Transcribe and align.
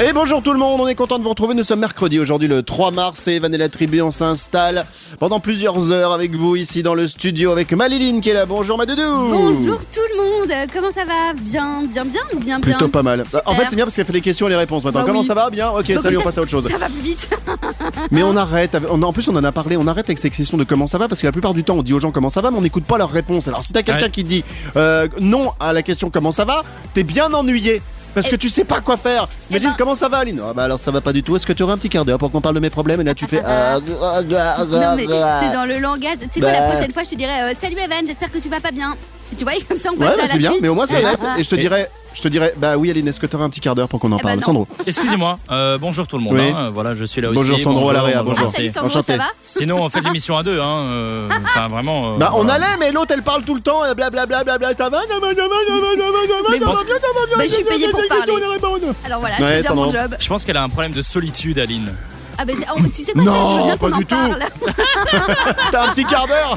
Et 0.00 0.12
bonjour 0.12 0.40
tout 0.44 0.52
le 0.52 0.60
monde, 0.60 0.80
on 0.80 0.86
est 0.86 0.94
content 0.94 1.18
de 1.18 1.24
vous 1.24 1.30
retrouver. 1.30 1.54
Nous 1.54 1.64
sommes 1.64 1.80
mercredi, 1.80 2.20
aujourd'hui 2.20 2.46
le 2.46 2.62
3 2.62 2.92
mars 2.92 3.26
et 3.26 3.32
Evan 3.34 3.52
et 3.52 3.58
la 3.58 3.68
tribu, 3.68 4.00
on 4.00 4.12
s'installe 4.12 4.86
pendant 5.18 5.40
plusieurs 5.40 5.90
heures 5.90 6.12
avec 6.12 6.36
vous 6.36 6.54
ici 6.54 6.84
dans 6.84 6.94
le 6.94 7.08
studio 7.08 7.50
avec 7.50 7.72
Maliline 7.72 8.20
qui 8.20 8.30
est 8.30 8.34
là. 8.34 8.46
Bonjour 8.46 8.78
Madoudou 8.78 9.02
Bonjour 9.02 9.78
tout 9.78 10.00
le 10.12 10.16
monde, 10.22 10.52
comment 10.72 10.92
ça 10.92 11.04
va? 11.04 11.32
Bien, 11.40 11.82
bien, 11.82 12.04
bien 12.04 12.20
ou 12.32 12.38
bien, 12.38 12.60
bien 12.60 12.76
Plutôt 12.76 12.86
pas 12.88 13.02
mal. 13.02 13.24
Super. 13.26 13.42
En 13.46 13.54
fait, 13.54 13.64
c'est 13.70 13.74
bien 13.74 13.86
parce 13.86 13.96
qu'elle 13.96 14.04
fait 14.06 14.12
les 14.12 14.20
questions 14.20 14.46
et 14.46 14.50
les 14.50 14.56
réponses 14.56 14.84
maintenant. 14.84 15.00
Bah 15.00 15.06
Comment 15.08 15.20
oui. 15.22 15.26
ça 15.26 15.34
va? 15.34 15.50
Bien? 15.50 15.68
Ok, 15.70 15.88
Donc, 15.92 15.98
salut, 16.00 16.16
on 16.18 16.20
ça- 16.20 16.26
passe 16.26 16.38
à 16.38 16.42
autre 16.42 16.50
chose. 16.52 16.68
Ça 16.68 16.78
va 16.78 16.86
plus 16.86 17.00
vite. 17.00 17.28
Mais 18.12 18.22
on 18.22 18.36
arrête. 18.36 18.76
On, 18.92 19.02
en 19.02 19.12
plus, 19.12 19.26
on 19.26 19.34
en 19.34 19.42
a 19.42 19.50
parlé. 19.50 19.76
On 19.76 19.86
arrête 19.88 20.06
avec 20.08 20.18
ces 20.18 20.30
questions 20.30 20.56
de 20.58 20.62
comment 20.64 20.86
ça 20.86 20.98
va 20.98 21.08
parce 21.08 21.20
que 21.20 21.26
la 21.26 21.32
plupart 21.32 21.54
du 21.54 21.64
temps, 21.64 21.74
on 21.74 21.82
dit 21.82 21.92
aux 21.92 21.98
gens 22.00 22.12
comment 22.12 22.30
ça 22.30 22.40
va, 22.40 22.52
mais 22.52 22.58
on 22.58 22.62
n'écoute 22.62 22.84
pas 22.84 22.98
leurs 22.98 23.10
réponses. 23.10 23.48
Alors, 23.48 23.64
si 23.64 23.72
t'as 23.72 23.82
quelqu'un 23.82 24.04
Ouais. 24.06 24.10
qui 24.12 24.22
dit 24.22 24.44
euh, 24.76 25.08
non 25.20 25.50
à 25.58 25.72
la 25.72 25.82
question 25.82 26.08
comment 26.08 26.30
ça 26.30 26.44
va, 26.44 26.62
t'es 26.94 27.02
bien 27.02 27.32
ennuyé. 27.34 27.82
Parce 28.22 28.30
que 28.30 28.36
tu 28.36 28.48
sais 28.48 28.64
pas 28.64 28.80
quoi 28.80 28.96
faire. 28.96 29.28
Imagine 29.50 29.70
ben- 29.70 29.74
comment 29.78 29.94
ça 29.94 30.08
va, 30.08 30.18
Aline? 30.18 30.40
Ah 30.44 30.52
bah 30.52 30.64
alors 30.64 30.80
ça 30.80 30.90
va 30.90 31.00
pas 31.00 31.12
du 31.12 31.22
tout. 31.22 31.36
Est-ce 31.36 31.46
que 31.46 31.52
tu 31.52 31.62
aurais 31.62 31.72
un 31.74 31.78
petit 31.78 31.88
quart 31.88 32.04
d'heure 32.04 32.18
pour 32.18 32.30
qu'on 32.32 32.40
parle 32.40 32.54
de 32.56 32.60
mes 32.60 32.70
problèmes? 32.70 33.00
Et 33.00 33.04
là 33.04 33.14
tu 33.14 33.26
fais. 33.26 33.40
ah, 33.44 33.76
ah, 33.76 33.80
ah, 34.02 34.56
ah, 34.58 34.64
non 34.64 34.96
mais 34.96 35.06
ah. 35.12 35.40
c'est 35.42 35.52
dans 35.54 35.64
le 35.66 35.78
langage. 35.78 36.18
Tu 36.20 36.26
sais 36.34 36.40
quoi, 36.40 36.50
la 36.52 36.60
Bah. 36.60 36.70
prochaine 36.72 36.92
fois, 36.92 37.02
je 37.04 37.10
te 37.10 37.14
dirais 37.14 37.40
euh, 37.42 37.54
Salut 37.60 37.76
Evan, 37.78 38.06
j'espère 38.06 38.30
que 38.32 38.38
tu 38.38 38.48
vas 38.48 38.60
pas 38.60 38.70
bien. 38.72 38.96
Et 39.32 39.36
tu 39.36 39.44
vois, 39.44 39.52
comme 39.68 39.76
ça, 39.78 39.90
on 39.94 40.00
Ouais, 40.00 40.06
passe 40.06 40.16
bah, 40.16 40.22
à 40.22 40.26
la 40.26 40.32
c'est 40.32 40.38
bien. 40.38 40.50
suite. 40.50 40.62
Mais 40.62 40.68
au 40.68 40.74
moins 40.74 40.86
c'est 40.86 41.02
net. 41.02 41.18
Et 41.38 41.42
je 41.44 41.48
te 41.50 41.54
dirais, 41.56 41.90
je 42.18 42.22
te 42.22 42.28
dirais, 42.28 42.52
bah 42.56 42.76
oui, 42.76 42.90
Aline, 42.90 43.06
est-ce 43.06 43.20
que 43.20 43.26
tu 43.26 43.36
aurais 43.36 43.44
un 43.44 43.48
petit 43.50 43.60
quart 43.60 43.76
d'heure 43.76 43.88
pour 43.88 44.00
qu'on 44.00 44.10
en 44.10 44.16
Eh 44.18 44.22
bah 44.22 44.30
parle. 44.30 44.42
Sandro 44.42 44.66
Excusez-moi, 44.86 45.38
euh, 45.52 45.78
bonjour 45.78 46.06
tout 46.08 46.18
le 46.18 46.24
monde. 46.24 46.34
Oui. 46.34 46.50
hein, 46.54 46.70
voilà, 46.74 46.92
je 46.94 47.04
suis 47.04 47.20
là 47.20 47.28
aussi. 47.30 47.36
Bonjour 47.36 47.60
Sandro 47.60 47.90
à 47.90 47.92
l'arrière, 47.92 48.24
bonjour. 48.24 48.46
Ah, 48.48 48.50
salut 48.50 48.68
Sandro, 48.68 48.86
Enchanté. 48.86 49.12
ça 49.12 49.18
va 49.18 49.24
Sinon, 49.46 49.80
on 49.82 49.88
fait 49.88 50.00
l'émission 50.00 50.36
à 50.36 50.42
deux. 50.42 50.60
Hein, 50.60 50.78
euh, 50.80 51.28
Enfin, 51.44 51.68
vraiment. 51.68 52.14
euh, 52.14 52.18
Bah 52.18 52.32
on 52.34 52.42
voilà. 52.42 52.54
allait, 52.66 52.76
mais 52.80 52.90
l'autre 52.92 53.12
elle 53.14 53.22
parle 53.22 53.44
tout 53.44 53.54
le 53.54 53.60
temps, 53.60 53.80
blablabla, 53.82 54.26
bla, 54.26 54.42
bla, 54.44 54.58
bla, 54.58 54.74
ça 54.74 54.88
va, 54.90 55.00
ça 55.02 55.06
va, 55.06 55.14
ça 55.14 55.20
va, 55.20 55.28
ça 55.28 55.42
va, 55.48 55.56
ça 55.66 55.74
va, 55.74 55.90
ça 55.96 56.10
va, 56.10 56.18
ça 56.18 56.42
va, 56.42 56.58
ça 56.58 56.66
va, 56.66 56.74
ça 56.74 57.08
va, 57.30 57.36
bah, 57.36 57.42
je 57.44 57.52
suis 57.54 57.64
payée 57.64 57.88
pour 57.90 58.00
ça 58.00 58.06
va, 58.08 58.26
ça 58.26 58.32
va, 58.32 58.38
ça 58.38 58.68
va, 58.68 58.80
ça 58.80 58.86
va. 58.86 58.92
Alors 59.06 59.20
voilà, 59.20 59.34
Ouais, 59.36 59.40
je 59.40 59.44
fais 59.44 59.60
bien 59.62 59.74
mon 59.74 59.90
Sandro. 59.90 59.90
job. 59.92 60.16
Je 60.18 60.28
pense 60.28 60.44
qu'elle 60.44 60.56
a 60.56 60.62
un 60.64 60.68
problème 60.68 60.92
de 60.92 61.02
solitude, 61.02 61.58
Aline. 61.60 61.92
Ah 62.40 62.44
bah, 62.44 62.52
oh, 62.76 62.80
tu 62.94 63.02
sais 63.02 63.12
quoi, 63.12 63.22
Non, 63.24 63.34
ça, 63.34 63.50
je 63.50 63.56
veux 63.56 63.64
bien 63.64 63.76
pas 63.76 63.90
du 63.90 64.06
tout. 64.06 64.16
T'as 65.72 65.86
un 65.86 65.88
petit 65.88 66.04
quart 66.04 66.28
d'heure 66.28 66.56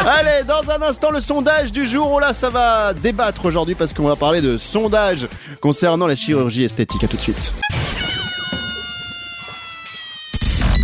Allez, 0.00 0.42
dans 0.44 0.68
un 0.68 0.82
instant, 0.82 1.10
le 1.10 1.20
sondage 1.20 1.70
du 1.70 1.86
jour. 1.86 2.10
Oh 2.12 2.18
là, 2.18 2.34
ça 2.34 2.50
va 2.50 2.92
débattre 2.92 3.44
aujourd'hui 3.44 3.76
parce 3.76 3.92
qu'on 3.92 4.08
va 4.08 4.16
parler 4.16 4.40
de 4.40 4.58
sondage 4.58 5.28
concernant 5.60 6.08
la 6.08 6.16
chirurgie 6.16 6.64
esthétique. 6.64 7.04
À 7.04 7.06
tout 7.06 7.16
de 7.16 7.22
suite. 7.22 7.54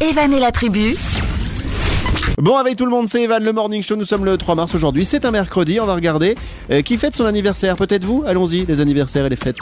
Evan 0.01 0.33
et 0.33 0.39
la 0.39 0.53
tribu, 0.53 0.95
Bon, 2.39 2.57
avec 2.57 2.77
tout 2.77 2.85
le 2.85 2.91
monde, 2.91 3.09
c'est 3.09 3.23
Evan, 3.23 3.43
le 3.43 3.53
Morning 3.53 3.83
Show. 3.83 3.97
Nous 3.97 4.05
sommes 4.05 4.25
le 4.25 4.37
3 4.37 4.55
mars 4.55 4.75
aujourd'hui. 4.75 5.05
C'est 5.05 5.25
un 5.25 5.31
mercredi. 5.31 5.81
On 5.81 5.87
va 5.87 5.95
regarder 5.95 6.35
euh, 6.71 6.83
qui 6.83 6.97
fête 6.97 7.15
son 7.15 7.25
anniversaire. 7.25 7.77
Peut-être 7.77 8.05
vous 8.05 8.23
Allons-y, 8.27 8.67
les 8.67 8.81
anniversaires 8.81 9.27
et 9.27 9.31
les 9.31 9.37
fêtes. 9.37 9.57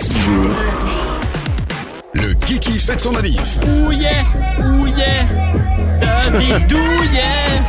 Kiki 2.62 2.78
fête 2.78 3.00
son 3.00 3.10
manif. 3.10 3.58
Ouye, 3.64 4.06
ouye, 4.60 4.92
David 6.00 6.68
Douillet. 6.68 7.60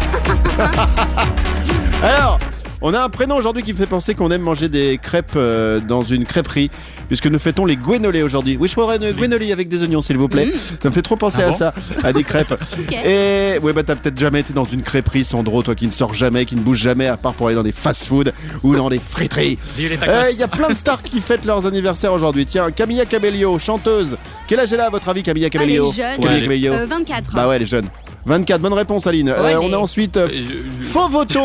Alors, 2.04 2.38
on 2.84 2.94
a 2.94 3.02
un 3.02 3.10
prénom 3.10 3.36
aujourd'hui 3.38 3.64
qui 3.64 3.72
me 3.74 3.78
fait 3.78 3.88
penser 3.88 4.14
qu'on 4.14 4.30
aime 4.30 4.42
manger 4.42 4.70
des 4.70 5.00
crêpes 5.02 5.32
euh, 5.36 5.80
dans 5.80 6.04
une 6.04 6.26
crêperie, 6.26 6.70
puisque 7.08 7.28
nous 7.28 7.40
fêtons 7.40 7.66
les 7.66 7.78
guénolés 7.78 8.22
aujourd'hui. 8.22 8.58
Oui, 8.60 8.68
je 8.68 8.74
prendrais 8.74 8.98
une 8.98 9.12
guénolie 9.14 9.52
avec 9.52 9.70
des 9.70 9.82
oignons, 9.82 10.02
s'il 10.02 10.18
vous 10.18 10.28
plaît. 10.28 10.52
Ça 10.82 10.90
me 10.90 10.94
fait 10.94 11.02
trop 11.02 11.16
penser 11.16 11.40
Ah 11.42 11.48
à 11.48 11.52
bon 11.52 11.58
ça, 11.58 11.74
à 12.04 12.14
des 12.14 12.24
crêpes. 12.24 12.54
Et 13.06 13.58
ouais, 13.64 13.74
bah 13.74 13.84
t'as 13.84 13.96
peut-être 13.96 14.20
jamais 14.20 14.42
été 14.42 14.54
dans 14.54 14.66
une 14.66 14.84
crêperie, 14.84 15.24
Sandro, 15.24 15.64
toi 15.64 15.76
qui 15.76 15.86
ne 15.86 15.92
sors 15.92 16.14
jamais, 16.14 16.46
qui 16.46 16.56
ne 16.56 16.62
bouge 16.62 16.78
jamais, 16.80 17.08
à 17.08 17.18
part 17.18 17.34
pour 17.34 17.48
aller 17.48 17.56
dans 17.56 17.64
des 17.64 17.72
fast-food 17.72 18.34
ou 18.64 18.76
dans 18.76 18.90
des 18.90 19.00
friteries. 19.00 19.58
Vive 19.78 19.90
les 19.90 19.96
Il 19.96 20.00
tacos. 20.00 20.38
y 20.38 20.44
a 20.44 20.48
plein 20.50 20.68
de 20.70 20.74
stars 20.76 21.02
qui 21.04 21.22
fêtent 21.22 21.46
leurs 21.46 21.66
anniversaires 21.66 22.12
aujourd'hui. 22.14 22.46
Tiens, 22.46 22.70
Camilla 22.72 23.06
Cabello, 23.06 23.58
chanteuse. 23.60 24.18
Quel 24.48 24.60
âge 24.60 24.74
elle 24.74 24.82
a 24.82 24.88
à 24.88 24.90
votre 24.90 25.08
avis, 25.08 25.24
Camilla 25.24 25.48
Elle 25.48 25.62
est 25.62 25.78
Cabello 25.78 25.92
jeune. 25.94 26.18
Camilla 26.20 26.34
Ouais, 26.34 26.42
Cabello. 26.42 26.74
Euh, 26.74 26.86
24. 26.86 27.32
Bah 27.34 27.48
ouais, 27.48 27.56
elle 27.56 27.62
est 27.62 27.66
jeune. 27.66 27.88
24, 28.26 28.62
bonne 28.62 28.74
réponse 28.74 29.06
Aline. 29.08 29.30
Euh, 29.30 29.44
allez. 29.44 29.58
on 29.58 29.74
a 29.74 29.78
ensuite 29.78 30.16
euh, 30.18 30.28
Euh, 30.28 30.32
je- 30.32 30.84
Fovoto. 30.86 31.40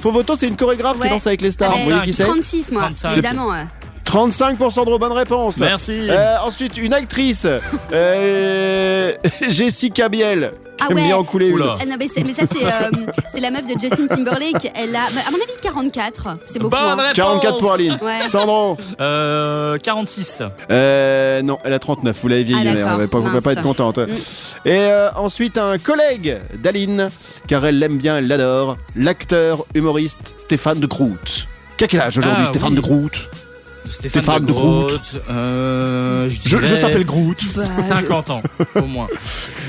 Fovoto, 0.00 0.36
c'est 0.36 0.46
une 0.48 0.56
chorégraphe 0.56 0.96
qui 0.96 1.02
Ouais. 1.02 1.08
danse 1.10 1.26
avec 1.26 1.40
les 1.42 1.50
stars. 1.52 1.72
Euh, 1.72 1.76
Vous 1.82 1.88
voyez 1.88 2.02
qui 2.02 2.12
c'est 2.12 2.24
36 2.24 2.70
moi, 2.72 2.82
35. 2.82 3.12
évidemment. 3.12 3.48
Euh. 4.10 4.18
35 4.18 4.58
Sandro, 4.70 4.98
bonne 4.98 5.12
réponse. 5.12 5.58
Merci. 5.58 6.08
Euh, 6.08 6.36
ensuite, 6.44 6.76
une 6.76 6.94
actrice. 6.94 7.46
Euh, 7.92 9.14
Jessica 9.48 10.08
Biel. 10.08 10.52
Ah 10.80 10.88
ouais. 10.88 11.02
bien 11.02 11.16
en 11.16 11.24
couler 11.24 11.48
une. 11.48 11.54
Oula. 11.54 11.74
Ah 11.80 11.84
non, 11.86 11.96
mais, 11.98 12.08
ça, 12.08 12.22
c'est 12.50 12.64
euh, 12.64 13.40
la 13.40 13.50
meuf 13.50 13.66
de 13.66 13.78
Justin 13.78 14.06
Timberlake. 14.06 14.70
Elle 14.74 14.96
a, 14.96 15.02
à 15.02 15.30
mon 15.30 15.36
avis, 15.36 15.60
44. 15.62 16.38
C'est 16.44 16.58
beaucoup. 16.58 16.70
Bonne 16.70 16.80
hein. 16.80 16.96
réponse. 16.96 17.16
44 17.16 17.58
pour 17.58 17.72
Aline. 17.72 17.98
Ouais. 18.00 18.28
Sandro. 18.28 18.78
Euh, 19.00 19.76
46. 19.78 20.42
Euh, 20.70 21.42
non, 21.42 21.58
elle 21.64 21.72
a 21.72 21.78
39. 21.78 22.16
Vous 22.20 22.28
l'avez 22.28 22.44
vieilli, 22.44 22.66
Ah, 22.66 22.94
on 22.94 22.98
va 22.98 23.08
pas, 23.08 23.18
on 23.18 23.22
va 23.22 23.32
Mince. 23.32 23.44
pas 23.44 23.52
être 23.52 23.62
contente. 23.62 23.98
Mm. 23.98 24.08
Et 24.64 24.78
euh, 24.78 25.10
ensuite, 25.16 25.58
un 25.58 25.78
collègue 25.78 26.38
d'Aline, 26.62 27.10
car 27.46 27.64
elle 27.66 27.78
l'aime 27.78 27.98
bien, 27.98 28.18
elle 28.18 28.28
l'adore. 28.28 28.76
L'acteur, 28.96 29.66
humoriste 29.74 30.34
Stéphane 30.38 30.80
de 30.80 30.86
Groot. 30.86 31.48
Qui 31.76 31.84
a 31.84 31.86
quel 31.88 32.00
âge 32.00 32.18
aujourd'hui, 32.18 32.44
Ah, 32.44 32.48
Stéphane 32.48 32.70
oui. 32.70 32.76
de 32.76 32.80
Groot 32.80 33.28
Stéphane, 33.90 34.22
Stéphane 34.22 34.46
de 34.46 34.52
Groot. 34.52 34.88
Groot. 34.88 35.22
Euh, 35.30 36.28
je 36.30 36.56
Je, 36.66 36.74
s'appelle 36.76 37.04
Groot. 37.04 37.38
Bah, 37.56 37.64
50 37.94 38.30
ans, 38.30 38.42
au 38.76 38.82
moins. 38.86 39.06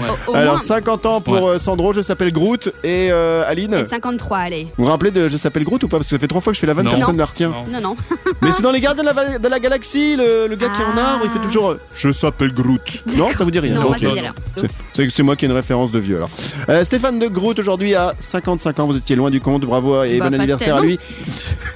Ouais. 0.02 0.10
au, 0.28 0.32
au 0.32 0.36
Alors, 0.36 0.54
moins. 0.56 0.62
50 0.64 1.06
ans 1.06 1.22
pour 1.22 1.34
Ouais. 1.34 1.50
euh, 1.56 1.60
Sandro, 1.60 1.94
je 1.94 2.02
s'appelle 2.02 2.32
Groot. 2.32 2.68
Et 2.84 3.10
euh, 3.12 3.44
Aline 3.48 3.74
Et 3.74 3.88
53, 3.88 4.38
allez. 4.38 4.68
Vous 4.78 4.86
vous 4.86 4.90
rappelez 4.92 5.12
de 5.12 5.28
Je 5.28 5.38
s'appelle 5.38 5.64
Groot 5.64 5.84
ou 5.84 5.88
pas? 5.88 5.98
Parce 5.98 6.08
que 6.08 6.16
ça 6.16 6.20
fait 6.20 6.28
trois 6.28 6.42
fois 6.42 6.52
que 6.52 6.56
je 6.56 6.62
fais 6.62 6.68
la 6.68 6.74
vanne, 6.74 6.86
Non. 6.86 6.92
personne 6.92 7.14
ne 7.14 7.20
la 7.20 7.26
retient. 7.26 7.50
Non. 7.50 7.66
Non, 7.68 7.82
non. 7.82 7.96
Mais 8.42 8.52
c'est 8.52 8.62
dans 8.62 8.72
les 8.72 8.80
gardiens 8.82 9.04
de 9.04 9.10
la, 9.10 9.38
de 9.40 9.48
la 9.48 9.60
galaxie, 9.60 10.16
le, 10.16 10.48
le 10.48 10.56
gars 10.56 10.70
qui 10.70 10.82
est 10.82 10.86
en 10.86 10.98
Ah. 10.98 11.14
arbre, 11.14 11.26
il 11.26 11.32
fait 11.32 11.46
toujours 11.46 11.76
Je 11.98 12.12
s'appelle 12.12 12.54
Groot. 12.54 13.04
Non, 13.16 13.30
ça 13.36 13.44
vous 13.44 13.52
dit 13.52 13.60
rien 13.60 13.76
Non, 13.76 13.82
Ok. 13.82 13.88
moi, 13.90 13.98
je 14.00 14.06
non, 14.06 14.14
dis 14.14 14.22
non. 14.22 14.34
rien. 14.58 14.70
C'est- 15.10 15.24
moi 15.24 15.36
qui 15.36 15.46
ai 15.46 15.48
une 15.48 15.54
référence 15.56 15.92
de 15.92 16.00
vieux 16.00 16.18
alors. 16.18 16.30
Euh, 16.70 16.84
Stéphane 16.84 17.20
de 17.20 17.28
Groot 17.28 17.58
aujourd'hui 17.60 17.96
a 17.96 18.14
55 18.20 18.80
ans, 18.80 18.88
vous 18.88 18.98
étiez 18.98 19.16
loin 19.16 19.30
du 19.30 19.40
compte, 19.42 19.62
bravo 19.64 20.04
et 20.04 20.18
Bah, 20.20 20.30
bon 20.30 20.36
anniversaire 20.36 20.76
à 20.78 20.82
lui. 20.82 21.00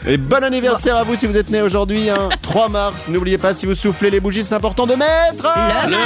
Et 0.07 0.17
bon 0.17 0.43
anniversaire 0.43 0.95
à 0.97 1.03
vous 1.03 1.15
si 1.15 1.25
vous 1.27 1.37
êtes 1.37 1.49
né 1.49 1.61
aujourd'hui, 1.61 2.09
hein, 2.09 2.29
3 2.41 2.69
mars. 2.69 3.09
N'oubliez 3.09 3.37
pas 3.37 3.53
si 3.53 3.65
vous 3.65 3.75
soufflez 3.75 4.09
les 4.09 4.19
bougies, 4.19 4.43
c'est 4.43 4.55
important 4.55 4.85
de 4.87 4.93
mettre 4.95 5.43
Le, 5.43 5.91
Le 5.91 5.97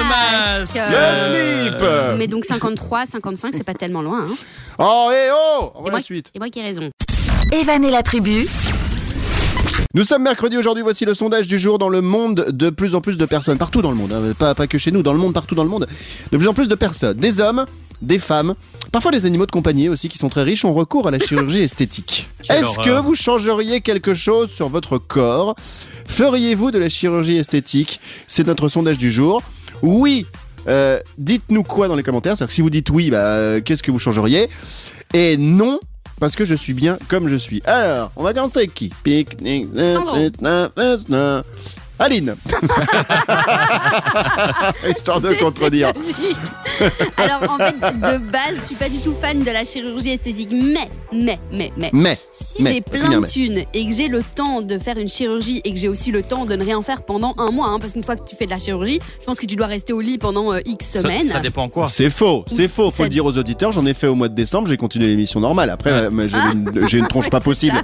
masque. 0.59 0.75
masque. 0.75 0.91
le 0.91 1.69
slip. 1.77 2.17
Mais 2.17 2.27
donc 2.27 2.45
53, 2.45 3.05
55, 3.05 3.53
c'est 3.55 3.63
pas 3.63 3.73
tellement 3.73 4.01
loin. 4.01 4.25
Hein. 4.29 4.35
Oh 4.79 5.09
et 5.11 5.29
oh 5.31 5.71
On 5.75 5.79
C'est 5.85 5.89
moi, 5.91 5.99
la 5.99 6.03
suite. 6.03 6.27
c'est 6.33 6.39
moi 6.39 6.49
qui 6.49 6.59
ai 6.59 6.63
raison. 6.63 6.81
Evan 7.51 7.83
et 7.83 7.91
la 7.91 8.03
tribu, 8.03 8.45
Nous 9.95 10.03
sommes 10.03 10.23
mercredi 10.23 10.55
aujourd'hui, 10.57 10.83
voici 10.83 11.03
le 11.05 11.13
sondage 11.13 11.47
du 11.47 11.57
jour 11.57 11.79
dans 11.79 11.89
le 11.89 12.01
monde 12.01 12.45
de 12.49 12.69
plus 12.69 12.93
en 12.95 13.01
plus 13.01 13.17
de 13.17 13.25
personnes, 13.25 13.57
partout 13.57 13.81
dans 13.81 13.89
le 13.89 13.97
monde, 13.97 14.13
hein, 14.13 14.33
pas, 14.37 14.53
pas 14.53 14.67
que 14.67 14.77
chez 14.77 14.91
nous, 14.91 15.01
dans 15.01 15.13
le 15.13 15.19
monde, 15.19 15.33
partout 15.33 15.55
dans 15.55 15.63
le 15.63 15.69
monde, 15.69 15.87
de 16.31 16.37
plus 16.37 16.47
en 16.47 16.53
plus 16.53 16.67
de 16.67 16.75
personnes, 16.75 17.17
des 17.17 17.41
hommes, 17.41 17.65
des 18.01 18.19
femmes, 18.19 18.55
parfois 18.91 19.11
des 19.11 19.25
animaux 19.25 19.45
de 19.45 19.51
compagnie 19.51 19.89
aussi 19.89 20.09
qui 20.09 20.17
sont 20.17 20.29
très 20.29 20.43
riches, 20.43 20.65
ont 20.65 20.73
recours 20.73 21.07
à 21.07 21.11
la 21.11 21.19
chirurgie 21.19 21.61
esthétique. 21.63 22.27
Est-ce 22.49 22.77
que 22.79 22.99
vous 22.99 23.15
changeriez 23.15 23.81
quelque 23.81 24.13
chose 24.13 24.49
sur 24.49 24.69
votre 24.69 24.97
corps? 24.97 25.55
Feriez-vous 26.07 26.71
de 26.71 26.79
la 26.79 26.89
chirurgie 26.89 27.37
esthétique? 27.37 27.99
C'est 28.27 28.47
notre 28.47 28.69
sondage 28.69 28.97
du 28.97 29.11
jour. 29.11 29.43
Oui, 29.81 30.25
euh, 30.67 30.99
dites-nous 31.17 31.63
quoi 31.63 31.87
dans 31.87 31.95
les 31.95 32.03
commentaires, 32.03 32.33
c'est-à-dire 32.33 32.47
que 32.47 32.53
si 32.53 32.61
vous 32.61 32.69
dites 32.69 32.89
oui, 32.89 33.09
bah, 33.09 33.17
euh, 33.19 33.61
qu'est-ce 33.61 33.83
que 33.83 33.91
vous 33.91 33.99
changeriez? 33.99 34.49
Et 35.13 35.37
non, 35.37 35.79
parce 36.19 36.35
que 36.35 36.45
je 36.45 36.53
suis 36.55 36.73
bien 36.73 36.97
comme 37.07 37.29
je 37.29 37.35
suis. 37.35 37.61
Alors, 37.65 38.11
on 38.15 38.23
va 38.23 38.33
commencer 38.33 38.59
avec 38.59 38.73
qui? 38.73 38.91
Sandro. 39.95 40.17
Aline 41.99 42.35
Histoire 44.89 45.21
de 45.21 45.33
contredire. 45.33 45.91
Alors 47.17 47.51
en 47.51 47.57
fait, 47.57 47.75
de 47.75 48.17
base, 48.31 48.55
je 48.55 48.61
suis 48.61 48.75
pas 48.75 48.89
du 48.89 48.99
tout 48.99 49.13
fan 49.21 49.39
de 49.39 49.51
la 49.51 49.65
chirurgie 49.65 50.11
esthétique, 50.11 50.49
mais, 50.51 50.89
mais, 51.11 51.39
mais, 51.51 51.71
mais. 51.77 51.89
Mais, 51.91 52.17
Si 52.31 52.65
j'ai 52.65 52.81
plein 52.81 53.19
de 53.19 53.27
thunes 53.27 53.63
et 53.73 53.87
que 53.87 53.93
j'ai 53.93 54.07
le 54.07 54.21
temps 54.23 54.61
de 54.61 54.77
faire 54.77 54.97
une 54.97 55.09
chirurgie 55.09 55.61
et 55.63 55.73
que 55.73 55.77
j'ai 55.77 55.89
aussi 55.89 56.11
le 56.11 56.23
temps 56.23 56.45
de 56.45 56.55
ne 56.55 56.63
rien 56.63 56.81
faire 56.81 57.01
pendant 57.01 57.33
un 57.37 57.51
mois, 57.51 57.67
hein, 57.67 57.79
parce 57.79 57.93
qu'une 57.93 58.03
fois 58.03 58.15
que 58.15 58.27
tu 58.27 58.35
fais 58.35 58.45
de 58.45 58.51
la 58.51 58.59
chirurgie, 58.59 58.99
je 59.19 59.25
pense 59.25 59.39
que 59.39 59.45
tu 59.45 59.55
dois 59.55 59.67
rester 59.67 59.93
au 59.93 60.01
lit 60.01 60.17
pendant 60.17 60.53
euh, 60.53 60.59
X 60.65 61.01
semaines. 61.01 61.27
ça 61.27 61.39
dépend 61.39 61.67
quoi. 61.67 61.87
c'est 61.87 62.09
faux, 62.09 62.45
c'est 62.47 62.67
faux, 62.67 62.91
faut 62.91 63.03
le 63.03 63.09
dire 63.09 63.25
aux 63.25 63.37
auditeurs, 63.37 63.71
j'en 63.71 63.85
ai 63.85 63.93
fait 63.93 64.07
au 64.07 64.15
mois 64.15 64.29
de 64.29 64.35
décembre, 64.35 64.67
j'ai 64.67 64.77
continué 64.77 65.07
l'émission 65.07 65.39
normale. 65.39 65.69
Après, 65.69 66.09
mais 66.09 66.27
j'ai 66.29 66.97
une, 66.97 67.07
tronche 67.07 67.29
pas 67.29 67.41
possible. 67.41 67.75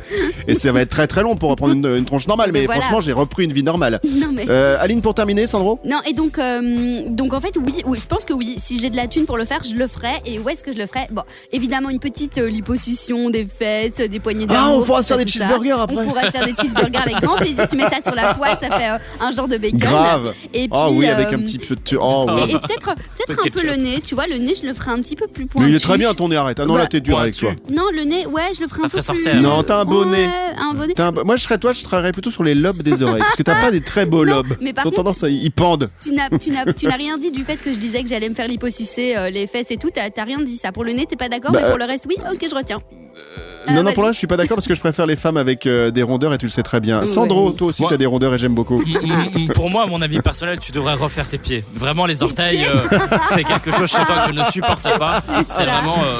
Et 0.47 0.55
ça 0.55 0.71
va 0.71 0.81
être 0.81 0.89
très 0.89 1.07
très 1.07 1.21
long 1.21 1.35
pour 1.35 1.49
reprendre 1.49 1.73
une, 1.73 1.85
une 1.85 2.05
tronche 2.05 2.27
normale, 2.27 2.49
Mais 2.53 2.61
mais 2.61 2.65
voilà. 2.65 2.81
franchement, 2.81 3.01
j'ai 3.01 3.13
repris 3.13 3.45
une 3.45 3.53
vie 3.53 3.63
normale. 3.63 3.99
Non 4.15 4.31
mais. 4.31 4.45
Euh, 4.49 4.77
Aline, 4.79 5.01
pour 5.01 5.13
terminer, 5.13 5.47
Sandro 5.47 5.79
Non 5.85 5.97
et 6.07 6.13
donc 6.13 6.37
euh, 6.39 7.01
donc 7.07 7.33
en 7.33 7.39
fait 7.41 7.55
oui 7.57 7.73
oui 7.85 7.97
je 8.01 8.05
pense 8.07 8.25
que 8.25 8.33
oui 8.33 8.55
si 8.57 8.79
j'ai 8.79 8.89
de 8.89 8.95
la 8.95 9.07
thune 9.07 9.25
pour 9.25 9.37
le 9.37 9.45
faire, 9.45 9.61
je 9.63 9.75
le 9.75 9.87
ferai. 9.87 10.09
Et 10.25 10.39
où 10.39 10.47
est-ce 10.49 10.63
que 10.63 10.71
je 10.71 10.77
le 10.77 10.87
ferai? 10.87 11.07
Bon, 11.11 11.23
évidemment, 11.51 11.89
une 11.89 11.99
petite 11.99 12.37
euh, 12.37 12.49
liposuction 12.49 13.29
des 13.29 13.45
fesses, 13.45 13.95
des 13.95 14.19
poignées 14.19 14.45
Ah, 14.49 14.53
d'amour. 14.53 14.79
on 14.81 14.85
pourra 14.85 15.03
se 15.03 15.07
faire 15.07 15.17
des 15.17 15.27
ça. 15.27 15.31
cheeseburgers 15.45 15.71
après. 15.81 15.97
On 15.97 16.05
pourra 16.05 16.21
se 16.23 16.31
faire 16.31 16.45
des 16.45 16.53
cheeseburgers 16.59 16.99
avec 16.99 17.15
grand 17.21 17.37
plaisir. 17.37 17.67
Tu 17.69 17.75
mets 17.75 17.83
ça 17.83 17.97
sur 18.05 18.15
la 18.15 18.33
poêle, 18.33 18.57
ça 18.61 18.77
fait 18.77 18.89
euh, 18.91 18.97
un 19.25 19.31
genre 19.31 19.47
de 19.47 19.57
bacon. 19.57 19.79
Grave. 19.79 20.33
Et 20.53 20.67
puis, 20.67 20.69
Oh 20.71 20.89
oui, 20.91 21.07
avec 21.07 21.27
un 21.33 21.39
petit 21.39 21.57
peu 21.59 21.75
de. 21.75 21.81
Oh, 21.99 22.27
oui. 22.29 22.41
Et, 22.47 22.51
et 22.55 22.59
peut-être 22.59 22.95
peut-être 22.95 23.41
Peu 23.41 23.47
un 23.47 23.49
peu 23.61 23.67
le 23.67 23.75
nez, 23.75 24.01
tu 24.01 24.15
vois, 24.15 24.27
le 24.27 24.37
nez, 24.37 24.53
je 24.61 24.65
le 24.67 24.73
ferai 24.73 24.91
un 24.91 24.99
petit 24.99 25.15
peu 25.15 25.27
plus 25.27 25.43
Mais 25.43 25.49
pointu. 25.49 25.69
il 25.69 25.75
est 25.75 25.79
très 25.79 25.97
bien 25.97 26.13
ton 26.13 26.29
nez, 26.29 26.35
arrête. 26.35 26.59
Ah 26.59 26.65
non, 26.65 26.75
là 26.75 26.83
Bah, 26.83 26.87
t'es 26.87 26.99
dur 27.01 27.19
avec 27.19 27.35
toi. 27.35 27.51
Non, 27.69 27.83
le 27.93 28.03
nez, 28.03 28.25
ouais, 28.25 28.41
je 28.55 28.61
le 28.61 28.67
ferai 28.67 28.81
Ça 28.81 28.85
un 28.87 28.89
peu 28.89 29.01
ferait 29.01 29.13
plus. 29.13 29.23
sorcière. 29.23 29.41
Non, 29.41 29.63
t'as 29.63 29.79
un 29.81 29.85
beau 29.85 30.05
nez. 30.05 30.25
Ouais, 30.25 30.31
un 30.59 30.73
beau 30.73 30.85
nez. 30.85 30.93
T'as 30.95 31.07
un 31.07 31.11
bo- 31.11 31.23
Moi, 31.23 31.35
je 31.37 31.43
serais 31.43 31.57
toi, 31.57 31.73
je 31.73 31.83
travaillerais 31.83 32.11
plutôt 32.11 32.31
sur 32.31 32.43
les 32.43 32.55
lobes 32.55 32.81
des 32.81 33.01
oreilles. 33.03 33.19
Parce 33.19 33.35
que 33.35 33.43
t'as 33.43 33.55
pas 33.61 33.71
des 33.71 33.81
très 33.95 34.05
beaux 34.05 34.25
Non, 34.25 34.35
lobes. 34.37 34.57
mais 34.61 34.73
par 34.73 34.83
Ils 34.85 34.87
ont 34.87 34.91
contre- 34.91 35.03
tendance 35.03 35.23
à. 35.23 35.29
Ils 35.29 35.51
pendent. 35.51 35.89
Tu 36.01 36.11
n'as, 36.11 36.95
rien 36.97 37.17
dit 37.17 37.31
du 37.31 37.43
fait 37.43 37.57
que 37.57 37.71
je 37.71 37.77
disais 37.77 38.03
que 38.03 38.09
j'allais 38.09 38.29
me 38.29 38.35
faire 38.35 38.47
liposucer 38.47 39.15
euh, 39.17 39.29
les 39.29 39.47
fesses 39.47 39.71
et 39.71 39.77
tout. 39.77 39.89
T'as, 39.93 40.09
t'as 40.09 40.23
rien 40.23 40.39
dit 40.41 40.57
ça. 40.57 40.71
Pour 40.71 40.83
le 40.83 40.91
nez, 40.93 41.05
t'es 41.05 41.15
pas 41.15 41.29
d'accord, 41.29 41.51
Bah, 41.51 41.59
mais 41.63 41.69
pour 41.69 41.77
le 41.77 41.85
reste, 41.85 42.05
oui. 42.09 42.15
Ok, 42.31 42.45
je 42.49 42.55
retiens. 42.55 42.79
Euh, 43.37 43.54
non, 43.69 43.75
non, 43.77 43.83
vas-y. 43.83 43.93
pour 43.93 44.03
là, 44.03 44.11
je 44.11 44.17
suis 44.17 44.27
pas 44.27 44.37
d'accord 44.37 44.55
parce 44.55 44.67
que 44.67 44.75
je 44.75 44.79
préfère 44.79 45.05
les 45.05 45.15
femmes 45.15 45.37
avec 45.37 45.65
euh, 45.65 45.91
des 45.91 46.03
rondeurs 46.03 46.33
et 46.33 46.37
tu 46.37 46.45
le 46.45 46.51
sais 46.51 46.63
très 46.63 46.79
bien. 46.79 47.01
Ouais. 47.01 47.05
Sandro, 47.05 47.51
toi 47.51 47.67
aussi, 47.67 47.81
Moi- 47.81 47.89
t'as 47.91 47.97
des 47.97 48.05
rondeurs 48.05 48.33
et 48.33 48.37
j'aime 48.37 48.55
beaucoup. 48.55 48.81
Mm, 49.05 49.39
mm, 49.43 49.47
Pour 49.53 49.69
moi, 49.69 49.83
à 49.83 49.87
mon 49.87 50.01
avis 50.01 50.19
personnel, 50.21 50.59
tu 50.59 50.71
devrais 50.71 50.93
refaire 50.95 51.27
tes 51.27 51.37
pieds. 51.37 51.63
Vraiment, 51.73 52.05
les 52.05 52.23
orteils, 52.23 52.65
euh, 52.65 52.97
c'est 53.33 53.43
quelque 53.43 53.71
chose 53.71 53.89
chez 53.89 54.03
toi 54.05 54.23
que 54.25 54.33
je 54.33 54.39
ne 54.39 54.43
supporte 54.45 54.81
pas. 54.97 55.21
C'est 55.47 55.63
vraiment. 55.65 55.97
euh, 56.03 56.15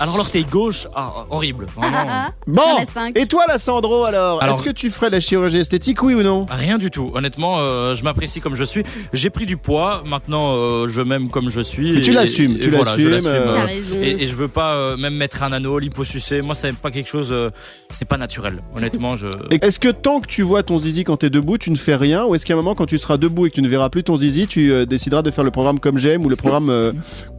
Alors, 0.00 0.16
l'orteil 0.16 0.44
gauche, 0.44 0.86
ah, 0.94 1.12
horrible. 1.30 1.66
Ah, 1.76 1.80
Vraiment. 1.80 1.96
ah, 2.08 2.26
ah. 2.28 2.32
Bon, 2.46 2.62
cinq. 2.92 3.16
et 3.18 3.26
toi, 3.26 3.44
là, 3.48 3.58
Sandro, 3.58 4.06
alors, 4.06 4.42
Alors- 4.42 4.56
Est-ce 4.56 4.64
que 4.64 4.70
tu 4.70 4.90
ferais 4.90 5.08
la 5.10 5.20
chirurgie 5.20 5.58
esthétique, 5.58 6.02
oui 6.02 6.14
ou 6.14 6.22
non? 6.22 6.46
Rien 6.50 6.76
du 6.78 6.90
tout. 6.90 7.10
Honnêtement, 7.14 7.56
euh, 7.58 7.94
je 7.94 8.02
m'apprécie 8.04 8.40
comme 8.40 8.54
je 8.54 8.64
suis. 8.64 8.82
J'ai 9.12 9.30
pris 9.30 9.46
du 9.46 9.56
poids. 9.56 10.02
Maintenant, 10.06 10.54
euh, 10.56 10.86
je 10.88 11.00
m'aime 11.02 11.28
comme 11.28 11.48
je 11.48 11.60
suis. 11.60 11.92
Mais 11.94 12.00
tu 12.02 12.10
Et- 12.10 12.14
l'assumes, 12.14 12.56
et 12.56 12.60
tu 12.60 12.68
voilà, 12.70 12.96
je 12.98 13.08
l'assumes, 13.08 13.30
l'assume, 13.32 13.48
euh, 13.48 13.54
T'as 13.56 13.64
raison. 13.66 13.96
Et, 14.02 14.22
et 14.22 14.26
je 14.26 14.34
veux 14.34 14.48
pas 14.48 14.74
euh, 14.74 14.96
même 14.96 15.14
mettre 15.14 15.42
un 15.42 15.52
anneau, 15.52 15.78
liposucer. 15.78 16.42
Moi, 16.42 16.54
c'est 16.54 16.72
quelque 16.90 17.08
chose. 17.08 17.28
euh, 17.32 17.50
c'est 17.90 18.04
pas 18.06 18.16
naturel. 18.16 18.62
Honnêtement, 18.74 19.16
je. 19.16 19.28
Est-ce 19.50 19.78
que 19.78 19.88
tant 19.88 20.20
que 20.20 20.26
tu 20.26 20.42
vois 20.42 20.62
ton 20.62 20.78
zizi 20.78 21.04
quand 21.04 21.18
t'es 21.18 21.30
debout, 21.30 21.58
tu 21.58 21.70
ne 21.70 21.76
fais 21.76 21.96
rien 21.96 22.24
Ou 22.26 22.34
est-ce 22.34 22.44
qu'à 22.46 22.54
un 22.54 22.56
moment, 22.56 22.74
quand 22.74 22.86
tu 22.86 22.98
seras 22.98 23.16
debout 23.16 23.46
et 23.46 23.50
que 23.50 23.54
tu 23.54 23.62
ne 23.62 23.68
verras 23.68 23.90
plus 23.90 24.04
ton 24.04 24.16
zizi, 24.16 24.46
tu 24.46 24.72
euh, 24.72 24.86
décideras 24.86 25.22
de 25.22 25.30
faire 25.30 25.44
le 25.44 25.50
programme 25.50 25.80
comme 25.80 25.98
j'aime 25.98 26.24
ou 26.24 26.28
le 26.28 26.36
programme 26.36 26.70
euh, 26.70 26.92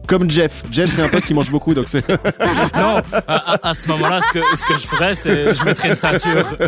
comme 0.08 0.28
Jeff 0.30 0.62
Jeff, 0.72 0.90
c'est 0.92 1.02
un 1.02 1.08
pote 1.08 1.24
qui 1.24 1.34
mange 1.34 1.50
beaucoup, 1.50 1.74
donc 1.74 1.86
c'est. 1.88 2.04
Non, 2.74 2.96
à, 3.26 3.52
à- 3.54 3.68
à 3.70 3.74
ce 3.74 3.86
moment-là, 3.88 4.20
ce 4.20 4.32
que, 4.32 4.40
ce 4.56 4.64
que 4.66 4.74
je 4.74 4.86
ferais, 4.86 5.14
c'est 5.14 5.54
je 5.54 5.64
mettrais 5.64 5.88
une 5.90 5.94
ceinture. 5.94 6.44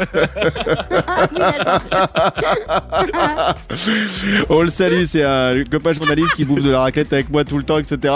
On 4.48 4.62
le 4.62 4.69
salue, 4.69 5.04
c'est 5.04 5.22
un 5.25 5.62
copain 5.70 5.92
journaliste 5.92 6.34
qui 6.34 6.44
bouffe 6.44 6.62
de 6.62 6.70
la 6.70 6.81
raclette 6.81 7.12
avec 7.12 7.31
moi 7.31 7.44
tout 7.44 7.58
le 7.58 7.64
temps, 7.64 7.78
etc. 7.78 8.14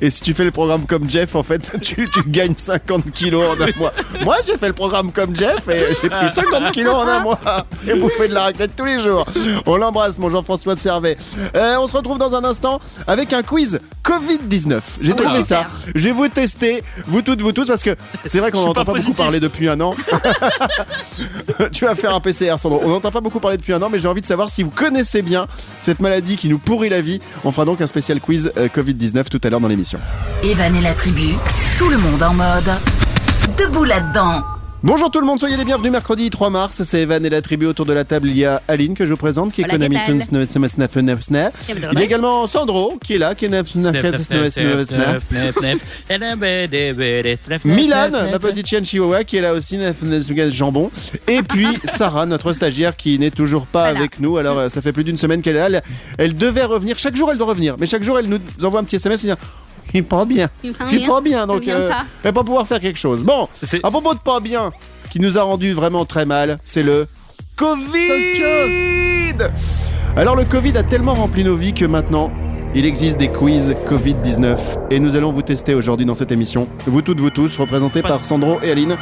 Et 0.00 0.10
si 0.10 0.22
tu 0.22 0.34
fais 0.34 0.44
le 0.44 0.50
programme 0.50 0.86
comme 0.86 1.08
Jeff, 1.08 1.34
en 1.34 1.42
fait, 1.42 1.70
tu, 1.82 2.08
tu 2.08 2.22
gagnes 2.28 2.54
50 2.56 3.10
kilos 3.10 3.44
en 3.48 3.60
un 3.62 3.68
mois. 3.78 3.92
Moi, 4.22 4.36
j'ai 4.46 4.56
fait 4.58 4.68
le 4.68 4.72
programme 4.74 5.12
comme 5.12 5.36
Jeff 5.36 5.68
et 5.68 5.82
j'ai 6.02 6.10
pris 6.10 6.28
50 6.28 6.72
kilos 6.72 6.94
en 6.94 7.06
un 7.06 7.22
mois 7.22 7.38
et 7.86 7.94
bouffé 7.94 8.28
de 8.28 8.34
la 8.34 8.44
raclette 8.44 8.72
tous 8.76 8.84
les 8.84 9.00
jours. 9.00 9.26
On 9.66 9.76
l'embrasse, 9.76 10.18
mon 10.18 10.30
Jean-François 10.30 10.76
Servet. 10.76 11.16
Euh, 11.54 11.76
on 11.78 11.86
se 11.86 11.96
retrouve 11.96 12.18
dans 12.18 12.34
un 12.34 12.44
instant 12.44 12.80
avec 13.06 13.32
un 13.32 13.42
quiz 13.42 13.80
Covid-19. 14.04 14.65
J'ai 15.00 15.12
Oh, 15.12 15.14
trouvé 15.14 15.42
ça. 15.42 15.68
Je 15.94 16.04
vais 16.04 16.12
vous 16.12 16.28
tester, 16.28 16.82
vous 17.06 17.22
toutes, 17.22 17.40
vous 17.40 17.52
tous, 17.52 17.66
parce 17.66 17.82
que 17.82 17.94
c'est 18.24 18.38
vrai 18.38 18.50
qu'on 18.50 18.60
n'entend 18.60 18.84
pas 18.84 18.92
pas, 18.92 18.98
beaucoup 18.98 19.12
parler 19.12 19.40
depuis 19.40 19.68
un 19.68 19.80
an. 19.80 19.94
tu 21.72 21.84
vas 21.84 21.94
faire 21.94 22.14
un 22.14 22.20
PCR, 22.20 22.56
Sandro. 22.58 22.80
On 22.84 22.88
n'entend 22.90 23.10
pas 23.10 23.20
beaucoup 23.20 23.40
parler 23.40 23.56
depuis 23.56 23.72
un 23.72 23.82
an, 23.82 23.88
mais 23.90 23.98
j'ai 23.98 24.08
envie 24.08 24.20
de 24.20 24.26
savoir 24.26 24.50
si 24.50 24.62
vous 24.62 24.70
connaissez 24.70 25.22
bien 25.22 25.46
cette 25.80 26.00
maladie 26.00 26.36
qui 26.36 26.48
nous 26.48 26.58
pourrit 26.58 26.88
la 26.88 27.00
vie. 27.00 27.20
On 27.44 27.52
fera 27.52 27.64
donc 27.64 27.80
un 27.80 27.86
spécial 27.86 28.20
quiz 28.20 28.52
euh, 28.56 28.68
Covid-19 28.68 29.24
tout 29.28 29.40
à 29.42 29.50
l'heure 29.50 29.60
dans 29.60 29.68
l'émission. 29.68 29.98
Evan 30.42 30.74
et 30.76 30.80
la 30.80 30.94
tribu, 30.94 31.34
tout 31.78 31.88
le 31.88 31.98
monde 31.98 32.22
en 32.22 32.34
mode. 32.34 32.70
Debout 33.58 33.84
là-dedans. 33.84 34.42
Bonjour 34.86 35.10
tout 35.10 35.18
le 35.18 35.26
monde, 35.26 35.40
soyez 35.40 35.56
les 35.56 35.64
bienvenus 35.64 35.90
mercredi 35.90 36.30
3 36.30 36.48
mars. 36.48 36.84
C'est 36.84 37.00
Evan 37.02 37.26
et 37.26 37.28
la 37.28 37.42
tribu 37.42 37.66
autour 37.66 37.86
de 37.86 37.92
la 37.92 38.04
table. 38.04 38.28
Il 38.28 38.38
y 38.38 38.44
a 38.44 38.62
Aline 38.68 38.94
que 38.94 39.04
je 39.04 39.10
vous 39.10 39.16
présente 39.16 39.52
qui 39.52 39.62
est 39.62 39.64
Voilà, 39.64 39.78
Konami 39.88 39.96
que 39.96 40.12
dalle. 40.12 40.28
Tunes 40.28 40.38
Neuf 40.38 40.54
Neuf 40.54 40.78
Neuf 40.78 40.96
Neuf 40.96 41.30
Neuf. 41.30 41.52
Il 41.92 41.98
y 41.98 42.02
a 42.02 42.04
également 42.04 42.46
Sandro 42.46 42.96
qui 43.02 43.14
est 43.14 43.18
là, 43.18 43.34
qui 43.34 43.46
est 43.46 43.48
Neuf 43.48 43.74
Neuf 43.74 43.92
Neuf 44.00 44.92
Neuf. 44.92 45.24
Milan, 47.64 48.10
ma 48.30 48.38
petite 48.38 48.68
chienne 48.68 48.86
chihuahua 48.86 49.24
qui 49.24 49.38
est 49.38 49.40
là 49.40 49.54
aussi, 49.54 49.76
Neuf 49.76 49.96
Neuf 50.02 50.30
Neuf 50.30 50.52
jambon. 50.52 50.92
Et 51.26 51.42
puis 51.42 51.66
Sarah, 51.82 52.24
notre 52.24 52.52
stagiaire 52.52 52.94
qui 52.94 53.18
n'est 53.18 53.32
toujours 53.32 53.66
pas 53.66 53.86
Voilà. 53.86 53.98
avec 53.98 54.20
nous. 54.20 54.36
Alors 54.36 54.56
euh, 54.56 54.68
ça 54.68 54.80
fait 54.82 54.92
plus 54.92 55.02
d'une 55.02 55.18
semaine 55.18 55.42
qu'elle 55.42 55.56
est 55.56 55.68
là. 55.68 55.80
Elle, 56.18 56.26
elle 56.26 56.36
devait 56.36 56.64
revenir. 56.64 56.96
Chaque 56.96 57.16
jour 57.16 57.28
elle 57.32 57.38
doit 57.38 57.48
revenir. 57.48 57.74
Mais 57.80 57.86
chaque 57.86 58.04
jour 58.04 58.20
elle 58.20 58.26
nous 58.26 58.38
envoie 58.62 58.78
un 58.78 58.84
petit 58.84 58.96
SMS 58.96 59.24
et 59.24 59.26
dit 59.26 59.32
il 59.94 60.04
pas 60.04 60.24
bien. 60.24 60.48
Il 60.62 60.72
va 60.72 60.84
Il 60.90 60.98
bien. 60.98 61.08
pas 61.08 61.20
bien. 61.20 61.46
Donc 61.46 61.58
Il 61.62 61.64
vient 61.66 61.76
euh, 61.76 61.88
pas. 62.22 62.30
va 62.32 62.44
pouvoir 62.44 62.66
faire 62.66 62.80
quelque 62.80 62.98
chose. 62.98 63.22
Bon, 63.22 63.48
C'est- 63.62 63.84
à 63.84 63.90
propos 63.90 64.14
de 64.14 64.18
pas 64.20 64.40
bien, 64.40 64.72
qui 65.10 65.20
nous 65.20 65.38
a 65.38 65.42
rendu 65.42 65.72
vraiment 65.72 66.04
très 66.04 66.26
mal, 66.26 66.58
c'est 66.64 66.82
le 66.82 67.06
Covid. 67.56 69.38
Alors 70.16 70.36
le 70.36 70.44
Covid 70.44 70.76
a 70.78 70.82
tellement 70.82 71.14
rempli 71.14 71.44
nos 71.44 71.56
vies 71.56 71.74
que 71.74 71.84
maintenant, 71.84 72.30
il 72.74 72.84
existe 72.86 73.18
des 73.18 73.28
quiz 73.28 73.74
Covid-19 73.88 74.58
et 74.90 75.00
nous 75.00 75.16
allons 75.16 75.32
vous 75.32 75.42
tester 75.42 75.74
aujourd'hui 75.74 76.06
dans 76.06 76.14
cette 76.14 76.32
émission. 76.32 76.68
Vous 76.86 77.02
toutes, 77.02 77.20
vous 77.20 77.30
tous, 77.30 77.56
représentés 77.56 78.02
par 78.02 78.24
Sandro 78.24 78.58
et 78.62 78.70
Aline. 78.70 78.96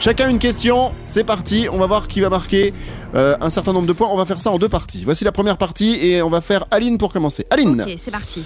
Chacun 0.00 0.30
une 0.30 0.38
question, 0.38 0.92
c'est 1.08 1.24
parti, 1.24 1.66
on 1.70 1.76
va 1.76 1.86
voir 1.86 2.08
qui 2.08 2.22
va 2.22 2.30
marquer 2.30 2.72
euh, 3.14 3.36
un 3.42 3.50
certain 3.50 3.74
nombre 3.74 3.86
de 3.86 3.92
points, 3.92 4.08
on 4.10 4.16
va 4.16 4.24
faire 4.24 4.40
ça 4.40 4.50
en 4.50 4.58
deux 4.58 4.68
parties. 4.70 5.02
Voici 5.04 5.24
la 5.24 5.32
première 5.32 5.58
partie 5.58 5.98
et 6.02 6.22
on 6.22 6.30
va 6.30 6.40
faire 6.40 6.64
Aline 6.70 6.96
pour 6.96 7.12
commencer. 7.12 7.44
Aline, 7.50 7.82
Ok, 7.82 7.94
c'est 8.02 8.10
parti. 8.10 8.40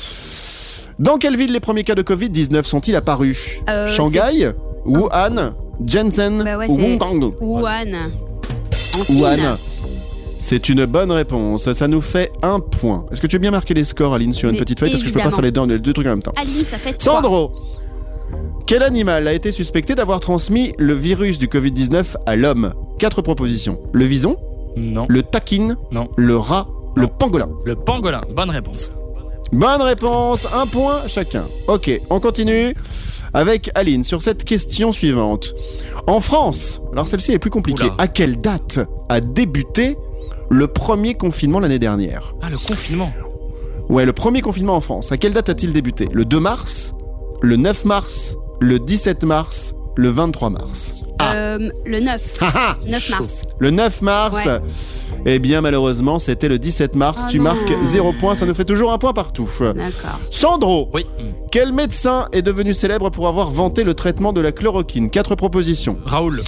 Dans 0.99 1.17
quelle 1.19 1.37
ville 1.37 1.53
les 1.53 1.61
premiers 1.61 1.85
cas 1.85 1.95
de 1.95 2.03
Covid-19 2.03 2.63
sont-ils 2.65 2.97
apparus 2.97 3.59
Euh, 3.69 3.89
Shanghai, 3.89 4.53
Wuhan, 4.85 5.55
Shenzhen 5.87 6.43
Bah 6.45 6.59
ouais, 6.59 6.67
ou 6.69 6.79
c'est- 6.79 6.93
Hong 6.95 6.99
Kong 6.99 7.35
Wuhan. 7.41 7.63
En 7.65 9.05
Chine. 9.05 9.17
Wuhan. 9.21 9.57
C'est 10.39 10.69
une 10.69 10.85
bonne 10.85 11.11
réponse. 11.11 11.73
Ça 11.73 11.89
nous 11.89 12.01
fait 12.03 12.31
un 12.43 12.61
point. 12.61 13.07
Est-ce 13.11 13.21
que 13.21 13.27
tu 13.27 13.37
veux 13.37 13.41
bien 13.41 13.51
marquer 13.51 13.73
les 13.75 13.85
scores, 13.85 14.13
Aline, 14.15 14.33
sur 14.33 14.49
une 14.49 14.55
Mais 14.57 14.61
petite 14.61 14.79
feuille? 14.81 14.91
Parce 14.91 15.03
que 15.03 15.09
je 15.09 15.13
peux 15.15 15.19
pas 15.21 15.25
évidemment. 15.31 15.37
faire 15.37 15.45
les 15.45 15.53
deux, 15.53 15.75
les 15.75 15.79
deux 15.81 15.93
trucs 15.95 16.07
en 16.07 16.11
même 16.11 16.23
temps. 16.23 16.35
Aline, 16.41 16.65
ça 16.67 16.77
fait 16.77 16.93
trois. 16.93 17.15
Sandro, 17.23 17.53
quel 18.67 18.83
animal 18.83 19.27
a 19.27 19.33
été 19.33 19.53
suspecté 19.53 19.95
d'avoir 19.95 20.21
transmis 20.21 20.73
le 20.79 20.93
virus 20.95 21.39
du 21.39 21.49
Covid-19 21.49 22.17
à 22.27 22.37
l'homme? 22.37 22.75
Quatre 22.99 23.23
propositions. 23.23 23.79
Le 23.93 24.05
vison, 24.05 24.37
Non. 24.77 25.07
le 25.09 25.23
taquine, 25.23 25.77
Non. 25.91 26.09
le 26.17 26.37
rat, 26.37 26.69
le 26.95 27.03
Non. 27.05 27.09
pangolin. 27.19 27.49
Le 27.65 27.75
pangolin. 27.77 28.21
Bonne 28.37 28.51
réponse. 28.51 28.91
Bonne 29.55 29.83
réponse, 29.83 30.49
un 30.53 30.67
point 30.67 31.03
chacun. 31.07 31.45
Ok, 31.69 31.89
on 32.11 32.19
continue 32.19 32.75
avec 33.33 33.71
Aline 33.77 34.03
sur 34.03 34.21
cette 34.21 34.43
question 34.45 34.91
suivante. 34.93 35.55
En 36.09 36.19
France, 36.19 36.83
alors 36.93 37.07
celle-ci 37.07 37.31
est 37.33 37.39
plus 37.39 37.51
compliquée, 37.51 37.85
Oula. 37.85 37.95
à 37.99 38.09
quelle 38.09 38.41
date 38.41 38.81
a 39.09 39.21
débuté 39.21 39.97
le 40.51 40.67
premier 40.67 41.15
confinement 41.15 41.61
l'année 41.61 41.79
dernière? 41.79 42.35
Ah, 42.43 42.51
le 42.51 42.59
confinement. 42.59 43.13
Ouais, 43.89 44.05
le 44.05 44.13
premier 44.13 44.41
confinement 44.41 44.75
en 44.75 44.81
France, 44.81 45.13
à 45.13 45.19
quelle 45.19 45.33
date 45.33 45.49
a-t-il 45.49 45.73
débuté? 45.73 46.09
Le 46.13 46.25
2 46.25 46.41
mars 46.41 46.93
Le 47.41 47.55
9 47.55 47.85
mars 47.85 48.37
Le 48.61 48.81
17 48.81 49.23
mars 49.23 49.77
Le 49.97 50.09
23 50.09 50.51
mars 50.51 51.05
Euh, 51.23 51.59
le 51.87 52.01
9. 52.01 52.39
Ah 52.43 52.51
ah 52.55 52.75
9 52.89 53.11
mars. 53.11 53.43
Le 53.59 53.71
9 53.71 54.03
mars 54.03 54.47
Ouais. 54.47 54.61
Eh 55.27 55.39
bien 55.39 55.61
malheureusement 55.61 56.19
c'était 56.19 56.49
le 56.49 56.59
17 56.59 56.97
mars, 56.97 57.23
Oh 57.25 57.29
tu 57.31 57.39
non. 57.39 57.45
marques 57.45 57.73
0 57.85 58.13
point, 58.21 58.35
ça 58.35 58.45
nous 58.47 58.55
fait 58.55 58.65
toujours 58.65 58.93
un 58.93 58.99
point 58.99 59.13
partout. 59.13 59.49
D'accord. 59.61 60.21
Sandro, 60.31 60.89
Oui. 60.93 61.07
Quel 61.51 61.73
médecin 61.73 62.27
est 62.33 62.43
devenu 62.43 62.75
célèbre 62.75 63.11
pour 63.11 63.29
avoir 63.29 63.51
vanté 63.51 63.85
le 63.85 63.95
traitement 63.95 64.33
de 64.33 64.41
la 64.41 64.51
chloroquine? 64.53 65.09
Quatre 65.11 65.35
propositions. 65.37 65.99
Raoul. 66.05 66.43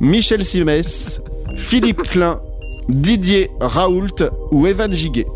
Michel 0.00 0.44
Simès, 0.44 1.20
Philippe 1.56 2.02
Klein, 2.08 2.40
Didier 2.88 3.50
Raoult 3.60 4.08
ou 4.50 4.66
Evan 4.66 4.92
Giguet. 4.92 5.26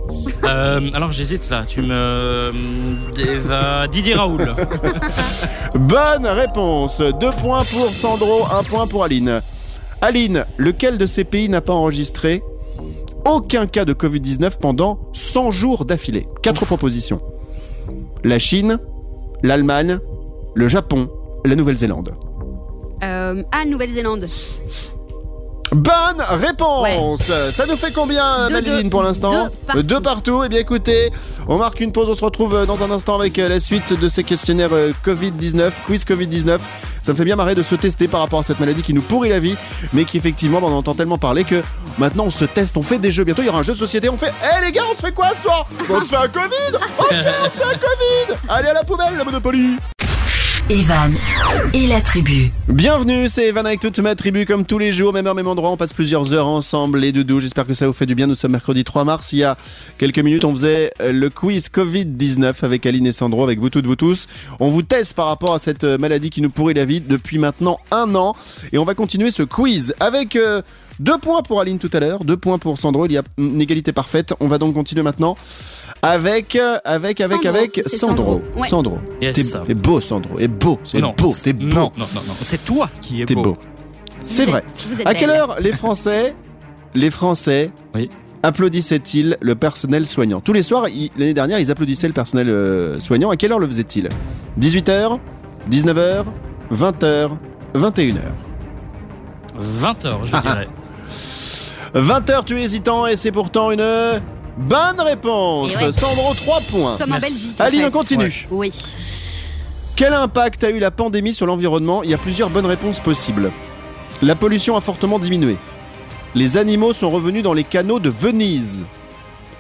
Euh, 0.45 0.81
alors 0.95 1.13
j'hésite 1.13 1.49
là. 1.51 1.65
Tu 1.67 1.81
me. 1.83 2.53
Eva- 3.19 3.87
Didier 3.89 4.15
Raoul. 4.15 4.53
Bonne 5.75 6.27
réponse. 6.27 7.01
Deux 7.21 7.31
points 7.31 7.63
pour 7.65 7.87
Sandro, 7.89 8.45
un 8.53 8.63
point 8.63 8.87
pour 8.87 9.05
Aline. 9.05 9.41
Aline, 10.03 10.45
lequel 10.59 10.99
de 10.99 11.07
ces 11.07 11.25
pays 11.25 11.49
n'a 11.49 11.61
pas 11.61 11.73
enregistré 11.73 12.43
aucun 13.25 13.67
cas 13.67 13.85
de 13.85 13.93
Covid-19 13.93 14.59
pendant 14.61 14.99
100 15.13 15.51
jours 15.51 15.85
d'affilée? 15.85 16.27
Quatre 16.43 16.65
propositions. 16.67 17.21
La 18.25 18.39
Chine, 18.39 18.79
l'Allemagne, 19.43 19.99
le 20.55 20.69
Japon, 20.69 21.09
la 21.45 21.55
Nouvelle-Zélande. 21.57 22.15
Euh, 23.03 23.43
ah, 23.53 23.65
Nouvelle-Zélande. 23.65 24.29
Bonne 25.77 26.23
réponse 26.41 27.31
Ça 27.53 27.67
nous 27.67 27.77
fait 27.77 27.93
combien, 27.93 28.49
Deux, 28.49 28.55
Madeline, 28.55 28.83
deux. 28.85 28.89
pour 28.89 29.03
l'instant 29.03 29.49
Deux 29.75 30.01
partout. 30.01 30.03
partout. 30.03 30.43
Eh 30.47 30.49
bien, 30.49 30.59
écoutez, 30.61 31.11
on 31.49 31.59
marque 31.59 31.81
une 31.81 31.93
pause. 31.93 32.09
On 32.09 32.15
se 32.15 32.25
retrouve 32.25 32.55
euh, 32.55 32.65
dans 32.65 32.83
un 32.83 32.91
instant 32.91 33.15
avec 33.19 33.39
euh, 33.39 33.47
la 33.47 33.61
suite 33.61 33.93
de 33.93 34.09
ces 34.09 34.25
questionnaires 34.25 34.71
euh, 34.73 34.93
Covid-19, 35.05 35.73
quiz 35.85 36.05
Covid-19. 36.07 36.61
Ça 37.03 37.13
me 37.13 37.17
fait 37.17 37.25
bien 37.25 37.37
marrer 37.37 37.55
de 37.55 37.63
se 37.63 37.75
tester 37.75 38.09
par 38.09 38.21
rapport 38.21 38.39
à 38.39 38.43
cette 38.43 38.59
maladie 38.59 38.81
qui 38.81 38.95
nous 38.95 39.03
pourrit 39.03 39.29
la 39.29 39.39
vie, 39.39 39.57
mais 39.93 40.07
qui 40.07 40.17
effectivement, 40.17 40.63
bah, 40.63 40.69
on 40.71 40.75
entend 40.75 40.95
tellement 40.95 41.19
parler 41.19 41.45
que 41.45 41.63
maintenant 41.99 42.25
on 42.25 42.31
se 42.31 42.47
teste, 42.47 42.79
on 42.79 42.83
fait 42.83 42.99
des 42.99 43.13
jeux. 43.13 43.25
Bientôt, 43.25 43.43
il 43.43 43.47
y 43.47 43.49
aura 43.51 43.59
un 43.59 43.63
jeu 43.63 43.75
de 43.75 43.79
société. 43.79 44.09
On 44.09 44.17
fait, 44.17 44.33
hé 44.43 44.65
les 44.65 44.73
gars, 44.73 44.83
on 44.91 44.97
se 44.97 45.03
fait 45.03 45.13
quoi 45.13 45.29
ce 45.37 45.43
soir? 45.43 45.67
On 45.91 46.01
se 46.01 46.07
fait 46.07 46.17
un 46.17 46.29
Covid 46.29 46.77
Ok, 46.99 47.13
on 47.13 47.51
se 47.51 47.57
fait 47.57 47.65
un 47.65 47.77
Covid 47.77 48.39
Allez 48.49 48.69
à 48.69 48.73
la 48.73 48.83
poubelle, 48.83 49.15
la 49.19 49.25
Monopoly 49.25 49.77
Evan 50.69 51.15
et 51.75 51.87
la 51.87 52.01
tribu. 52.01 52.51
Bienvenue, 52.67 53.29
c'est 53.29 53.47
Evan 53.47 53.65
avec 53.67 53.79
toute 53.79 54.01
ma 54.01 54.17
tribu 54.17 54.45
comme 54.47 54.65
tous 54.65 54.79
les 54.79 54.91
jours, 54.91 55.13
même 55.13 55.25
heure, 55.29 55.37
même 55.37 55.47
endroit. 55.47 55.71
On 55.71 55.77
passe 55.77 55.93
plusieurs 55.93 56.33
heures 56.33 56.49
ensemble, 56.49 56.99
les 56.99 57.13
doudous. 57.13 57.39
J'espère 57.39 57.69
que 57.69 57.75
ça 57.75 57.87
vous 57.87 57.93
fait 57.93 58.07
du 58.07 58.17
bien. 58.17 58.27
Nous 58.27 58.35
sommes 58.35 58.51
mercredi 58.51 58.83
3 58.83 59.05
mars. 59.05 59.33
Il 59.33 59.39
y 59.39 59.45
a 59.45 59.57
quelques 59.97 60.19
minutes, 60.19 60.45
on 60.45 60.53
faisait 60.53 60.91
euh, 61.01 61.13
le 61.13 61.31
quiz 61.31 61.69
Covid-19 61.69 62.65
avec 62.65 62.85
Aline 62.85 63.07
et 63.07 63.13
Sandro, 63.13 63.45
avec 63.45 63.61
vous 63.61 63.71
toutes, 63.71 63.87
vous 63.87 63.95
tous. 63.95 64.27
On 64.59 64.69
vous 64.69 64.83
teste 64.83 65.15
par 65.15 65.27
rapport 65.27 65.55
à 65.55 65.61
cette 65.61 65.85
euh, 65.85 65.99
maladie 65.99 66.31
qui 66.31 66.41
nous 66.41 66.51
pourrit 66.51 66.75
la 66.75 66.85
vie 66.85 67.01
depuis 67.01 67.39
maintenant 67.39 67.79
un 67.93 68.17
an. 68.17 68.35
Et 68.73 68.79
on 68.79 68.85
va 68.85 68.95
continuer 68.95 69.31
ce 69.31 69.45
quiz 69.45 69.95
avec 70.01 70.35
euh, 70.35 70.63
deux 71.01 71.19
points 71.19 71.43
pour 71.43 71.61
Aline 71.61 71.79
tout 71.79 71.91
à 71.93 72.01
l'heure, 72.01 72.25
deux 72.25 72.37
points 72.37 72.59
pour 72.59 72.79
Sandro. 72.79 73.07
Il 73.07 73.13
y 73.13 73.19
a 73.19 73.23
une 73.39 73.61
égalité 73.61 73.93
parfaite. 73.93 74.35
On 74.41 74.49
va 74.49 74.59
donc 74.59 74.75
continuer 74.75 75.03
maintenant 75.03 75.37
avec, 76.03 76.57
euh, 76.57 76.79
avec, 76.85 77.21
avec, 77.21 77.43
Sandro. 77.43 77.59
avec 77.59 77.81
C'est 77.87 77.97
Sandro. 77.97 78.25
Sandro. 78.43 78.61
Ouais. 78.61 78.69
Sandro. 78.69 78.99
Yes. 79.21 79.57
T'es 79.67 79.75
beau, 79.75 80.01
Sandro. 80.01 80.39
Et 80.39 80.49
beau, 80.49 80.79
c'est 80.85 81.01
beau, 81.01 81.13
t'es 81.43 81.53
beau. 81.53 81.67
Non, 81.67 81.93
non, 81.97 82.07
non, 82.15 82.21
non. 82.29 82.35
C'est 82.41 82.65
toi 82.65 82.89
qui 83.01 83.23
es 83.23 83.27
T'es 83.27 83.35
beau. 83.35 83.43
beau. 83.43 83.57
C'est 84.25 84.47
vrai. 84.47 84.65
À 85.05 85.15
quelle 85.15 85.29
belle. 85.29 85.39
heure 85.39 85.57
les 85.61 85.73
Français, 85.73 86.35
les 86.95 87.11
Français 87.11 87.71
Oui. 87.95 88.09
applaudissaient-ils 88.43 89.37
le 89.41 89.55
personnel 89.55 90.07
soignant? 90.07 90.41
Tous 90.41 90.53
les 90.53 90.63
soirs, 90.63 90.87
l'année 91.17 91.35
dernière, 91.35 91.59
ils 91.61 91.71
applaudissaient 91.71 92.09
le 92.09 92.13
personnel 92.15 92.49
euh, 92.49 92.99
soignant. 93.01 93.31
À 93.31 93.37
quelle 93.37 93.53
heure 93.53 93.59
le 93.61 93.67
faisaient-ils? 93.67 94.09
18h, 94.61 95.19
19h, 95.71 96.25
20h, 96.73 97.31
21h. 97.75 98.15
20 99.59 100.05
heures, 100.07 100.25
je 100.25 100.37
dirais. 100.41 100.69
20h, 101.95 102.45
tu 102.45 102.59
es 102.59 102.63
hésitant 102.65 103.07
et 103.07 103.17
c'est 103.17 103.33
pourtant 103.33 103.71
une 103.71 104.21
bonne 104.57 105.01
réponse. 105.01 105.75
Ouais. 105.77 105.93
Sandro, 105.93 106.35
3 106.35 106.61
points. 106.71 106.97
Comme 106.99 107.13
en. 107.13 107.19
Belgique. 107.19 107.61
Aline, 107.61 107.81
fait. 107.81 107.87
on 107.87 107.91
continue. 107.91 108.49
Oui. 108.51 108.73
Quel 109.95 110.13
impact 110.13 110.63
a 110.65 110.71
eu 110.71 110.79
la 110.79 110.91
pandémie 110.91 111.33
sur 111.33 111.47
l'environnement? 111.47 112.03
Il 112.03 112.11
y 112.11 112.15
a 112.15 112.19
plusieurs 112.19 112.51
bonnes 112.51 112.67
réponses 112.67 113.01
possibles. 113.01 113.51
La 114.23 114.35
pollution 114.35 114.77
a 114.77 114.81
fortement 114.81 115.19
diminué. 115.19 115.57
Les 116.35 116.59
animaux 116.59 116.93
sont 116.93 117.09
revenus 117.11 117.43
dans 117.43 117.55
les 117.55 117.65
canaux 117.65 117.99
de 117.99 118.11
Venise. 118.11 118.85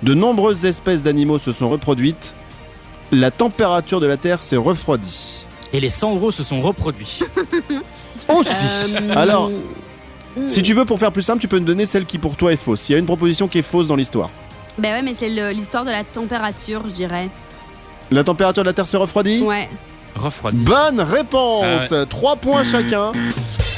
De 0.03 0.13
nombreuses 0.13 0.67
espèces 0.67 1.03
d'animaux 1.03 1.39
se 1.39 1.53
sont 1.53 1.71
reproduites. 1.71 2.35
La 3.13 3.31
température 3.31 4.01
de 4.01 4.07
la 4.07 4.17
Terre 4.19 4.43
s'est 4.43 4.57
refroidie. 4.57 5.47
Et 5.73 5.81
les 5.81 5.89
Sandros 5.89 6.33
se 6.33 6.43
sont 6.43 6.61
reproduits. 6.61 7.21
Aussi. 8.29 8.51
Euh, 8.99 9.15
Alors, 9.15 9.51
hmm. 10.37 10.49
si 10.49 10.63
tu 10.63 10.75
veux, 10.75 10.85
pour 10.85 10.99
faire 10.99 11.13
plus 11.13 11.23
simple, 11.23 11.41
tu 11.41 11.49
peux 11.49 11.59
me 11.59 11.67
donner 11.67 11.87
celle 11.87 12.05
qui 12.07 12.19
pour 12.19 12.37
toi 12.37 12.53
est 12.53 12.57
fausse. 12.57 12.89
Il 12.89 12.93
y 12.93 12.95
a 12.95 12.99
une 12.99 13.07
proposition 13.07 13.49
qui 13.49 13.59
est 13.59 13.63
fausse 13.63 13.89
dans 13.89 13.97
l'histoire. 13.97 14.31
Ben 14.79 14.93
ouais, 14.93 15.03
mais 15.03 15.15
c'est 15.15 15.31
le- 15.31 15.51
l'histoire 15.53 15.85
de 15.85 15.91
la 15.91 16.05
température, 16.05 16.83
je 16.89 16.93
dirais. 16.95 17.31
La 18.11 18.23
température 18.25 18.63
de 18.63 18.69
la 18.69 18.73
Terre 18.73 18.87
s'est 18.87 18.97
refroidie 18.97 19.43
Ouais. 19.43 19.69
Refroidis. 20.15 20.65
Bonne 20.65 21.01
réponse 21.01 21.93
Ah 21.93 22.07
Trois 22.07 22.37
points 22.37 22.65
chacun. 22.65 23.13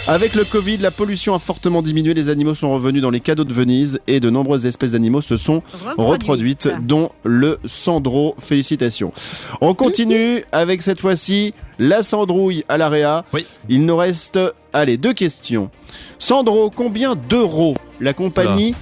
Avec 0.08 0.34
le 0.34 0.44
Covid, 0.44 0.78
la 0.78 0.90
pollution 0.90 1.34
a 1.34 1.38
fortement 1.38 1.82
diminué, 1.82 2.14
les 2.14 2.30
animaux 2.30 2.54
sont 2.54 2.72
revenus 2.72 3.02
dans 3.02 3.10
les 3.10 3.20
cadeaux 3.20 3.44
de 3.44 3.52
Venise 3.52 4.00
et 4.06 4.20
de 4.20 4.30
nombreuses 4.30 4.64
espèces 4.64 4.92
d'animaux 4.92 5.20
se 5.20 5.36
sont 5.36 5.62
reproduites, 5.98 6.70
dont 6.80 7.10
le 7.24 7.58
Sandro. 7.66 8.34
Félicitations. 8.38 9.12
On 9.60 9.74
continue 9.74 10.44
avec 10.50 10.80
cette 10.80 10.98
fois-ci 10.98 11.52
la 11.78 12.02
Sandrouille 12.02 12.64
à 12.70 12.78
l'AREA. 12.78 13.26
Oui. 13.34 13.44
Il 13.68 13.84
nous 13.84 13.96
reste, 13.96 14.38
allez, 14.72 14.96
deux 14.96 15.12
questions. 15.12 15.70
Sandro, 16.18 16.70
combien 16.70 17.14
d'euros 17.14 17.74
la 18.00 18.14
compagnie 18.14 18.74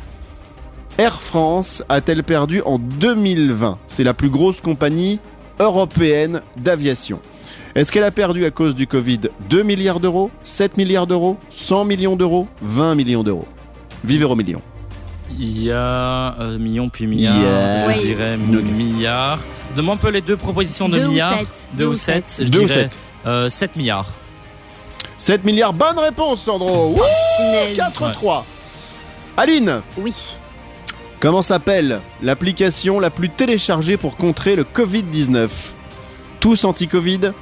Air 0.96 1.20
France 1.20 1.82
a-t-elle 1.88 2.22
perdu 2.22 2.62
en 2.64 2.78
2020 2.78 3.78
C'est 3.88 4.04
la 4.04 4.14
plus 4.14 4.30
grosse 4.30 4.60
compagnie 4.60 5.18
européenne 5.58 6.40
d'aviation. 6.56 7.20
Est-ce 7.76 7.92
qu'elle 7.92 8.04
a 8.04 8.10
perdu 8.10 8.46
à 8.46 8.50
cause 8.50 8.74
du 8.74 8.86
Covid 8.86 9.20
2 9.50 9.62
milliards 9.62 10.00
d'euros, 10.00 10.30
7 10.42 10.78
milliards 10.78 11.06
d'euros, 11.06 11.36
100 11.50 11.84
millions 11.84 12.16
d'euros, 12.16 12.48
20 12.62 12.94
millions 12.94 13.22
d'euros? 13.22 13.46
Vive 14.02 14.24
au 14.24 14.34
million. 14.34 14.62
Il 15.38 15.62
y 15.62 15.70
a 15.70 16.40
euh, 16.40 16.58
million 16.58 16.88
puis 16.88 17.06
milliard. 17.06 17.36
Yeah. 17.36 17.82
Je 17.92 17.98
Oui. 17.98 18.04
dirais 18.06 18.38
Ok. 18.50 18.64
milliard. 18.70 19.40
Demande 19.76 19.98
un 19.98 20.00
peu 20.00 20.08
les 20.10 20.22
deux 20.22 20.38
propositions 20.38 20.88
de 20.88 20.96
Deux 20.96 21.08
milliards. 21.08 21.38
sept. 21.38 21.68
Deux 21.74 21.86
ou 21.88 21.94
sept. 21.94 22.24
Je 22.38 22.44
Deux 22.44 22.60
ou 22.60 22.66
dirais 22.66 22.82
sept 22.84 22.98
euh, 23.26 23.48
7 23.50 23.76
milliards. 23.76 24.06
7 25.18 25.44
milliards, 25.44 25.74
bonne 25.74 25.98
réponse 25.98 26.40
Sandro 26.42 26.92
Wouh, 26.94 27.02
Punaise. 27.36 27.76
4-3 27.76 28.44
Aline, 29.36 29.82
Oui. 29.98 30.14
comment 31.20 31.42
s'appelle 31.42 32.00
l'application 32.22 33.00
la 33.00 33.10
plus 33.10 33.28
téléchargée 33.28 33.98
pour 33.98 34.16
contrer 34.16 34.56
le 34.56 34.64
Covid-19 34.64 35.48
Tous 36.40 36.64
anti-Covid 36.64 37.32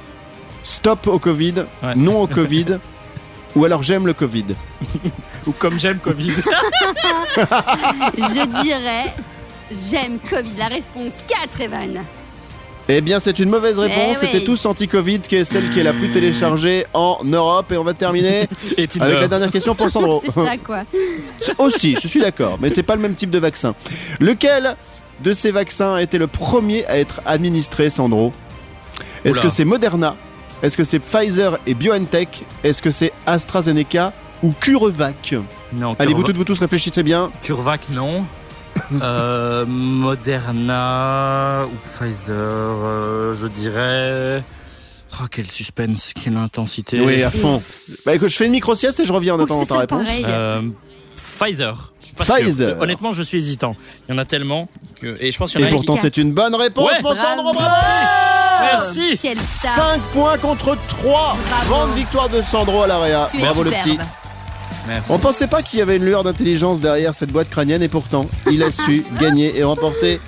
Stop 0.65 1.07
au 1.07 1.19
Covid 1.19 1.53
Ouais. 1.83 1.95
Non 1.95 2.21
au 2.21 2.27
Covid 2.27 2.79
Ou 3.55 3.65
alors 3.65 3.83
j'aime 3.83 4.07
le 4.07 4.13
Covid 4.13 4.47
Ou 5.45 5.51
comme 5.51 5.77
j'aime 5.79 5.99
Covid. 5.99 6.31
Je 8.17 8.63
dirais. 8.63 9.13
J'aime 9.69 10.17
Covid. 10.19 10.55
La 10.57 10.67
réponse 10.67 11.23
4, 11.27 11.61
Evan. 11.61 12.03
Eh 12.87 13.01
bien, 13.01 13.19
c'est 13.19 13.37
une 13.39 13.49
mauvaise 13.49 13.77
réponse. 13.77 13.97
Eh 14.05 14.09
oui. 14.11 14.17
C'était 14.19 14.43
tous 14.43 14.65
anti-Covid, 14.65 15.19
qui 15.21 15.35
est 15.35 15.45
celle 15.45 15.69
qui 15.69 15.79
est 15.79 15.83
la 15.83 15.93
plus 15.93 16.11
téléchargée 16.11 16.85
en 16.93 17.19
Europe. 17.23 17.71
Et 17.71 17.77
on 17.77 17.83
va 17.83 17.93
terminer 17.93 18.47
Et 18.77 18.87
avec 18.99 19.21
la 19.21 19.27
dernière 19.27 19.51
question 19.51 19.75
pour 19.75 19.89
Sandro. 19.89 20.21
C'est 20.25 20.31
ça, 20.31 20.57
quoi. 20.57 20.83
Aussi, 21.59 21.95
je 22.01 22.07
suis 22.07 22.21
d'accord, 22.21 22.57
mais 22.59 22.69
c'est 22.69 22.83
pas 22.83 22.95
le 22.95 23.01
même 23.01 23.15
type 23.15 23.29
de 23.29 23.39
vaccin. 23.39 23.75
Lequel 24.19 24.75
de 25.23 25.33
ces 25.33 25.51
vaccins 25.51 25.95
a 25.95 26.01
été 26.01 26.17
le 26.17 26.27
premier 26.27 26.85
à 26.87 26.97
être 26.97 27.21
administré, 27.25 27.89
Sandro? 27.89 28.33
Est-ce 29.23 29.41
que 29.41 29.49
c'est 29.49 29.65
Moderna 29.65 30.15
Est-ce 30.63 30.77
que 30.77 30.83
c'est 30.83 30.99
Pfizer 30.99 31.57
et 31.67 31.73
BioNTech? 31.73 32.43
Est-ce 32.63 32.81
que 32.81 32.91
c'est 32.91 33.11
AstraZeneca 33.25 34.13
ou 34.43 34.53
CureVac? 34.59 35.35
Non, 35.73 35.95
Allez, 35.99 36.13
vous 36.13 36.21
Curva- 36.21 36.25
toutes, 36.27 36.37
vous 36.37 36.43
tous 36.45 36.59
réfléchissez 36.59 37.03
bien. 37.03 37.31
Curvac, 37.41 37.89
non. 37.91 38.25
Euh, 39.01 39.65
Moderna 39.65 41.65
ou 41.65 41.75
Pfizer, 41.87 42.33
euh, 42.35 43.33
je 43.33 43.47
dirais. 43.47 44.43
Oh, 45.21 45.25
quel 45.31 45.49
suspense, 45.49 46.11
quelle 46.21 46.35
intensité. 46.35 46.99
Oui, 46.99 47.23
à 47.23 47.31
fond. 47.31 47.63
Bah 48.05 48.13
écoute, 48.15 48.27
je 48.29 48.35
fais 48.35 48.47
une 48.47 48.51
micro-sieste 48.51 48.99
et 48.99 49.05
je 49.05 49.13
reviens 49.13 49.35
en 49.35 49.39
attendant 49.43 49.65
ta 49.65 49.77
réponse. 49.77 50.05
Euh, 50.25 50.61
Pfizer. 51.15 51.93
Je 52.01 52.05
suis 52.07 52.15
pas 52.15 52.25
Pfizer. 52.25 52.71
sûr. 52.73 52.81
Honnêtement, 52.81 53.13
je 53.13 53.23
suis 53.23 53.37
hésitant. 53.37 53.77
Il 54.09 54.13
y 54.13 54.15
en 54.15 54.21
a 54.21 54.25
tellement 54.25 54.67
que 54.99 55.15
et 55.21 55.31
je 55.31 55.37
pense 55.37 55.53
qu'il 55.53 55.61
y 55.61 55.63
en 55.63 55.67
Et 55.67 55.69
a 55.69 55.73
un 55.73 55.77
pourtant, 55.77 55.93
qui- 55.95 56.01
c'est 56.01 56.17
une 56.17 56.33
bonne 56.33 56.53
réponse, 56.55 56.91
Ouais. 56.91 57.01
mon 57.01 57.15
Sandro, 57.15 57.53
Bravo. 57.53 57.75
Merci. 58.61 59.17
Quelle 59.21 59.37
star. 59.57 59.75
5 59.75 60.01
points 60.13 60.37
contre 60.37 60.77
3 60.87 61.37
Bravo. 61.49 61.69
Grande 61.69 61.95
victoire 61.95 62.29
de 62.29 62.41
Sandro 62.41 62.83
à 62.83 62.87
l'AREA. 62.87 63.27
Bravo 63.39 63.63
le 63.63 63.71
superbe. 63.71 63.89
petit. 63.89 63.99
Merci. 64.87 65.11
On 65.11 65.17
pensait 65.17 65.47
pas 65.47 65.61
qu'il 65.61 65.79
y 65.79 65.81
avait 65.81 65.97
une 65.97 66.05
lueur 66.05 66.23
d'intelligence 66.23 66.79
derrière 66.79 67.15
cette 67.15 67.31
boîte 67.31 67.49
crânienne 67.49 67.81
et 67.81 67.87
pourtant, 67.87 68.27
il 68.51 68.61
a 68.63 68.71
su 68.71 69.03
gagner 69.19 69.57
et 69.57 69.63
remporter 69.63 70.19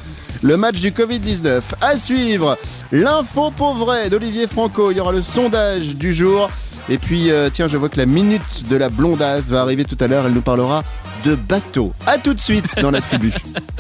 le 0.41 0.57
match 0.57 0.79
du 0.79 0.91
Covid-19. 0.91 1.62
À 1.81 1.98
suivre, 1.98 2.57
l'info 2.91 3.51
pour 3.51 3.75
vrai 3.75 4.10
d'Olivier 4.10 4.48
Franco. 4.48 4.91
Il 4.91 4.98
y 4.98 5.00
aura 5.00 5.12
le 5.12 5.22
sondage 5.22 5.96
du 5.96 6.13
jour. 6.13 6.50
Et 6.89 6.98
puis, 6.98 7.31
euh, 7.31 7.50
tiens, 7.51 7.67
je 7.67 7.77
vois 7.77 7.89
que 7.89 7.98
la 7.98 8.05
minute 8.05 8.67
de 8.69 8.75
la 8.77 8.89
blondasse 8.89 9.50
va 9.50 9.62
arriver 9.62 9.84
tout 9.84 9.98
à 10.00 10.07
l'heure. 10.07 10.25
Elle 10.25 10.34
nous 10.34 10.41
parlera 10.41 10.84
de 11.24 11.36
bateau. 11.36 11.93
À 12.05 12.17
tout 12.17 12.34
de 12.34 12.39
suite 12.39 12.75
dans 12.81 12.91
la 12.91 13.01
tribu. 13.01 13.34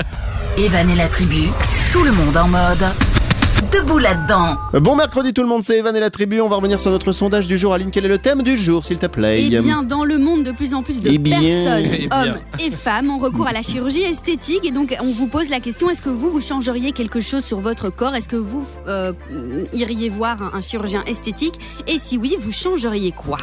Evan 0.57 0.89
et 0.89 0.95
la 0.95 1.07
tribu, 1.07 1.49
tout 1.91 2.03
le 2.03 2.11
monde 2.11 2.35
en 2.35 2.47
mode 2.47 2.85
debout 3.71 3.97
là-dedans. 3.97 4.57
Bon 4.79 4.95
mercredi 4.95 5.33
tout 5.33 5.41
le 5.41 5.47
monde, 5.47 5.63
c'est 5.63 5.77
Evan 5.77 5.95
et 5.95 5.99
la 5.99 6.09
tribu. 6.09 6.39
On 6.41 6.49
va 6.49 6.57
revenir 6.57 6.79
sur 6.81 6.91
notre 6.91 7.11
sondage 7.11 7.47
du 7.47 7.57
jour. 7.57 7.73
Aline, 7.73 7.91
quel 7.91 8.05
est 8.05 8.09
le 8.09 8.17
thème 8.17 8.43
du 8.43 8.57
jour, 8.57 8.85
s'il 8.85 8.99
te 8.99 9.07
plaît 9.07 9.43
Eh 9.43 9.49
bien, 9.61 9.83
dans 9.83 10.03
le 10.05 10.17
monde, 10.17 10.43
de 10.43 10.51
plus 10.51 10.73
en 10.73 10.83
plus 10.83 11.01
de 11.01 11.09
Eh 11.11 11.17
bien. 11.17 11.39
personnes, 11.39 11.89
Eh 11.93 12.07
bien. 12.07 12.21
hommes 12.33 12.37
et 12.59 12.71
femmes, 12.71 13.09
ont 13.09 13.17
recours 13.17 13.47
à 13.47 13.51
la 13.51 13.61
chirurgie 13.61 14.03
esthétique. 14.03 14.65
Et 14.65 14.71
donc, 14.71 14.95
on 15.01 15.07
vous 15.11 15.27
pose 15.27 15.49
la 15.49 15.59
question 15.59 15.89
est-ce 15.89 16.01
que 16.01 16.09
vous, 16.09 16.29
vous 16.29 16.41
changeriez 16.41 16.91
quelque 16.91 17.19
chose 17.21 17.43
sur 17.43 17.59
votre 17.59 17.89
corps? 17.89 18.15
Est-ce 18.15 18.29
que 18.29 18.35
vous 18.35 18.65
euh, 18.87 19.11
iriez 19.73 20.09
voir 20.09 20.41
un, 20.41 20.57
un 20.57 20.61
chirurgien 20.61 21.03
esthétique? 21.05 21.55
Et 21.87 21.99
si 21.99 22.17
oui, 22.17 22.35
vous 22.39 22.51
changeriez 22.51 23.11
quoi? 23.11 23.37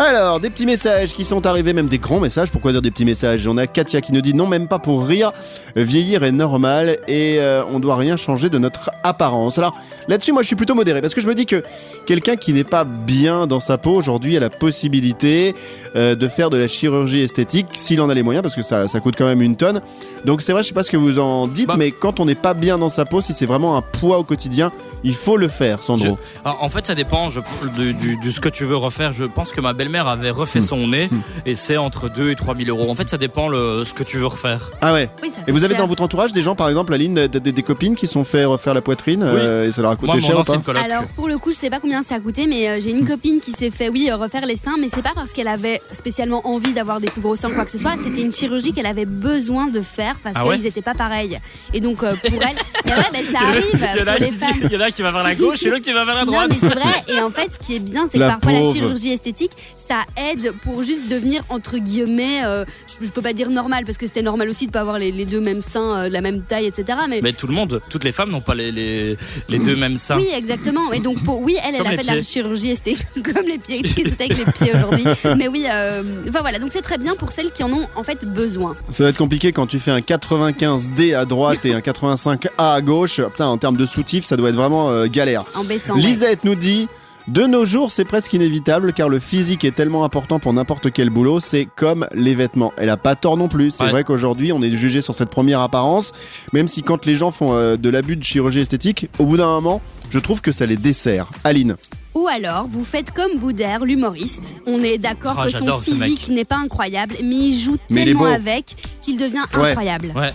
Alors, 0.00 0.38
des 0.38 0.48
petits 0.48 0.64
messages 0.64 1.12
qui 1.12 1.24
sont 1.24 1.44
arrivés, 1.44 1.72
même 1.72 1.88
des 1.88 1.98
grands 1.98 2.20
messages. 2.20 2.52
Pourquoi 2.52 2.70
dire 2.70 2.80
des 2.80 2.92
petits 2.92 3.04
messages? 3.04 3.48
On 3.48 3.56
a 3.58 3.66
Katia 3.66 4.00
qui 4.00 4.12
nous 4.12 4.20
dit 4.20 4.32
non, 4.32 4.46
même 4.46 4.68
pas 4.68 4.78
pour 4.78 5.04
rire. 5.04 5.32
Vieillir 5.74 6.22
est 6.22 6.30
normal 6.30 6.98
et 7.08 7.38
euh, 7.40 7.64
on 7.68 7.80
doit 7.80 7.96
rien 7.96 8.16
changer 8.16 8.48
de 8.48 8.58
notre 8.58 8.92
apparence. 9.02 9.58
Alors 9.58 9.74
là-dessus, 10.06 10.30
moi, 10.30 10.42
je 10.42 10.46
suis 10.46 10.54
plutôt 10.54 10.76
modéré 10.76 11.00
parce 11.00 11.14
que 11.14 11.20
je 11.20 11.26
me 11.26 11.34
dis 11.34 11.46
que 11.46 11.64
quelqu'un 12.06 12.36
qui 12.36 12.52
n'est 12.52 12.62
pas 12.62 12.84
bien 12.84 13.48
dans 13.48 13.58
sa 13.58 13.76
peau 13.76 13.90
aujourd'hui 13.96 14.36
a 14.36 14.40
la 14.40 14.50
possibilité 14.50 15.56
euh, 15.96 16.14
de 16.14 16.28
faire 16.28 16.48
de 16.50 16.56
la 16.58 16.68
chirurgie 16.68 17.22
esthétique 17.22 17.66
s'il 17.72 18.00
en 18.00 18.08
a 18.08 18.14
les 18.14 18.22
moyens 18.22 18.44
parce 18.44 18.54
que 18.54 18.62
ça, 18.62 18.86
ça 18.86 19.00
coûte 19.00 19.16
quand 19.18 19.26
même 19.26 19.42
une 19.42 19.56
tonne. 19.56 19.80
Donc 20.24 20.42
c'est 20.42 20.52
vrai, 20.52 20.62
je 20.62 20.68
sais 20.68 20.74
pas 20.74 20.84
ce 20.84 20.92
que 20.92 20.96
vous 20.96 21.18
en 21.18 21.48
dites, 21.48 21.66
Bah. 21.66 21.74
mais 21.76 21.90
quand 21.90 22.20
on 22.20 22.24
n'est 22.24 22.36
pas 22.36 22.54
bien 22.54 22.78
dans 22.78 22.88
sa 22.88 23.04
peau, 23.04 23.20
si 23.20 23.32
c'est 23.32 23.46
vraiment 23.46 23.76
un 23.76 23.82
poids 23.82 24.18
au 24.18 24.24
quotidien, 24.24 24.70
il 25.02 25.14
faut 25.16 25.36
le 25.36 25.48
faire, 25.48 25.82
Sandro. 25.82 26.18
Alors, 26.44 26.62
en 26.62 26.68
fait, 26.68 26.86
ça 26.86 26.94
dépend 26.94 27.28
je, 27.30 27.40
de, 27.76 27.90
du, 27.92 28.16
du 28.16 28.30
ce 28.32 28.40
que 28.40 28.48
tu 28.48 28.64
veux 28.64 28.76
refaire. 28.76 29.12
Je 29.12 29.24
pense 29.24 29.50
que 29.52 29.60
ma 29.60 29.72
belle-mère 29.88 30.06
avait 30.06 30.30
refait 30.30 30.60
son 30.60 30.86
nez 30.86 31.08
et 31.46 31.54
c'est 31.54 31.78
entre 31.78 32.10
2 32.10 32.30
et 32.30 32.36
3 32.36 32.54
000 32.56 32.68
euros. 32.68 32.90
En 32.90 32.94
fait, 32.94 33.08
ça 33.08 33.16
dépend 33.16 33.48
le, 33.48 33.84
ce 33.86 33.94
que 33.94 34.02
tu 34.02 34.18
veux 34.18 34.26
refaire. 34.26 34.70
Ah 34.82 34.92
ouais. 34.92 35.08
Oui, 35.22 35.30
ça 35.34 35.40
Et 35.46 35.52
vous 35.52 35.64
avez 35.64 35.74
cher. 35.74 35.82
dans 35.82 35.88
votre 35.88 36.02
entourage 36.02 36.32
des 36.34 36.42
gens, 36.42 36.54
par 36.54 36.68
exemple, 36.68 36.92
Aline, 36.92 37.26
des, 37.26 37.40
des- 37.40 37.52
des 37.52 37.62
copines 37.62 37.96
qui 37.96 38.06
sont 38.06 38.22
fait 38.24 38.44
refaire 38.44 38.74
la 38.74 38.82
poitrine 38.82 39.22
euh, 39.26 39.66
et 39.68 39.72
ça 39.72 39.80
leur 39.80 39.92
a 39.92 39.96
coûté 39.96 40.12
Moi, 40.12 40.20
cher 40.20 40.38
ou 40.38 40.42
pas 40.42 40.58
coloc. 40.58 40.82
Alors 40.84 41.08
pour 41.16 41.26
le 41.28 41.38
coup, 41.38 41.50
je 41.52 41.56
sais 41.56 41.70
pas 41.70 41.80
combien 41.80 42.02
ça 42.02 42.16
a 42.16 42.20
coûté, 42.20 42.46
mais 42.46 42.68
euh, 42.68 42.80
j'ai 42.80 42.92
Hmm. 42.92 42.98
une 42.98 43.08
copine 43.08 43.40
qui 43.40 43.52
s'est 43.52 43.70
fait, 43.70 43.88
oui, 43.88 44.08
euh, 44.10 44.16
refaire 44.16 44.44
les 44.44 44.56
seins, 44.56 44.76
mais 44.78 44.88
c'est 44.92 45.02
pas 45.02 45.12
parce 45.14 45.32
qu'elle 45.32 45.48
avait 45.48 45.80
spécialement 45.92 46.46
envie 46.46 46.72
d'avoir 46.74 47.00
des 47.00 47.08
plus 47.08 47.20
gros 47.22 47.36
seins, 47.36 47.50
quoi 47.50 47.64
que 47.64 47.70
ce 47.70 47.78
soit. 47.78 47.92
C'était 48.02 48.20
une 48.22 48.32
chirurgie 48.32 48.72
qu'elle 48.72 48.86
avait 48.86 49.04
besoin 49.06 49.68
de 49.68 49.80
faire 49.80 50.16
parce 50.22 50.34
Ah 50.38 50.46
ouais 50.46 50.56
qu'ils 50.56 50.66
étaient 50.66 50.82
pas 50.82 50.94
pareils. 50.94 51.38
Et 51.72 51.80
donc 51.80 52.02
euh, 52.02 52.14
pour 52.14 52.42
elle, 52.42 52.56
mais 52.84 52.92
ouais, 52.92 53.32
ça 53.32 53.38
arrive 53.46 53.64
Il 53.72 53.80
y 53.80 53.84
en 53.84 54.04
pour 54.04 54.08
a 54.12 54.18
les 54.18 54.26
qui- 54.28 54.32
femmes. 54.32 54.60
il 54.64 54.72
y 54.72 54.76
en 54.76 54.80
a 54.80 54.90
qui 54.90 55.02
va 55.02 55.12
vers 55.12 55.22
la 55.22 55.34
gauche 55.34 55.62
et 55.62 55.70
l'autre 55.70 55.84
qui 55.84 55.92
va 55.92 56.04
vers 56.04 56.14
la 56.14 56.24
Non, 56.24 56.32
droite. 56.32 56.48
mais 56.50 56.56
c'est 56.56 56.74
vrai. 56.74 56.94
Et 57.08 57.20
en 57.22 57.30
fait, 57.30 57.48
ce 57.52 57.64
qui 57.66 57.76
est 57.76 57.80
bien, 57.80 58.06
c'est 58.10 58.18
que 58.18 58.22
La 58.24 58.30
parfois 58.36 58.52
la 58.52 58.72
chirurgie 58.72 59.12
esthétique, 59.12 59.52
ça 59.78 60.00
aide 60.30 60.52
pour 60.62 60.82
juste 60.82 61.08
devenir 61.08 61.42
entre 61.48 61.78
guillemets, 61.78 62.44
euh, 62.44 62.64
je, 62.86 63.06
je 63.06 63.10
peux 63.12 63.22
pas 63.22 63.32
dire 63.32 63.50
normal 63.50 63.84
parce 63.84 63.96
que 63.98 64.06
c'était 64.06 64.22
normal 64.22 64.48
aussi 64.48 64.66
de 64.66 64.72
pas 64.72 64.80
avoir 64.80 64.98
les, 64.98 65.12
les 65.12 65.24
deux 65.24 65.40
mêmes 65.40 65.60
seins 65.60 65.96
euh, 66.04 66.08
de 66.08 66.12
la 66.12 66.20
même 66.20 66.42
taille, 66.42 66.66
etc. 66.66 66.98
Mais, 67.08 67.20
Mais 67.22 67.32
tout 67.32 67.46
le 67.46 67.54
monde, 67.54 67.80
toutes 67.88 68.04
les 68.04 68.12
femmes 68.12 68.30
n'ont 68.30 68.40
pas 68.40 68.54
les, 68.54 68.72
les, 68.72 69.16
les 69.48 69.58
deux 69.58 69.76
mêmes 69.76 69.96
seins. 69.96 70.16
oui, 70.16 70.28
exactement. 70.34 70.92
Et 70.92 71.00
donc, 71.00 71.22
pour, 71.24 71.40
oui, 71.40 71.56
elle, 71.66 71.74
elle 71.76 71.82
Comme 71.82 71.86
a 71.92 71.96
fait 71.96 72.02
de 72.10 72.16
la 72.16 72.22
chirurgie 72.22 72.70
esthétique, 72.70 73.06
comme 73.34 73.46
les 73.46 73.58
pieds. 73.58 73.82
Qu'est-ce 73.82 73.94
que 73.94 74.10
c'était 74.10 74.24
avec 74.32 74.38
les 74.46 74.52
pieds 74.52 74.72
aujourd'hui 74.74 75.04
Mais 75.36 75.48
oui, 75.48 75.64
euh, 75.72 76.02
enfin 76.28 76.40
voilà. 76.40 76.58
Donc 76.58 76.70
c'est 76.72 76.82
très 76.82 76.98
bien 76.98 77.14
pour 77.14 77.30
celles 77.32 77.50
qui 77.52 77.62
en 77.62 77.72
ont 77.72 77.86
en 77.94 78.02
fait 78.02 78.24
besoin. 78.24 78.76
Ça 78.90 79.04
va 79.04 79.10
être 79.10 79.16
compliqué 79.16 79.52
quand 79.52 79.66
tu 79.66 79.78
fais 79.78 79.90
un 79.92 80.00
95D 80.00 81.14
à 81.16 81.24
droite 81.24 81.64
et 81.64 81.72
un 81.72 81.80
85A 81.80 82.48
à 82.58 82.80
gauche. 82.80 83.20
Putain, 83.22 83.46
en 83.46 83.58
termes 83.58 83.76
de 83.76 83.86
soutif, 83.86 84.24
ça 84.24 84.36
doit 84.36 84.48
être 84.50 84.56
vraiment 84.56 84.90
euh, 84.90 85.06
galère. 85.06 85.44
Embêtant. 85.54 85.94
ouais. 85.94 86.00
Lisette 86.02 86.44
nous 86.44 86.54
dit 86.54 86.88
de 87.28 87.42
nos 87.46 87.64
jours, 87.64 87.92
c'est 87.92 88.04
presque 88.04 88.32
inévitable 88.32 88.92
car 88.92 89.08
le 89.08 89.20
physique 89.20 89.64
est 89.64 89.72
tellement 89.74 90.04
important 90.04 90.38
pour 90.38 90.52
n'importe 90.52 90.90
quel 90.92 91.10
boulot, 91.10 91.40
c'est 91.40 91.66
comme 91.76 92.06
les 92.14 92.34
vêtements. 92.34 92.72
Elle 92.78 92.88
a 92.90 92.96
pas 92.96 93.14
tort 93.16 93.36
non 93.36 93.48
plus. 93.48 93.70
C'est 93.70 93.84
Ouais. 93.84 93.90
vrai 93.90 94.04
qu'aujourd'hui, 94.04 94.50
on 94.52 94.62
est 94.62 94.74
jugé 94.74 95.02
sur 95.02 95.14
cette 95.14 95.28
première 95.30 95.60
apparence, 95.60 96.12
même 96.52 96.68
si 96.68 96.82
quand 96.82 97.04
les 97.06 97.14
gens 97.16 97.30
font 97.30 97.52
euh, 97.54 97.76
de 97.76 97.88
l'abus 97.90 98.16
de 98.16 98.24
chirurgie 98.24 98.60
esthétique, 98.60 99.08
au 99.18 99.24
bout 99.26 99.36
d'un 99.36 99.46
moment, 99.46 99.80
je 100.10 100.18
trouve 100.18 100.40
que 100.40 100.52
ça 100.52 100.64
les 100.66 100.76
dessert. 100.76 101.30
Aline. 101.44 101.76
Ou 102.14 102.26
alors, 102.26 102.66
vous 102.68 102.82
faites 102.82 103.12
comme 103.12 103.38
Boudère, 103.38 103.84
l'humoriste. 103.84 104.56
On 104.66 104.82
est 104.82 104.98
d'accord 104.98 105.36
Ah, 105.38 105.44
que 105.44 105.50
son 105.52 105.78
physique 105.78 106.28
n'est 106.30 106.44
pas 106.46 106.56
incroyable, 106.56 107.14
mais 107.22 107.36
il 107.36 107.58
joue 107.58 107.76
Mais 107.90 108.04
tellement 108.04 108.24
avec 108.24 108.74
qu'il 109.00 109.18
devient 109.18 109.44
Ouais. 109.54 109.68
incroyable. 109.70 110.12
Ouais. 110.16 110.32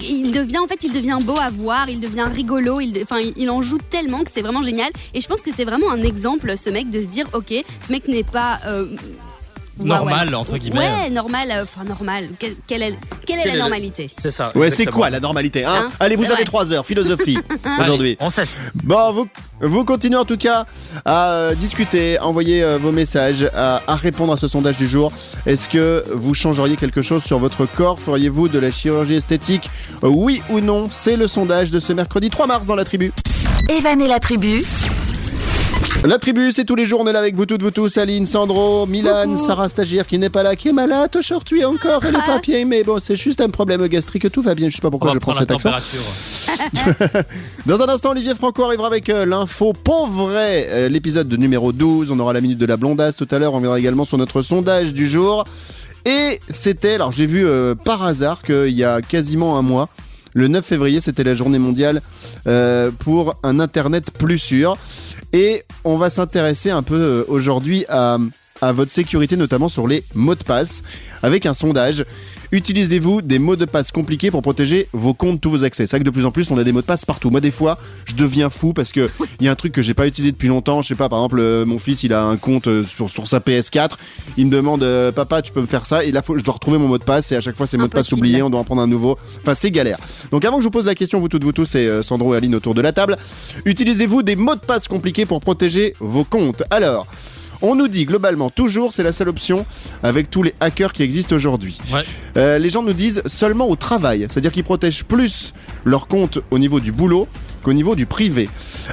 Il 0.00 0.32
devient 0.32 0.58
en 0.58 0.66
fait, 0.66 0.82
il 0.84 0.92
devient 0.92 1.18
beau 1.22 1.36
à 1.38 1.50
voir, 1.50 1.88
il 1.88 2.00
devient 2.00 2.26
rigolo, 2.32 2.80
il, 2.80 2.98
enfin, 3.02 3.20
il 3.36 3.50
en 3.50 3.62
joue 3.62 3.78
tellement 3.90 4.22
que 4.22 4.30
c'est 4.30 4.42
vraiment 4.42 4.62
génial. 4.62 4.90
Et 5.14 5.20
je 5.20 5.28
pense 5.28 5.42
que 5.42 5.50
c'est 5.54 5.64
vraiment 5.64 5.90
un 5.90 6.02
exemple, 6.02 6.54
ce 6.56 6.70
mec, 6.70 6.90
de 6.90 7.00
se 7.00 7.06
dire, 7.06 7.26
ok, 7.32 7.52
ce 7.86 7.92
mec 7.92 8.08
n'est 8.08 8.24
pas 8.24 8.58
euh, 8.66 8.86
Normal, 9.78 10.26
ouais, 10.28 10.30
ouais. 10.32 10.34
entre 10.36 10.56
guillemets. 10.58 10.78
Ouais, 10.78 11.10
normal, 11.10 11.48
euh, 11.50 11.64
enfin 11.64 11.84
normal. 11.84 12.28
Que- 12.40 12.46
Quelle 12.66 12.82
est, 12.82 12.98
quelle 13.26 13.38
est 13.38 13.42
Quelle 13.42 13.46
la 13.46 13.50
est 13.50 13.52
le- 13.54 13.58
normalité 13.60 14.10
C'est 14.16 14.30
ça. 14.30 14.50
Ouais, 14.54 14.70
c'est 14.70 14.86
quoi 14.86 15.10
la 15.10 15.20
normalité 15.20 15.64
hein, 15.64 15.72
Hein, 15.86 15.90
Allez, 16.00 16.16
vous 16.16 16.30
avez. 16.30 16.44
3 16.44 16.72
heures, 16.72 16.86
philosophie, 16.86 17.38
aujourd'hui. 17.80 18.16
Allez, 18.20 18.26
on 18.26 18.30
cesse. 18.30 18.60
Bon, 18.74 19.12
vous, 19.12 19.26
vous 19.60 19.84
continuez 19.84 20.16
en 20.16 20.24
tout 20.24 20.36
cas 20.38 20.64
à 21.04 21.30
euh, 21.30 21.54
discuter, 21.54 22.18
envoyer 22.20 22.62
euh, 22.62 22.78
vos 22.78 22.92
messages, 22.92 23.48
à, 23.54 23.82
à 23.86 23.96
répondre 23.96 24.32
à 24.32 24.36
ce 24.36 24.48
sondage 24.48 24.76
du 24.78 24.86
jour. 24.88 25.12
Est-ce 25.44 25.68
que 25.68 26.04
vous 26.14 26.32
changeriez 26.34 26.76
quelque 26.76 27.02
chose 27.02 27.22
sur 27.24 27.38
votre 27.38 27.66
corps? 27.66 27.98
Feriez-vous 28.00 28.48
de 28.48 28.58
la 28.58 28.70
chirurgie 28.70 29.14
esthétique? 29.16 29.68
Oui 30.02 30.42
ou 30.50 30.60
non 30.60 30.88
C'est 30.92 31.16
le 31.16 31.28
sondage 31.28 31.70
de 31.70 31.80
ce 31.80 31.92
mercredi 31.92 32.30
3 32.30 32.46
mars 32.46 32.66
dans 32.66 32.76
la 32.76 32.84
tribu. 32.84 33.12
Evan 33.68 34.00
et 34.00 34.08
la 34.08 34.20
tribu, 34.20 34.62
La 36.06 36.18
tribu, 36.18 36.52
c'est 36.52 36.64
tous 36.64 36.76
les 36.76 36.86
jours, 36.86 37.00
on 37.00 37.06
est 37.08 37.12
là 37.12 37.18
avec 37.18 37.34
vous 37.34 37.46
toutes, 37.46 37.62
vous 37.62 37.72
tous, 37.72 37.98
Aline, 37.98 38.26
Sandro, 38.26 38.86
Milan, 38.86 39.24
Coucou. 39.24 39.44
Sarah 39.44 39.68
Stagiaire 39.68 40.06
qui 40.06 40.18
n'est 40.18 40.30
pas 40.30 40.44
là, 40.44 40.54
qui 40.54 40.68
est 40.68 40.72
malade 40.72 41.16
aujourd'hui 41.16 41.64
encore, 41.64 42.04
elle 42.04 42.14
est 42.14 42.26
pas 42.26 42.38
bien, 42.38 42.64
mais 42.64 42.84
bon, 42.84 43.00
c'est 43.00 43.16
juste 43.16 43.40
un 43.40 43.48
problème 43.48 43.84
gastrique, 43.88 44.30
tout 44.30 44.40
va 44.40 44.54
bien, 44.54 44.68
je 44.68 44.76
sais 44.76 44.82
pas 44.82 44.90
pourquoi 44.90 45.12
je 45.12 45.18
prends 45.18 45.32
prendre 45.32 45.48
la 45.50 45.58
cet 45.58 45.66
accent. 45.66 46.78
température. 46.78 47.24
Dans 47.66 47.82
un 47.82 47.88
instant, 47.88 48.10
Olivier 48.10 48.36
Franco 48.36 48.62
arrivera 48.62 48.86
avec 48.86 49.08
euh, 49.08 49.26
l'info 49.26 49.72
pauvre 49.72 50.28
vrai, 50.28 50.68
euh, 50.70 50.88
l'épisode 50.88 51.26
de 51.26 51.36
numéro 51.36 51.72
12. 51.72 52.12
On 52.12 52.20
aura 52.20 52.32
la 52.32 52.40
minute 52.40 52.58
de 52.58 52.66
la 52.66 52.76
blondasse 52.76 53.16
tout 53.16 53.26
à 53.32 53.40
l'heure. 53.40 53.54
On 53.54 53.60
verra 53.60 53.76
également 53.76 54.04
sur 54.04 54.16
notre 54.16 54.42
sondage 54.42 54.94
du 54.94 55.08
jour. 55.08 55.44
Et 56.04 56.38
c'était, 56.50 56.94
alors 56.94 57.10
j'ai 57.10 57.26
vu 57.26 57.44
euh, 57.44 57.74
par 57.74 58.04
hasard 58.04 58.42
qu'il 58.42 58.68
y 58.68 58.84
a 58.84 59.00
quasiment 59.02 59.58
un 59.58 59.62
mois, 59.62 59.88
le 60.36 60.48
9 60.48 60.64
février, 60.66 61.00
c'était 61.00 61.24
la 61.24 61.34
journée 61.34 61.58
mondiale 61.58 62.02
euh, 62.46 62.90
pour 62.98 63.36
un 63.42 63.58
Internet 63.58 64.10
plus 64.10 64.38
sûr. 64.38 64.76
Et 65.32 65.64
on 65.84 65.96
va 65.96 66.10
s'intéresser 66.10 66.70
un 66.70 66.82
peu 66.82 66.94
euh, 66.94 67.24
aujourd'hui 67.28 67.84
à, 67.88 68.18
à 68.60 68.72
votre 68.72 68.90
sécurité, 68.90 69.36
notamment 69.36 69.68
sur 69.68 69.86
les 69.86 70.04
mots 70.14 70.34
de 70.34 70.44
passe, 70.44 70.82
avec 71.22 71.46
un 71.46 71.54
sondage. 71.54 72.04
Utilisez-vous 72.52 73.22
des 73.22 73.38
mots 73.38 73.56
de 73.56 73.64
passe 73.64 73.90
compliqués 73.90 74.30
pour 74.30 74.42
protéger 74.42 74.88
vos 74.92 75.14
comptes, 75.14 75.40
tous 75.40 75.50
vos 75.50 75.64
accès? 75.64 75.86
C'est 75.86 75.96
vrai 75.96 76.00
que 76.00 76.04
de 76.04 76.10
plus 76.10 76.24
en 76.24 76.30
plus, 76.30 76.50
on 76.50 76.58
a 76.58 76.64
des 76.64 76.72
mots 76.72 76.80
de 76.80 76.86
passe 76.86 77.04
partout. 77.04 77.30
Moi, 77.30 77.40
des 77.40 77.50
fois, 77.50 77.78
je 78.04 78.14
deviens 78.14 78.50
fou 78.50 78.72
parce 78.72 78.92
que 78.92 79.08
il 79.40 79.46
y 79.46 79.48
a 79.48 79.52
un 79.52 79.56
truc 79.56 79.72
que 79.72 79.82
j'ai 79.82 79.94
pas 79.94 80.06
utilisé 80.06 80.32
depuis 80.32 80.48
longtemps. 80.48 80.82
Je 80.82 80.88
sais 80.88 80.94
pas, 80.94 81.08
par 81.08 81.18
exemple, 81.18 81.38
euh, 81.40 81.64
mon 81.64 81.78
fils, 81.78 82.02
il 82.02 82.12
a 82.12 82.22
un 82.22 82.36
compte 82.36 82.68
euh, 82.68 82.84
sur, 82.84 83.10
sur 83.10 83.26
sa 83.26 83.38
PS4. 83.38 83.92
Il 84.36 84.46
me 84.46 84.50
demande, 84.50 84.82
euh, 84.82 85.12
papa, 85.12 85.42
tu 85.42 85.52
peux 85.52 85.60
me 85.60 85.66
faire 85.66 85.86
ça 85.86 86.04
Et 86.04 86.12
là, 86.12 86.22
faut, 86.22 86.38
je 86.38 86.44
dois 86.44 86.54
retrouver 86.54 86.78
mon 86.78 86.88
mot 86.88 86.98
de 86.98 87.04
passe 87.04 87.32
et 87.32 87.36
à 87.36 87.40
chaque 87.40 87.56
fois, 87.56 87.66
c'est 87.66 87.76
mots 87.76 87.86
de 87.86 87.92
passe 87.92 88.06
Impossible. 88.06 88.26
oubliés. 88.26 88.42
On 88.42 88.50
doit 88.50 88.60
en 88.60 88.64
prendre 88.64 88.82
un 88.82 88.86
nouveau. 88.86 89.18
Enfin, 89.40 89.54
c'est 89.54 89.70
galère. 89.70 89.98
Donc, 90.30 90.44
avant 90.44 90.56
que 90.56 90.62
je 90.62 90.68
vous 90.68 90.72
pose 90.72 90.86
la 90.86 90.94
question, 90.94 91.20
vous 91.20 91.28
toutes, 91.28 91.44
vous 91.44 91.52
tous, 91.52 91.74
et 91.74 92.02
Sandro 92.02 92.34
et 92.34 92.36
Aline 92.36 92.54
autour 92.54 92.74
de 92.74 92.80
la 92.80 92.92
table, 92.92 93.16
utilisez-vous 93.64 94.22
des 94.22 94.36
mots 94.36 94.54
de 94.54 94.60
passe 94.60 94.88
compliqués 94.88 95.26
pour 95.26 95.40
protéger 95.40 95.94
vos 96.00 96.24
comptes? 96.24 96.62
Alors. 96.70 97.06
On 97.62 97.74
nous 97.74 97.88
dit 97.88 98.04
globalement 98.04 98.50
toujours 98.50 98.92
c'est 98.92 99.02
la 99.02 99.12
seule 99.12 99.28
option 99.28 99.66
avec 100.02 100.30
tous 100.30 100.42
les 100.42 100.54
hackers 100.60 100.92
qui 100.92 101.02
existent 101.02 101.34
aujourd'hui. 101.34 101.78
Ouais. 101.92 102.02
Euh, 102.36 102.58
les 102.58 102.70
gens 102.70 102.82
nous 102.82 102.92
disent 102.92 103.22
seulement 103.26 103.68
au 103.68 103.76
travail, 103.76 104.26
c'est-à-dire 104.28 104.52
qu'ils 104.52 104.64
protègent 104.64 105.04
plus 105.04 105.52
leur 105.84 106.06
compte 106.08 106.38
au 106.50 106.58
niveau 106.58 106.80
du 106.80 106.92
boulot 106.92 107.28
qu'au 107.62 107.72
niveau 107.72 107.96
du 107.96 108.06
privé. 108.06 108.48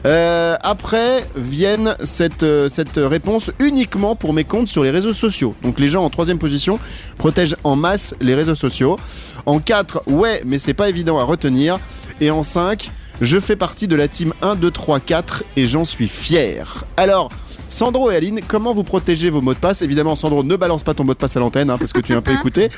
Euh, 0.05 0.55
après 0.61 1.27
viennent 1.35 1.95
cette, 2.03 2.43
euh, 2.43 2.69
cette 2.69 2.97
réponse 2.97 3.51
uniquement 3.59 4.15
pour 4.15 4.33
mes 4.33 4.43
comptes 4.45 4.67
sur 4.67 4.83
les 4.83 4.89
réseaux 4.89 5.13
sociaux. 5.13 5.53
Donc 5.61 5.79
les 5.79 5.87
gens 5.87 6.03
en 6.03 6.09
troisième 6.09 6.39
position 6.39 6.79
protègent 7.17 7.55
en 7.63 7.75
masse 7.75 8.15
les 8.19 8.33
réseaux 8.33 8.55
sociaux. 8.55 8.97
En 9.45 9.59
4, 9.59 10.03
ouais, 10.07 10.41
mais 10.45 10.57
c'est 10.57 10.73
pas 10.73 10.89
évident 10.89 11.19
à 11.19 11.23
retenir. 11.23 11.79
Et 12.19 12.31
en 12.31 12.41
5, 12.41 12.89
je 13.21 13.39
fais 13.39 13.55
partie 13.55 13.87
de 13.87 13.95
la 13.95 14.07
team 14.07 14.33
1, 14.41 14.55
2, 14.55 14.71
3, 14.71 14.99
4 14.99 15.43
et 15.55 15.65
j'en 15.65 15.85
suis 15.85 16.07
fier. 16.07 16.85
Alors, 16.97 17.29
Sandro 17.73 18.11
et 18.11 18.15
Aline, 18.15 18.39
comment 18.47 18.71
vous 18.71 18.83
protégez 18.83 19.31
vos 19.31 19.41
mots 19.41 19.55
de 19.55 19.59
passe? 19.59 19.81
Évidemment, 19.81 20.15
Sandro, 20.15 20.43
ne 20.43 20.55
balance 20.55 20.83
pas 20.83 20.93
ton 20.93 21.03
mot 21.03 21.13
de 21.13 21.17
passe 21.17 21.35
à 21.37 21.39
l'antenne 21.39 21.71
hein, 21.71 21.77
parce 21.79 21.91
que 21.91 22.01
tu 22.01 22.13
es 22.13 22.15
un 22.15 22.21
peu 22.21 22.31
écouté. 22.31 22.69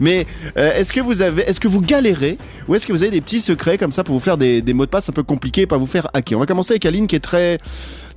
Mais 0.00 0.26
euh, 0.56 0.72
est-ce 0.74 0.90
que 0.90 1.00
vous 1.00 1.20
avez, 1.20 1.42
est-ce 1.42 1.60
que 1.60 1.68
vous 1.68 1.82
galérez? 1.82 2.38
Ou 2.66 2.74
est-ce 2.74 2.86
que 2.86 2.92
vous 2.94 3.02
avez 3.02 3.10
des 3.10 3.20
petits 3.20 3.42
secrets 3.42 3.76
comme 3.76 3.92
ça 3.92 4.04
pour 4.04 4.14
vous 4.14 4.20
faire 4.20 4.38
des, 4.38 4.62
des 4.62 4.72
mots 4.72 4.86
de 4.86 4.90
passe 4.90 5.10
un 5.10 5.12
peu 5.12 5.22
compliqués 5.22 5.62
et 5.62 5.66
pas 5.66 5.76
vous 5.76 5.86
faire 5.86 6.08
hacker? 6.14 6.38
On 6.38 6.40
va 6.40 6.46
commencer 6.46 6.72
avec 6.72 6.86
Aline 6.86 7.06
qui 7.06 7.16
est 7.16 7.20
très, 7.20 7.58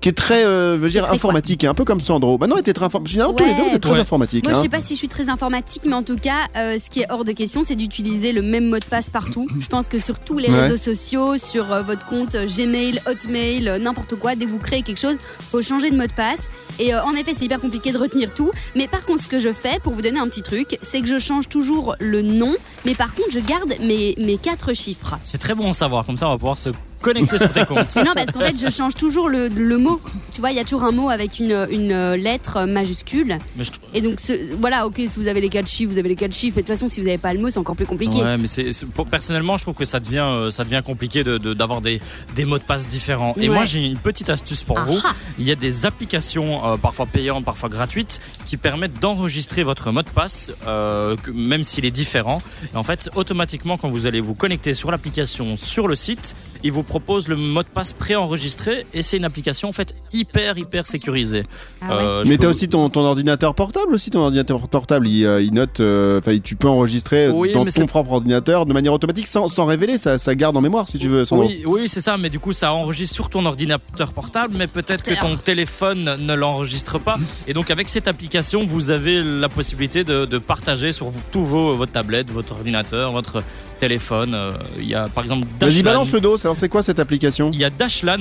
qui 0.01 0.09
est 0.09 0.13
très, 0.13 0.43
euh, 0.45 0.75
je 0.77 0.81
veux 0.81 0.89
dire, 0.89 1.09
informatique, 1.11 1.63
et 1.63 1.67
un 1.67 1.73
peu 1.73 1.85
comme 1.85 2.01
Sandro. 2.01 2.37
Maintenant, 2.37 2.55
elle 2.55 2.61
était 2.61 2.73
très 2.73 2.85
informatique. 2.85 3.13
Finalement, 3.13 3.33
tous 3.33 3.45
les 3.45 3.53
deux, 3.53 3.61
vous 3.69 3.75
êtes 3.75 3.81
très 3.81 3.91
Ouais. 3.93 3.99
informatique. 3.99 4.43
Moi, 4.43 4.53
je 4.53 4.57
hein. 4.57 4.61
sais 4.63 4.69
pas 4.69 4.81
si 4.81 4.93
je 4.95 4.97
suis 4.97 5.07
très 5.07 5.29
informatique, 5.29 5.83
mais 5.85 5.93
en 5.93 6.01
tout 6.03 6.17
cas, 6.17 6.47
euh, 6.57 6.77
ce 6.83 6.89
qui 6.89 7.01
est 7.01 7.05
hors 7.11 7.23
de 7.23 7.31
question, 7.31 7.61
c'est 7.63 7.75
d'utiliser 7.75 8.31
le 8.33 8.41
même 8.41 8.67
mot 8.69 8.79
de 8.79 8.85
passe 8.85 9.09
partout. 9.11 9.47
Je 9.59 9.67
pense 9.67 9.87
que 9.87 9.99
sur 9.99 10.17
tous 10.19 10.37
les 10.39 10.49
Ouais. 10.49 10.61
réseaux 10.63 10.77
sociaux, 10.77 11.37
sur 11.37 11.71
euh, 11.71 11.83
votre 11.83 12.05
compte 12.07 12.35
Gmail, 12.35 12.99
Hotmail, 13.07 13.69
euh, 13.69 13.77
n'importe 13.77 14.15
quoi, 14.15 14.35
dès 14.35 14.45
que 14.45 14.49
vous 14.51 14.57
créez 14.59 14.81
quelque 14.81 14.99
chose, 14.99 15.17
faut 15.21 15.61
changer 15.61 15.91
de 15.91 15.95
mot 15.97 16.07
de 16.07 16.11
passe. 16.13 16.49
Et 16.79 16.93
euh, 16.95 17.03
en 17.03 17.13
effet, 17.13 17.33
c'est 17.37 17.45
hyper 17.45 17.61
compliqué 17.61 17.91
de 17.91 17.97
retenir 17.99 18.33
tout. 18.33 18.51
Mais 18.75 18.87
par 18.87 19.05
contre, 19.05 19.21
ce 19.23 19.27
que 19.27 19.37
je 19.39 19.53
fais, 19.53 19.79
pour 19.83 19.93
vous 19.93 20.01
donner 20.01 20.19
un 20.19 20.27
petit 20.27 20.41
truc, 20.41 20.79
c'est 20.81 21.01
que 21.01 21.07
je 21.07 21.19
change 21.19 21.47
toujours 21.47 21.95
le 21.99 22.23
nom, 22.23 22.55
mais 22.85 22.95
par 22.95 23.13
contre, 23.13 23.29
je 23.31 23.39
garde 23.39 23.73
mes, 23.81 24.15
mes 24.17 24.37
quatre 24.37 24.73
chiffres. 24.73 25.19
C'est 25.23 25.37
très 25.37 25.53
bon 25.53 25.69
à 25.69 25.73
savoir, 25.73 26.05
comme 26.07 26.17
ça 26.17 26.27
on 26.27 26.31
va 26.31 26.37
pouvoir 26.37 26.57
se 26.57 26.69
connecter 27.01 27.37
sur 27.37 27.51
tes 27.51 27.65
comptes. 27.65 27.95
Non, 27.95 28.11
parce 28.15 28.31
qu'en 28.31 28.39
fait, 28.39 28.55
je 28.57 28.69
change 28.69 28.95
toujours 28.95 29.29
le, 29.29 29.47
le 29.49 29.77
mot. 29.77 29.99
Tu 30.33 30.39
vois, 30.41 30.51
il 30.51 30.57
y 30.57 30.59
a 30.59 30.63
toujours 30.63 30.83
un 30.83 30.91
mot 30.91 31.09
avec 31.09 31.39
une, 31.39 31.67
une 31.71 32.13
lettre 32.13 32.65
majuscule. 32.65 33.37
Mais 33.57 33.63
je 33.63 33.71
trou- 33.71 33.81
Et 33.93 34.01
donc, 34.01 34.19
ce- 34.21 34.55
voilà, 34.59 34.85
ok, 34.85 34.95
si 34.97 35.17
vous 35.19 35.27
avez 35.27 35.41
les 35.41 35.49
quatre 35.49 35.67
chiffres, 35.67 35.91
vous 35.91 35.99
avez 35.99 36.09
les 36.09 36.15
quatre 36.15 36.33
chiffres. 36.35 36.55
Mais 36.57 36.61
de 36.63 36.67
toute 36.67 36.75
façon, 36.75 36.87
si 36.87 36.99
vous 37.01 37.07
n'avez 37.07 37.17
pas 37.17 37.33
le 37.33 37.39
mot, 37.39 37.49
c'est 37.49 37.57
encore 37.59 37.75
plus 37.75 37.85
compliqué. 37.85 38.17
Ouais, 38.21 38.37
mais 38.37 38.47
c'est 38.47 38.71
personnellement, 39.09 39.57
je 39.57 39.63
trouve 39.63 39.73
que 39.75 39.85
ça 39.85 39.99
devient 39.99 40.19
euh, 40.25 40.51
ça 40.51 40.63
devient 40.63 40.81
compliqué 40.85 41.23
de 41.23 41.37
de- 41.37 41.53
d'avoir 41.53 41.81
des 41.81 41.99
des 42.35 42.45
mots 42.45 42.57
de 42.59 42.63
passe 42.63 42.87
différents. 42.87 43.33
Et 43.37 43.49
Ouais. 43.49 43.55
moi, 43.55 43.65
j'ai 43.65 43.79
une 43.85 43.97
petite 43.97 44.29
astuce 44.29 44.63
pour 44.63 44.77
Ah 44.79 44.83
vous. 44.85 44.99
ah. 45.03 45.13
Il 45.39 45.45
y 45.47 45.51
a 45.51 45.55
des 45.55 45.85
applications 45.85 46.65
euh, 46.73 46.77
parfois 46.77 47.05
payantes, 47.05 47.43
parfois 47.45 47.69
gratuites, 47.69 48.19
qui 48.45 48.57
permettent 48.57 48.99
d'enregistrer 48.99 49.63
votre 49.63 49.91
mot 49.91 50.01
de 50.03 50.09
passe, 50.09 50.51
euh, 50.67 51.15
même 51.33 51.63
s'il 51.63 51.85
est 51.85 51.91
différent. 51.91 52.39
Et 52.73 52.77
en 52.77 52.83
fait, 52.83 53.09
automatiquement, 53.15 53.77
quand 53.77 53.89
vous 53.89 54.07
allez 54.07 54.21
vous 54.21 54.35
connecter 54.35 54.73
sur 54.73 54.91
l'application, 54.91 55.57
sur 55.57 55.87
le 55.87 55.95
site, 55.95 56.35
il 56.63 56.71
vous 56.71 56.83
propose 56.91 57.29
le 57.29 57.37
mot 57.37 57.63
de 57.63 57.67
passe 57.69 57.93
préenregistré. 57.93 58.85
Et 58.93 59.01
c'est 59.01 59.15
une 59.17 59.23
application 59.23 59.69
en 59.69 59.71
fait 59.71 59.95
hyper 60.11 60.57
hyper 60.57 60.85
sécurisée. 60.85 61.43
Ah 61.81 61.87
ouais. 61.87 61.93
Euh, 62.03 62.23
Mais 62.25 62.31
peux 62.31 62.37
t'as 62.41 62.47
vous- 62.47 62.51
aussi 62.53 62.67
ton, 62.67 62.89
ton 62.89 63.01
ordinateur 63.01 63.55
portable 63.55 63.93
aussi, 63.93 64.09
ton 64.09 64.19
ordinateur 64.19 64.59
portable, 64.67 65.07
il, 65.07 65.25
euh, 65.25 65.41
il 65.41 65.53
note, 65.53 65.79
euh, 65.79 66.19
enfin 66.19 66.37
tu 66.43 66.55
peux 66.57 66.67
enregistrer 66.67 67.29
Oui, 67.29 67.53
dans 67.53 67.63
ton 67.65 67.85
propre 67.85 68.11
ordinateur 68.11 68.65
de 68.65 68.73
manière 68.73 68.91
automatique 68.93 69.27
sans, 69.27 69.47
sans 69.47 69.65
révéler, 69.65 69.97
ça, 69.97 70.17
ça 70.17 70.35
garde 70.35 70.57
en 70.57 70.61
mémoire 70.61 70.87
si 70.89 70.97
tu 70.99 71.07
veux. 71.07 71.23
Oui, 71.31 71.63
oui, 71.65 71.87
c'est 71.87 72.01
ça, 72.01 72.17
mais 72.17 72.29
du 72.29 72.39
coup, 72.39 72.51
ça 72.51 72.73
enregistre 72.73 73.15
sur 73.15 73.29
ton 73.29 73.45
ordinateur 73.45 74.11
portable, 74.13 74.55
mais 74.57 74.67
peut-être 74.67 75.03
que 75.03 75.13
ton 75.19 75.37
téléphone 75.37 76.17
ne 76.19 76.33
l'enregistre 76.33 76.99
pas. 76.99 77.17
Et 77.47 77.53
donc, 77.53 77.71
avec 77.71 77.87
cette 77.89 78.07
application, 78.09 78.59
vous 78.65 78.91
avez 78.91 79.23
la 79.23 79.47
possibilité 79.49 80.03
de, 80.03 80.25
de 80.25 80.37
partager 80.37 80.91
sur 80.91 81.09
tous 81.31 81.43
vos 81.45 81.73
votre 81.75 81.91
tablette, 81.93 82.29
votre 82.31 82.53
ordinateur, 82.53 83.11
votre 83.13 83.43
téléphone. 83.79 84.33
Euh, 84.33 84.51
Il 84.77 84.87
y 84.87 84.95
a, 84.95 85.07
par 85.07 85.23
exemple, 85.23 85.47
Vas-y, 85.59 85.83
balance 85.83 86.11
le 86.11 86.19
dos, 86.21 86.37
alors 86.43 86.57
c'est 86.57 86.69
quoi 86.69 86.80
cette 86.81 86.99
application? 86.99 87.51
Il 87.53 87.59
y 87.59 87.65
a 87.65 87.69
Dashlan, 87.69 88.19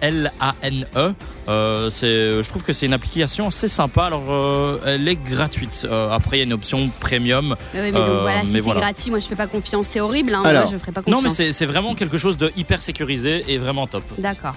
D-A-S-H-L-A-N-E. 0.00 1.14
Euh, 1.48 1.90
c'est, 1.90 2.42
je 2.42 2.48
trouve 2.48 2.62
que 2.62 2.72
c'est 2.72 2.86
une 2.86 2.92
application 2.92 3.46
assez 3.48 3.68
sympa. 3.68 4.04
Alors, 4.04 4.24
euh, 4.30 4.78
elle 4.84 5.06
est 5.08 5.16
gratuite. 5.16 5.86
Euh, 5.90 6.10
après, 6.10 6.36
il 6.36 6.40
y 6.40 6.42
a 6.42 6.46
une 6.46 6.52
option 6.52 6.90
premium. 7.00 7.56
Mais 7.74 7.80
oui, 7.80 7.86
mais 7.92 7.98
donc 7.98 8.08
Euh, 8.08 8.22
voilà, 8.22 8.40
si 8.42 8.48
c'est 8.52 8.60
voilà. 8.60 8.80
gratuit, 8.80 9.10
moi 9.10 9.18
je 9.20 9.26
fais 9.26 9.36
pas 9.36 9.46
confiance. 9.46 9.86
C'est 9.90 10.00
horrible, 10.00 10.34
hein. 10.34 10.42
Alors. 10.44 10.62
moi 10.62 10.72
je 10.72 10.78
ferai 10.78 10.92
pas 10.92 11.02
confiance. 11.02 11.22
Non, 11.22 11.28
mais 11.46 11.52
c'est 11.52 11.66
vraiment 11.66 11.94
quelque 11.94 12.16
chose 12.18 12.36
de 12.36 12.50
hyper 12.56 12.80
sécurisé 12.82 13.44
et 13.48 13.58
vraiment 13.58 13.86
top. 13.86 14.04
D'accord. 14.18 14.54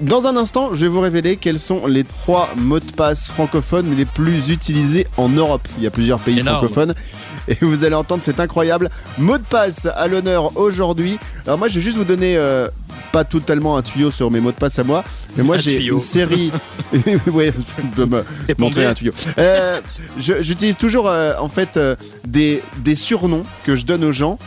Dans 0.00 0.26
un 0.26 0.36
instant, 0.36 0.70
je 0.74 0.80
vais 0.80 0.88
vous 0.88 1.00
révéler 1.00 1.36
quels 1.36 1.60
sont 1.60 1.86
les 1.86 2.02
trois 2.02 2.48
mots 2.56 2.80
de 2.80 2.90
passe 2.92 3.28
francophones 3.28 3.94
les 3.96 4.06
plus 4.06 4.50
utilisés 4.50 5.06
en 5.16 5.28
Europe. 5.28 5.68
Il 5.78 5.84
y 5.84 5.86
a 5.86 5.90
plusieurs 5.90 6.18
pays 6.18 6.40
Énorme. 6.40 6.58
francophones 6.58 6.94
et 7.46 7.56
vous 7.60 7.84
allez 7.84 7.94
entendre 7.94 8.22
cet 8.22 8.40
incroyable 8.40 8.90
mot 9.18 9.38
de 9.38 9.44
passe 9.44 9.86
à 9.86 10.08
l'honneur 10.08 10.56
aujourd'hui. 10.56 11.18
Alors 11.46 11.58
moi, 11.58 11.68
je 11.68 11.76
vais 11.76 11.80
juste 11.80 11.96
vous 11.96 12.04
donner 12.04 12.36
euh, 12.36 12.68
pas 13.12 13.22
totalement 13.22 13.76
un 13.76 13.82
tuyau 13.82 14.10
sur 14.10 14.30
mes 14.32 14.40
mots 14.40 14.50
de 14.50 14.56
passe 14.56 14.80
à 14.80 14.84
moi, 14.84 15.04
mais 15.36 15.44
moi 15.44 15.54
Un 15.56 15.58
j'ai 15.60 15.76
tuyau. 15.78 15.94
une 15.94 16.00
série. 16.00 16.50
ouais, 17.32 17.52
je 17.96 18.02
me 18.02 18.22
montrer 18.58 18.84
un 18.86 18.94
tuyau. 18.94 19.12
Euh, 19.38 19.80
je- 20.18 20.42
J'utilise 20.42 20.76
toujours 20.76 21.08
euh, 21.08 21.34
en 21.38 21.48
fait 21.48 21.76
euh, 21.76 21.94
des, 22.26 22.62
des 22.78 22.96
surnoms 22.96 23.44
que 23.64 23.76
je 23.76 23.86
donne 23.86 24.02
aux 24.02 24.12
gens. 24.12 24.38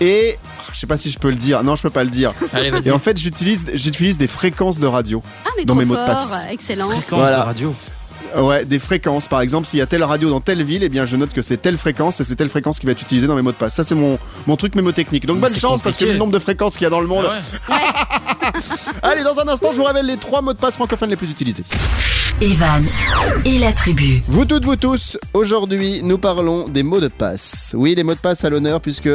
Et 0.00 0.36
ah, 0.58 0.62
je 0.72 0.78
sais 0.78 0.86
pas 0.86 0.96
si 0.96 1.10
je 1.10 1.18
peux 1.18 1.30
le 1.30 1.36
dire. 1.36 1.62
Non, 1.64 1.74
je 1.76 1.82
peux 1.82 1.90
pas 1.90 2.04
le 2.04 2.10
dire. 2.10 2.32
Allez. 2.52 2.70
Et 2.86 2.90
en 2.90 2.98
fait, 2.98 3.18
j'utilise 3.18 3.64
j'utilise 3.74 4.18
des 4.18 4.28
fréquences 4.28 4.78
de 4.78 4.86
radio. 4.86 5.22
Ah, 5.44 5.48
mais 5.56 5.64
Dans 5.64 5.74
trop 5.74 5.80
mes 5.80 5.86
mots 5.86 5.94
de 5.96 6.06
passe. 6.06 6.46
excellent. 6.50 6.90
Fréquence 6.90 7.18
Voilà. 7.20 7.38
de 7.38 7.42
radio. 7.42 7.74
Ouais, 8.36 8.64
des 8.66 8.78
fréquences. 8.78 9.28
Par 9.28 9.40
exemple, 9.40 9.66
s'il 9.66 9.78
y 9.78 9.82
a 9.82 9.86
telle 9.86 10.04
radio 10.04 10.28
dans 10.28 10.40
telle 10.42 10.62
ville, 10.62 10.82
eh 10.82 10.90
bien, 10.90 11.06
je 11.06 11.16
note 11.16 11.32
que 11.32 11.40
c'est 11.40 11.56
telle 11.56 11.78
fréquence 11.78 12.20
et 12.20 12.24
c'est 12.24 12.36
telle 12.36 12.50
fréquence 12.50 12.78
qui 12.78 12.84
va 12.84 12.92
être 12.92 13.00
utilisée 13.00 13.26
dans 13.26 13.36
mes 13.36 13.40
mots 13.40 13.52
de 13.52 13.56
passe. 13.56 13.74
Ça, 13.74 13.84
c'est 13.84 13.94
mon, 13.94 14.18
mon 14.46 14.56
truc 14.56 14.74
mémotechnique. 14.74 15.24
Donc, 15.24 15.36
Mais 15.36 15.48
bonne 15.48 15.56
chance 15.56 15.80
parce 15.80 15.96
que 15.96 16.04
le 16.04 16.18
nombre 16.18 16.32
de 16.32 16.38
fréquences 16.38 16.74
qu'il 16.74 16.82
y 16.82 16.86
a 16.86 16.90
dans 16.90 17.00
le 17.00 17.06
monde. 17.06 17.24
Ah 17.30 17.38
ouais. 17.72 17.76
Allez, 19.02 19.22
dans 19.22 19.38
un 19.38 19.48
instant, 19.48 19.70
je 19.72 19.76
vous 19.78 19.84
révèle 19.84 20.06
les 20.06 20.18
trois 20.18 20.42
mots 20.42 20.52
de 20.52 20.58
passe 20.58 20.74
francophones 20.74 21.08
les 21.10 21.16
plus 21.16 21.30
utilisés. 21.30 21.64
Evan 22.42 22.84
et 23.46 23.58
la 23.58 23.72
tribu. 23.72 24.22
Vous 24.28 24.44
toutes, 24.44 24.66
vous 24.66 24.76
tous, 24.76 25.16
aujourd'hui, 25.32 26.00
nous 26.02 26.18
parlons 26.18 26.68
des 26.68 26.82
mots 26.82 27.00
de 27.00 27.08
passe. 27.08 27.72
Oui, 27.74 27.94
les 27.94 28.04
mots 28.04 28.12
de 28.12 28.18
passe 28.18 28.44
à 28.44 28.50
l'honneur 28.50 28.82
puisque 28.82 29.08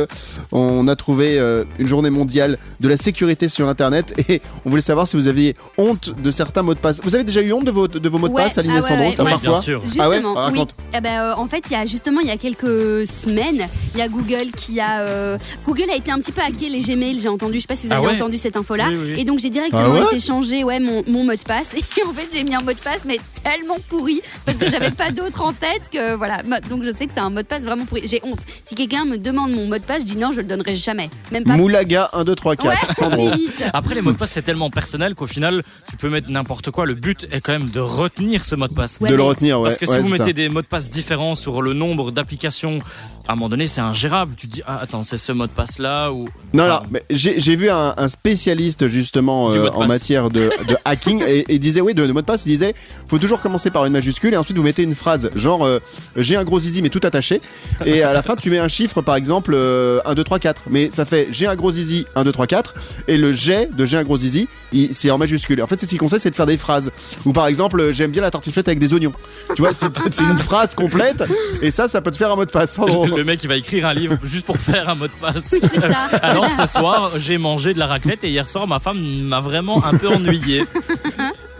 on 0.52 0.88
a 0.88 0.96
trouvé 0.96 1.38
euh, 1.38 1.64
une 1.78 1.86
journée 1.88 2.10
mondiale 2.10 2.58
de 2.80 2.88
la 2.90 2.98
sécurité 2.98 3.48
sur 3.48 3.70
Internet 3.70 4.16
et 4.30 4.42
on 4.66 4.72
voulait 4.72 4.82
savoir 4.82 5.08
si 5.08 5.18
vous 5.18 5.28
aviez 5.28 5.56
honte 5.78 6.20
de 6.20 6.32
certains 6.32 6.64
mots 6.64 6.74
de 6.74 6.80
passe. 6.80 7.00
Vous 7.04 7.14
avez 7.14 7.24
déjà 7.24 7.42
eu 7.42 7.54
honte 7.54 7.66
de 7.66 7.70
vos, 7.72 7.88
de 7.88 8.10
vos 8.10 8.18
mots 8.18 8.28
de 8.28 8.34
Ouais, 8.34 8.42
passe, 8.44 8.58
Aline 8.58 8.72
ah 8.76 8.82
ouais, 8.82 8.88
Sandro 8.88 9.06
ouais, 9.06 9.12
Ça 9.14 9.24
ouais. 9.24 9.30
marche 9.30 9.44
bien 9.44 9.62
sûr. 9.62 9.84
Ah 10.00 10.10
ouais 10.10 10.16
Justement, 10.16 10.34
Ah, 10.38 10.48
oui. 10.52 10.58
raconte. 10.58 10.76
Eh 10.98 11.02
ben, 11.02 11.22
euh, 11.22 11.34
en 11.38 11.48
fait, 11.48 11.64
il 11.70 11.74
y 11.74 11.76
a 11.76 11.86
justement 11.86 12.22
il 12.22 12.28
y 12.28 12.32
a 12.32 12.38
quelques 12.38 13.06
semaines, 13.08 13.68
il 13.94 14.00
y 14.00 14.02
a 14.02 14.08
Google 14.08 14.50
qui 14.58 14.80
a 14.80 15.02
euh, 15.02 15.38
Google 15.64 15.92
a 15.94 15.96
été 15.96 16.10
un 16.12 16.18
petit 16.18 16.32
peu 16.32 16.42
hacké 16.42 16.70
les 16.70 16.80
Gmail. 16.80 17.20
J'ai 17.20 17.30
entendu, 17.30 17.58
je 17.58 17.62
sais 17.62 17.68
pas 17.68 17.76
si 17.76 17.86
vous 17.86 17.94
Ah 17.94 17.98
avez 17.98 18.08
ouais 18.08 18.16
entendu 18.16 18.38
cette 18.38 18.58
info-là. 18.58 18.86
Oui, 18.90 18.98
oui. 19.14 19.22
Et 19.22 19.26
donc 19.26 19.38
j'ai 19.38 19.52
directement 19.52 19.84
Ah 19.86 19.90
ouais 19.92 20.06
été 20.06 20.20
changer 20.20 20.64
ouais 20.64 20.80
mon, 20.80 21.04
mon 21.08 21.24
mot 21.24 21.36
de 21.36 21.38
passe. 21.44 21.68
Et 21.76 22.04
en 22.04 22.14
fait 22.14 22.28
j'ai 22.34 22.44
mis 22.44 22.56
un 22.56 22.62
mot 22.62 22.74
de 22.74 22.80
passe 22.80 23.02
mais 23.06 23.11
tellement 23.44 23.78
pourri 23.90 24.22
parce 24.46 24.58
que 24.58 24.70
j'avais 24.70 24.92
pas 24.92 25.10
d'autre 25.12 25.42
en 25.42 25.54
tête 25.54 25.90
que 25.92 26.16
voilà. 26.16 26.38
Donc 26.70 26.84
je 26.84 26.90
sais 26.90 27.08
que 27.08 27.14
c'est 27.14 27.22
un 27.22 27.30
mot 27.30 27.42
de 27.42 27.46
passe 27.46 27.64
vraiment 27.64 27.86
pourri. 27.86 28.04
J'ai 28.06 28.20
honte. 28.24 28.40
Si 28.64 28.76
quelqu'un 28.76 29.06
me 29.06 29.18
demande 29.18 29.52
mon 29.52 29.68
mot 29.68 29.78
de 29.78 29.84
passe, 29.84 30.02
je 30.02 30.08
dis 30.08 30.18
non, 30.18 30.32
je 30.32 30.38
le 30.42 30.48
donnerai 30.48 30.76
jamais. 30.76 31.10
Même 31.32 31.44
pas. 31.44 31.56
Moulaga 31.56 32.10
1, 32.14 32.24
2, 32.24 32.36
3, 32.36 32.56
4. 32.56 32.68
Ouais, 32.68 32.94
Sandro. 32.96 33.30
limite. 33.36 33.70
Après, 33.74 33.96
les 33.96 34.02
mots 34.02 34.12
de 34.12 34.18
passe, 34.18 34.32
c'est 34.32 34.42
tellement 34.42 34.70
personnel 34.70 35.16
qu'au 35.16 35.28
final, 35.28 35.64
tu 35.90 35.98
peux 35.98 36.10
mettre 36.10 36.30
n'importe 36.30 36.72
quoi. 36.72 36.86
Le 36.86 36.94
but 36.96 37.28
est 37.32 37.42
quand 37.42 37.52
même 37.54 37.70
de 37.70 37.80
retenir 37.80 38.44
ce 38.46 38.56
mot 38.56 38.68
de 38.68 38.74
passe. 38.74 38.98
Ouais, 39.02 39.10
de 39.10 39.16
le 39.16 39.24
retenir, 39.24 39.60
ouais. 39.60 39.68
Parce 39.70 39.78
que 39.78 39.86
si 39.86 39.98
vous 40.00 40.10
mettez 40.10 40.26
ça. 40.26 40.34
des 40.34 40.50
mots 40.50 40.62
de 40.62 40.68
passe 40.68 40.90
différents 40.90 41.36
sur 41.36 41.62
le 41.62 41.74
nombre 41.74 42.12
d'applications, 42.12 42.80
à 43.28 43.34
un 43.34 43.36
moment 43.36 43.50
donné, 43.50 43.68
c'est 43.68 43.82
ingérable. 43.82 44.36
Tu 44.38 44.48
te 44.48 44.54
dis, 44.54 44.62
ah, 44.66 44.80
attends, 44.82 45.04
c'est 45.04 45.18
ce 45.18 45.32
mot 45.32 45.48
de 45.48 45.52
passe 45.52 45.80
là 45.80 46.12
ou. 46.12 46.28
Non, 46.54 46.64
Enfin, 46.64 46.82
non, 46.84 46.90
mais 46.92 47.04
j'ai 47.10 47.56
vu 47.56 47.70
un, 47.70 47.94
un 47.98 48.08
spécialiste 48.08 48.88
justement 48.88 49.52
euh, 49.52 49.70
en 49.74 49.88
matière 49.88 50.30
de, 50.30 50.52
de 50.68 50.78
hacking 50.86 51.24
et, 51.24 51.40
et 51.40 51.54
il 51.54 51.60
disait, 51.60 51.82
oui, 51.82 51.94
de, 51.94 52.06
de 52.06 52.12
mot 52.12 52.22
de 52.22 52.26
passe, 52.26 52.46
il 52.46 52.50
disait, 52.50 52.74
faut 53.12 53.20
toujours 53.20 53.42
commencer 53.42 53.72
par 53.72 53.86
une 53.86 53.92
majuscule 53.92 54.34
et 54.34 54.38
ensuite 54.38 54.56
vous 54.56 54.64
mettez 54.64 54.84
une 54.84 54.96
phrase, 54.96 55.32
genre, 55.36 55.66
euh, 55.66 55.80
j'ai 56.16 56.38
un 56.38 56.46
gros 56.46 56.62
zizi 56.62 56.82
mais 56.82 56.88
tout 56.88 57.02
attaché. 57.04 57.42
Et 57.86 58.04
à 58.04 58.14
la 58.14 58.22
fin, 58.22 58.38
tu 58.38 58.50
mets 58.50 58.58
un 58.58 58.70
chiffre, 58.70 59.02
par 59.02 59.18
exemple, 59.18 59.52
euh, 59.54 60.00
1, 60.06 60.14
2, 60.14 60.24
3, 60.24 60.40
4. 60.40 60.62
Mais 60.70 60.90
ça 60.92 61.04
fait 61.04 61.28
j'ai 61.30 61.46
un 61.46 61.56
gros 61.56 61.74
zizi, 61.74 62.06
1, 62.16 62.24
2, 62.24 62.32
3, 62.32 62.48
4. 62.48 62.74
Et 63.10 63.18
le 63.18 63.34
j'ai 63.34 63.66
de 63.66 63.86
j'ai 63.86 63.98
un 63.98 64.04
gros 64.04 64.18
zizi, 64.18 64.48
c'est 64.94 65.12
en 65.12 65.18
majuscule. 65.18 65.60
Et 65.60 65.62
en 65.62 65.68
fait, 65.68 65.78
c'est 65.78 65.88
ce 65.88 65.90
qu'il 65.90 66.00
conseille, 66.00 66.22
c'est 66.22 66.30
de 66.30 66.38
faire 66.38 66.46
des 66.46 66.56
phrases. 66.56 66.90
Ou 67.26 67.34
par 67.34 67.48
exemple, 67.48 67.82
euh, 67.82 67.92
j'aime 67.92 68.12
bien 68.12 68.22
la 68.22 68.32
tartiflette 68.32 68.70
avec 68.70 68.80
des 68.80 68.94
oignons. 68.94 69.12
Tu 69.58 69.62
vois, 69.62 69.72
c'est 69.76 69.88
une 70.22 70.38
phrase 70.38 70.74
complète 70.74 71.26
et 71.62 71.70
ça, 71.70 71.90
ça 71.90 72.00
peut 72.00 72.12
te 72.12 72.18
faire 72.18 72.32
un 72.32 72.38
mot 72.38 72.46
de 72.46 72.52
passe. 72.52 72.76
Sandro. 72.76 73.08
Le 73.08 73.26
mec, 73.26 73.44
il 73.44 73.48
va 73.50 73.58
écrire 73.58 73.88
un 73.88 73.94
livre 73.94 74.16
juste 74.24 74.46
pour 74.46 74.56
faire 74.56 74.88
un 74.88 74.96
mot 74.96 75.08
de 75.08 75.12
passe. 75.20 75.50
Ça. 75.50 76.18
Alors 76.22 76.50
ce 76.50 76.66
soir, 76.66 77.12
j'ai 77.18 77.38
mangé 77.38 77.74
de 77.74 77.80
la 77.80 77.88
raclette 77.88 78.24
et 78.24 78.30
hier 78.30 78.48
soir, 78.48 78.68
ma 78.68 78.80
femme 78.80 79.02
m'a 79.02 79.42
vraiment 79.42 79.84
un 79.84 79.98
peu 79.98 80.08
ennuyé. 80.08 80.64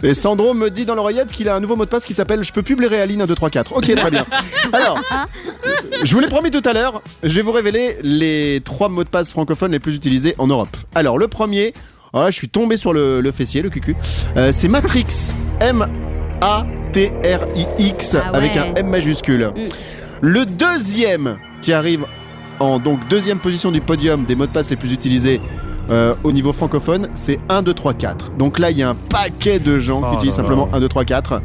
Et 0.04 0.14
Sandro 0.14 0.52
me 0.52 0.68
dit 0.68 0.84
dans 0.84 0.96
l'oreillette 0.96 1.30
qu'il 1.30 1.41
a 1.48 1.54
un 1.56 1.60
nouveau 1.60 1.76
mot 1.76 1.84
de 1.84 1.90
passe 1.90 2.04
qui 2.04 2.14
s'appelle 2.14 2.42
Je 2.44 2.52
peux 2.52 2.62
plus 2.62 2.76
blairer 2.76 3.00
Aline 3.00 3.22
1, 3.22 3.26
2, 3.26 3.34
3, 3.34 3.50
4. 3.50 3.72
Ok, 3.76 3.94
très 3.94 4.10
bien. 4.10 4.26
Alors, 4.72 5.00
je 6.02 6.14
vous 6.14 6.20
l'ai 6.20 6.28
promis 6.28 6.50
tout 6.50 6.62
à 6.64 6.72
l'heure, 6.72 7.02
je 7.22 7.34
vais 7.34 7.42
vous 7.42 7.52
révéler 7.52 7.96
les 8.02 8.60
trois 8.64 8.88
mots 8.88 9.04
de 9.04 9.08
passe 9.08 9.30
francophones 9.32 9.72
les 9.72 9.78
plus 9.80 9.94
utilisés 9.94 10.34
en 10.38 10.46
Europe. 10.46 10.76
Alors, 10.94 11.18
le 11.18 11.28
premier, 11.28 11.74
ah, 12.12 12.26
je 12.30 12.36
suis 12.36 12.48
tombé 12.48 12.76
sur 12.76 12.92
le, 12.92 13.20
le 13.20 13.32
fessier, 13.32 13.62
le 13.62 13.70
cucu, 13.70 13.94
Euh, 14.36 14.50
c'est 14.52 14.68
Matrix. 14.68 15.06
M-A-T-R-I-X 16.92 18.16
Ah 18.16 18.30
ouais. 18.32 18.36
avec 18.36 18.56
un 18.56 18.74
M 18.74 18.88
majuscule. 18.88 19.52
Mm. 19.56 19.68
Le 20.20 20.44
deuxième 20.46 21.38
qui 21.62 21.72
arrive 21.72 22.04
en 22.60 22.78
donc 22.78 23.06
deuxième 23.08 23.38
position 23.38 23.70
du 23.72 23.80
podium 23.80 24.24
des 24.24 24.34
mots 24.34 24.46
de 24.46 24.52
passe 24.52 24.70
les 24.70 24.76
plus 24.76 24.92
utilisés 24.92 25.40
euh, 25.90 26.14
au 26.24 26.32
niveau 26.32 26.52
francophone, 26.52 27.08
c'est 27.14 27.38
1, 27.48 27.62
2, 27.62 27.74
3, 27.74 27.94
4. 27.94 28.32
Donc 28.38 28.58
là, 28.58 28.70
il 28.70 28.78
y 28.78 28.82
a 28.82 28.90
un 28.90 28.94
paquet 28.94 29.58
de 29.58 29.78
gens 29.78 30.02
Oh 30.02 30.08
qui 30.08 30.16
utilisent 30.16 30.34
simplement 30.34 30.68
là. 30.72 30.78
1, 30.78 30.80
2, 30.80 30.88
3, 30.88 31.04
4. 31.04 31.34
Mm. 31.36 31.40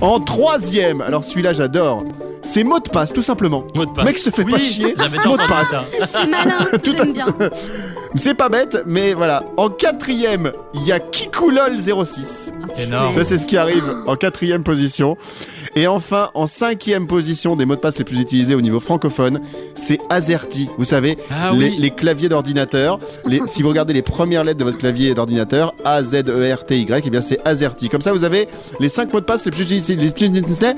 En 0.00 0.20
troisième, 0.20 1.00
alors 1.00 1.22
celui-là 1.22 1.52
j'adore, 1.52 2.04
c'est 2.42 2.64
mot 2.64 2.80
de 2.80 2.88
passe 2.88 3.12
tout 3.12 3.22
simplement. 3.22 3.64
Mot 3.74 3.86
de 3.86 3.92
passe. 3.92 4.04
Mec 4.04 4.18
se 4.18 4.30
fait 4.30 4.44
pas 4.44 4.56
Oui, 4.56 4.66
chier. 4.66 4.94
J'avais 4.98 5.16
déjà 5.18 5.28
Mot 5.28 5.36
de 5.36 5.46
passe. 5.46 5.74
C'est 6.12 6.26
malin. 6.26 6.66
Tout 6.82 6.94
J'aime 6.96 7.12
bien. 7.12 7.26
C'est 8.16 8.34
pas 8.34 8.48
bête, 8.48 8.82
mais 8.86 9.12
voilà. 9.14 9.42
En 9.56 9.68
quatrième, 9.68 10.52
il 10.74 10.84
y 10.86 10.92
a 10.92 10.98
Kikoulol06. 11.00 12.52
Énorme. 12.86 13.12
Ça 13.12 13.24
c'est 13.24 13.38
ce 13.38 13.46
qui 13.46 13.56
arrive 13.56 13.84
en 14.06 14.16
quatrième 14.16 14.62
position. 14.64 15.16
Et 15.76 15.88
enfin, 15.88 16.30
en 16.34 16.46
cinquième 16.46 17.08
position 17.08 17.56
des 17.56 17.64
mots 17.64 17.74
de 17.74 17.80
passe 17.80 17.98
les 17.98 18.04
plus 18.04 18.20
utilisés 18.20 18.54
au 18.54 18.60
niveau 18.60 18.78
francophone, 18.78 19.40
c'est 19.74 19.98
AZERTY. 20.08 20.68
Vous 20.78 20.84
savez, 20.84 21.18
Ah 21.32 21.50
les, 21.52 21.70
oui. 21.70 21.76
les 21.80 21.90
claviers 21.90 22.28
d'ordinateur. 22.28 23.00
Si 23.46 23.60
vous 23.62 23.70
regardez 23.70 23.92
les 23.92 24.02
premières 24.02 24.44
lettres 24.44 24.60
de 24.60 24.64
votre 24.64 24.78
clavier 24.78 25.14
d'ordinateur, 25.14 25.74
A 25.84 26.04
Z 26.04 26.28
E 26.28 26.54
R 26.54 26.64
T 26.64 26.78
Y, 26.78 27.06
et 27.08 27.10
bien 27.10 27.20
c'est 27.20 27.44
AZERTY. 27.44 27.88
Comme 27.88 28.02
ça, 28.02 28.12
vous 28.12 28.22
avez 28.22 28.46
les 28.78 28.88
cinq 28.88 29.12
mots 29.12 29.18
de 29.18 29.24
passe 29.24 29.46
les 29.46 29.50
plus 29.50 29.62
utilisés. 29.62 29.96
Les 29.96 30.10
plus 30.12 30.26
utilisés. 30.26 30.74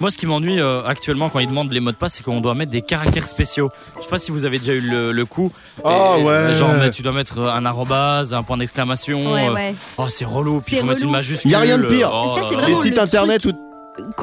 Moi, 0.00 0.10
ce 0.10 0.16
qui 0.16 0.26
m'ennuie 0.26 0.58
euh, 0.60 0.82
actuellement 0.86 1.28
quand 1.28 1.40
ils 1.40 1.48
demandent 1.48 1.72
les 1.72 1.80
mots 1.80 1.92
de 1.92 1.96
passe, 1.96 2.14
c'est 2.14 2.22
qu'on 2.22 2.40
doit 2.40 2.54
mettre 2.54 2.70
des 2.72 2.80
caractères 2.82 3.26
spéciaux. 3.26 3.68
Je 3.98 4.04
sais 4.04 4.10
pas 4.10 4.18
si 4.18 4.30
vous 4.30 4.46
avez 4.46 4.58
déjà 4.58 4.72
eu 4.72 4.80
le, 4.80 5.12
le 5.12 5.24
coup. 5.34 5.50
Ah 5.84 6.16
Et, 6.18 6.22
ouais. 6.22 6.54
Genre, 6.54 6.70
mais 6.78 6.90
tu 6.90 7.02
dois 7.02 7.12
mettre 7.12 7.38
un 7.40 7.64
arrobase, 7.66 8.32
un 8.32 8.42
point 8.42 8.56
d'exclamation. 8.56 9.32
Ouais, 9.32 9.48
euh, 9.48 9.52
ouais. 9.54 9.74
Oh, 9.98 10.06
c'est 10.08 10.24
relou. 10.24 10.60
Puis 10.60 10.72
il 10.72 10.74
C'est 10.76 10.80
faut 10.82 10.88
mettre 10.88 11.02
une 11.02 11.10
majuscule. 11.10 11.50
Y 11.50 11.54
a 11.54 11.58
rien 11.60 11.78
de 11.78 11.86
pire. 11.86 12.10
Oh 12.12 12.36
Ça. 12.36 12.66
Les 12.66 12.76
sites 12.76 12.96
le 12.96 13.02
internet 13.02 13.44
où 13.46 13.52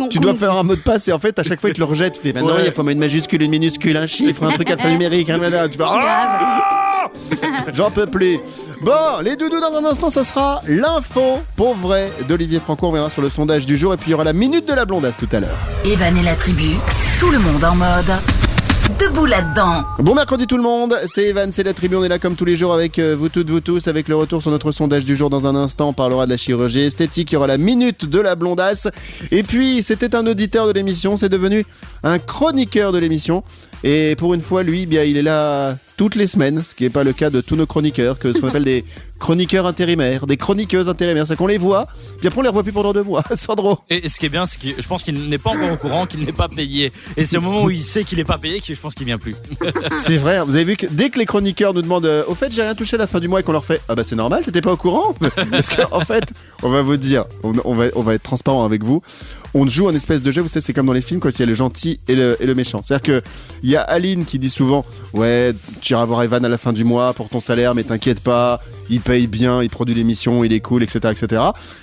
tu 0.09 0.19
dois 0.19 0.35
faire 0.35 0.53
un 0.53 0.63
mot 0.63 0.75
de 0.75 0.81
passe 0.81 1.07
et 1.07 1.13
en 1.13 1.19
fait 1.19 1.37
à 1.39 1.43
chaque 1.43 1.59
fois 1.61 1.69
ils 1.69 1.73
te 1.73 1.79
le 1.79 1.85
rejettent. 1.85 2.19
Tu 2.21 2.31
fais, 2.31 2.39
non, 2.39 2.45
Ouais. 2.47 2.63
il 2.67 2.73
faut 2.73 2.83
mettre 2.83 2.95
une 2.95 2.99
majuscule, 2.99 3.41
une 3.41 3.51
minuscule, 3.51 3.95
un 3.97 4.07
chiffre, 4.07 4.43
un 4.43 4.49
truc 4.49 4.69
alphanumérique, 4.69 5.29
un 5.29 5.37
nana. 5.37 5.67
Tu 5.69 5.77
fais, 5.77 5.83
ah. 5.87 7.09
J'en 7.73 7.91
peux 7.91 8.05
plus. 8.07 8.39
Bon, 8.81 9.19
les 9.23 9.35
doudous 9.35 9.59
dans 9.59 9.73
un 9.77 9.85
instant, 9.85 10.09
ça 10.09 10.23
sera 10.23 10.61
l'info 10.67 11.39
pour 11.55 11.75
vrai 11.75 12.11
d'Olivier 12.27 12.59
Franco. 12.59 12.87
On 12.87 12.91
verra 12.91 13.09
sur 13.09 13.21
le 13.21 13.29
sondage 13.29 13.65
du 13.65 13.77
jour 13.77 13.93
et 13.93 13.97
puis 13.97 14.07
il 14.07 14.11
y 14.11 14.13
aura 14.13 14.23
la 14.23 14.33
minute 14.33 14.67
de 14.67 14.73
la 14.73 14.85
blondasse 14.85 15.17
tout 15.17 15.29
à 15.31 15.39
l'heure. 15.39 15.57
Evan 15.85 16.17
et 16.17 16.23
la 16.23 16.35
tribu, 16.35 16.71
tout 17.19 17.29
le 17.31 17.39
monde 17.39 17.63
en 17.63 17.75
mode. 17.75 18.40
Debout 18.99 19.25
là-dedans. 19.25 19.83
Bon 19.99 20.15
mercredi 20.15 20.47
tout 20.47 20.57
le 20.57 20.63
monde, 20.63 20.97
c'est 21.05 21.25
Evan, 21.25 21.51
c'est 21.51 21.63
la 21.63 21.73
tribu, 21.73 21.95
on 21.95 22.03
est 22.03 22.09
là 22.09 22.19
comme 22.19 22.35
tous 22.35 22.45
les 22.45 22.57
jours 22.57 22.73
avec 22.73 22.97
euh, 22.97 23.15
vous 23.15 23.29
toutes, 23.29 23.49
vous 23.49 23.61
tous, 23.61 23.87
avec 23.87 24.07
le 24.07 24.15
retour 24.15 24.41
sur 24.41 24.49
notre 24.49 24.71
sondage 24.71 25.05
du 25.05 25.15
jour 25.15 25.29
dans 25.29 25.45
un 25.45 25.55
instant, 25.55 25.89
on 25.89 25.93
parlera 25.93 26.25
de 26.25 26.31
la 26.31 26.37
chirurgie 26.37 26.81
esthétique, 26.81 27.31
il 27.31 27.35
y 27.35 27.37
aura 27.37 27.47
la 27.47 27.57
minute 27.57 28.05
de 28.05 28.19
la 28.19 28.35
blondasse, 28.35 28.87
et 29.29 29.43
puis 29.43 29.83
c'était 29.83 30.15
un 30.15 30.25
auditeur 30.25 30.67
de 30.67 30.71
l'émission, 30.71 31.15
c'est 31.15 31.29
devenu 31.29 31.65
un 32.03 32.17
chroniqueur 32.17 32.91
de 32.91 32.97
l'émission, 32.97 33.43
et 33.83 34.15
pour 34.17 34.33
une 34.33 34.41
fois 34.41 34.63
lui, 34.63 34.87
bien 34.87 35.03
il 35.03 35.15
est 35.15 35.23
là 35.23 35.77
toutes 35.97 36.15
les 36.15 36.27
semaines, 36.27 36.63
ce 36.65 36.75
qui 36.75 36.83
n'est 36.83 36.89
pas 36.89 37.03
le 37.03 37.13
cas 37.13 37.29
de 37.29 37.41
tous 37.41 37.55
nos 37.55 37.65
chroniqueurs, 37.65 38.17
que 38.17 38.33
ce 38.33 38.39
qu'on 38.39 38.47
appelle 38.47 38.63
des 38.63 38.83
chroniqueurs 39.19 39.67
intérimaires, 39.67 40.25
des 40.25 40.35
chroniqueuses 40.35 40.89
intérimaires, 40.89 41.27
c'est 41.27 41.35
qu'on 41.35 41.47
les 41.47 41.59
voit, 41.59 41.87
bien 42.21 42.29
après 42.29 42.39
on 42.39 42.41
les 42.41 42.49
revoit 42.49 42.63
plus 42.63 42.71
pendant 42.71 42.91
deux 42.91 43.03
mois, 43.03 43.23
Sandro. 43.35 43.77
Et, 43.89 44.05
et 44.05 44.09
ce 44.09 44.19
qui 44.19 44.25
est 44.25 44.29
bien, 44.29 44.45
c'est 44.47 44.59
que 44.59 44.81
je 44.81 44.87
pense 44.87 45.03
qu'il 45.03 45.29
n'est 45.29 45.37
pas 45.37 45.51
encore 45.51 45.71
au 45.71 45.77
courant 45.77 46.07
qu'il 46.07 46.21
n'est 46.21 46.31
pas 46.31 46.47
payé. 46.47 46.91
Et 47.17 47.25
c'est 47.25 47.37
au 47.37 47.41
moment 47.41 47.63
où 47.63 47.69
il 47.69 47.83
sait 47.83 48.03
qu'il 48.03 48.17
n'est 48.17 48.23
pas 48.23 48.39
payé 48.39 48.59
que 48.59 48.73
je 48.73 48.79
pense 48.79 48.95
qu'il 48.95 49.05
vient 49.05 49.19
plus. 49.19 49.35
C'est 49.99 50.17
vrai, 50.17 50.43
vous 50.43 50.55
avez 50.55 50.65
vu 50.65 50.75
que 50.75 50.87
dès 50.89 51.09
que 51.09 51.19
les 51.19 51.25
chroniqueurs 51.25 51.73
nous 51.73 51.81
demandent 51.81 52.05
euh, 52.05 52.23
Au 52.27 52.35
fait, 52.35 52.51
j'ai 52.51 52.63
rien 52.63 52.73
touché 52.73 52.95
à 52.95 52.99
la 52.99 53.07
fin 53.07 53.19
du 53.19 53.27
mois 53.27 53.39
et 53.41 53.43
qu'on 53.43 53.51
leur 53.51 53.65
fait 53.65 53.81
Ah 53.87 53.95
bah 53.95 54.03
c'est 54.03 54.15
normal, 54.15 54.43
t'étais 54.43 54.61
pas 54.61 54.71
au 54.71 54.77
courant? 54.77 55.13
Parce 55.51 55.69
qu'en 55.69 55.87
en 55.91 56.05
fait, 56.05 56.23
on 56.63 56.69
va 56.69 56.81
vous 56.81 56.97
dire, 56.97 57.25
on, 57.43 57.53
on 57.63 57.75
va, 57.75 57.85
on 57.95 58.01
va 58.01 58.15
être 58.15 58.23
transparent 58.23 58.65
avec 58.65 58.83
vous. 58.83 59.01
On 59.53 59.67
joue 59.67 59.87
un 59.89 59.93
espèce 59.95 60.21
de 60.21 60.31
jeu, 60.31 60.41
vous 60.41 60.47
savez, 60.47 60.63
c'est 60.63 60.73
comme 60.73 60.85
dans 60.87 60.93
les 60.93 61.01
films 61.01 61.19
quand 61.19 61.29
il 61.29 61.39
y 61.39 61.43
a 61.43 61.45
le 61.45 61.53
gentil 61.53 61.99
et 62.07 62.15
le, 62.15 62.37
et 62.39 62.45
le 62.45 62.55
méchant. 62.55 62.81
C'est-à-dire 62.83 63.21
que 63.21 63.29
il 63.63 63.69
y 63.69 63.75
a 63.75 63.81
Aline 63.81 64.25
qui 64.25 64.39
dit 64.39 64.49
souvent 64.49 64.85
Ouais, 65.13 65.53
tu 65.81 65.93
iras 65.93 66.05
voir 66.05 66.23
Evan 66.23 66.43
à 66.45 66.49
la 66.49 66.57
fin 66.57 66.73
du 66.73 66.83
mois 66.83 67.13
pour 67.13 67.29
ton 67.29 67.39
salaire, 67.39 67.73
mais 67.75 67.83
t'inquiète 67.83 68.19
pas, 68.21 68.61
il 68.89 69.01
paye 69.01 69.27
bien, 69.27 69.61
il 69.63 69.69
produit 69.69 69.95
l'émission, 69.95 70.43
il 70.43 70.53
est 70.53 70.59
cool, 70.59 70.83
etc. 70.83 70.99
etc. 71.11 71.41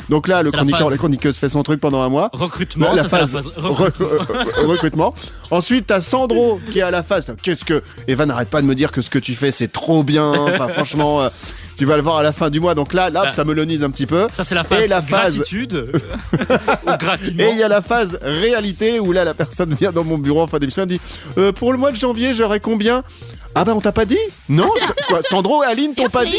Donc 0.09 0.29
là, 0.29 0.43
le 0.43 0.51
la 0.51 0.57
chroniqueur, 0.59 0.81
phase. 0.81 0.91
la 0.93 0.97
chroniqueuse 0.99 1.37
fait 1.39 1.49
son 1.49 1.63
truc 1.63 1.81
pendant 1.81 2.01
un 2.03 2.09
mois. 2.09 2.29
Recrutement, 2.33 2.93
La 2.95 3.03
ça 3.03 3.09
c'est 3.09 3.17
la 3.17 3.27
phase- 3.27 3.33
phase. 3.33 3.65
recrutement. 3.65 4.07
Re- 4.09 4.67
recrutement. 4.67 5.15
Ensuite, 5.51 5.87
t'as 5.89 6.01
Sandro 6.01 6.61
qui 6.71 6.79
est 6.79 6.83
à 6.83 6.91
la 6.91 7.03
face. 7.03 7.27
Qu'est-ce 7.43 7.65
que 7.65 7.83
Evan 8.07 8.29
n'arrête 8.29 8.49
pas 8.51 8.63
de 8.63 8.67
me 8.67 8.75
dire 8.75 8.93
que 8.93 9.01
ce 9.03 9.11
que 9.11 9.19
tu 9.19 9.35
fais 9.35 9.51
c'est 9.53 9.69
trop 9.69 10.03
bien. 10.03 10.31
Enfin, 10.33 10.69
franchement, 10.69 11.23
euh, 11.23 11.29
tu 11.77 11.85
vas 11.85 11.97
le 11.97 12.03
voir 12.03 12.17
à 12.19 12.23
la 12.23 12.33
fin 12.33 12.51
du 12.51 12.61
mois. 12.61 12.75
Donc 12.75 12.93
là, 12.93 13.09
là, 13.11 13.25
Ah. 13.27 13.31
ça 13.33 13.45
melonise 13.45 13.83
un 13.83 13.91
petit 13.91 14.07
peu. 14.07 14.27
Ça 14.33 14.45
c'est 14.45 14.55
la 14.55 14.65
phase 14.65 14.85
Et 14.85 14.89
la 14.89 15.01
phase- 15.03 15.37
gratitude. 15.37 15.93
Et 17.39 17.51
il 17.53 17.57
y 17.59 17.63
a 17.63 17.69
la 17.69 17.83
phase 17.83 18.19
réalité 18.23 19.01
où 19.01 19.13
là, 19.13 19.25
la 19.25 19.35
personne 19.35 19.75
vient 19.79 19.93
dans 19.93 20.05
mon 20.05 20.19
bureau 20.19 20.43
en 20.43 20.47
fin 20.47 20.59
d'émission 20.59 20.83
et 20.85 20.87
dit 20.87 21.01
euh, 21.39 21.53
Pour 21.53 21.73
le 21.73 21.79
mois 21.79 21.91
de 21.91 21.97
janvier, 21.97 22.35
j'aurai 22.35 22.61
combien? 22.61 23.03
Ah 23.55 23.65
bah, 23.65 23.73
on 23.75 23.81
t'a 23.81 23.93
pas 23.93 24.05
dit 24.05 24.19
Non 24.49 24.69
Quoi, 25.09 25.23
Sandro 25.23 25.63
et 25.65 25.67
Aline 25.67 25.95
t'ont 25.95 26.09
pas 26.09 26.25
dit 26.25 26.37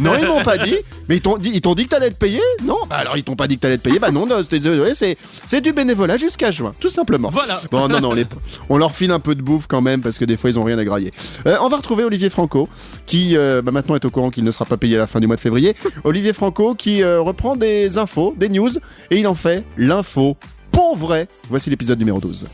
non, 0.00 0.12
ils 0.20 0.26
m'ont 0.26 0.42
pas 0.42 0.56
dit. 0.58 0.76
Mais 1.08 1.16
ils 1.16 1.20
t'ont 1.20 1.36
dit, 1.36 1.50
ils 1.52 1.60
t'ont 1.60 1.74
dit 1.74 1.84
que 1.84 1.90
t'allais 1.90 2.06
être 2.06 2.18
payé 2.18 2.40
Non 2.64 2.78
Bah 2.88 2.96
alors 2.96 3.16
ils 3.16 3.22
t'ont 3.24 3.36
pas 3.36 3.46
dit 3.46 3.56
que 3.56 3.60
t'allais 3.60 3.74
être 3.74 3.82
payé. 3.82 3.98
Bah 3.98 4.10
non, 4.10 4.26
non, 4.26 4.42
c'est- 4.48 4.58
désolé, 4.58 4.94
c'est 4.94 5.16
c'est 5.44 5.60
du 5.60 5.72
bénévolat 5.72 6.16
jusqu'à 6.16 6.50
juin, 6.50 6.72
tout 6.80 6.88
simplement. 6.88 7.28
Voilà. 7.30 7.60
Bon, 7.70 7.86
non, 7.88 8.00
non, 8.00 8.12
les- 8.14 8.24
on 8.70 8.78
leur 8.78 8.94
file 8.94 9.10
un 9.10 9.20
peu 9.20 9.34
de 9.34 9.42
bouffe 9.42 9.66
quand 9.68 9.80
même 9.82 10.00
parce 10.00 10.16
que 10.18 10.24
des 10.24 10.36
fois 10.36 10.48
ils 10.50 10.58
ont 10.58 10.64
rien 10.64 10.78
à 10.78 10.84
grailler. 10.84 11.12
Euh, 11.46 11.58
on 11.60 11.68
va 11.68 11.76
retrouver 11.76 12.04
Olivier 12.04 12.30
Franco 12.30 12.68
qui 13.06 13.36
euh, 13.36 13.60
bah, 13.62 13.72
maintenant 13.72 13.94
est 13.94 14.04
au 14.04 14.10
courant 14.10 14.30
qu'il 14.30 14.44
ne 14.44 14.50
sera 14.50 14.64
pas 14.64 14.76
payé 14.78 14.96
à 14.96 14.98
la 15.00 15.06
fin 15.06 15.20
du 15.20 15.26
mois 15.26 15.36
de 15.36 15.40
février. 15.40 15.74
Olivier 16.04 16.32
Franco 16.32 16.74
qui 16.74 17.02
euh, 17.02 17.20
reprend 17.20 17.56
des 17.56 17.98
infos, 17.98 18.34
des 18.38 18.48
news 18.48 18.70
et 19.10 19.18
il 19.18 19.26
en 19.26 19.34
fait 19.34 19.64
l'info 19.76 20.36
pour 20.72 20.96
vrai. 20.96 21.28
Voici 21.50 21.68
l'épisode 21.70 21.98
numéro 21.98 22.18
12. 22.20 22.46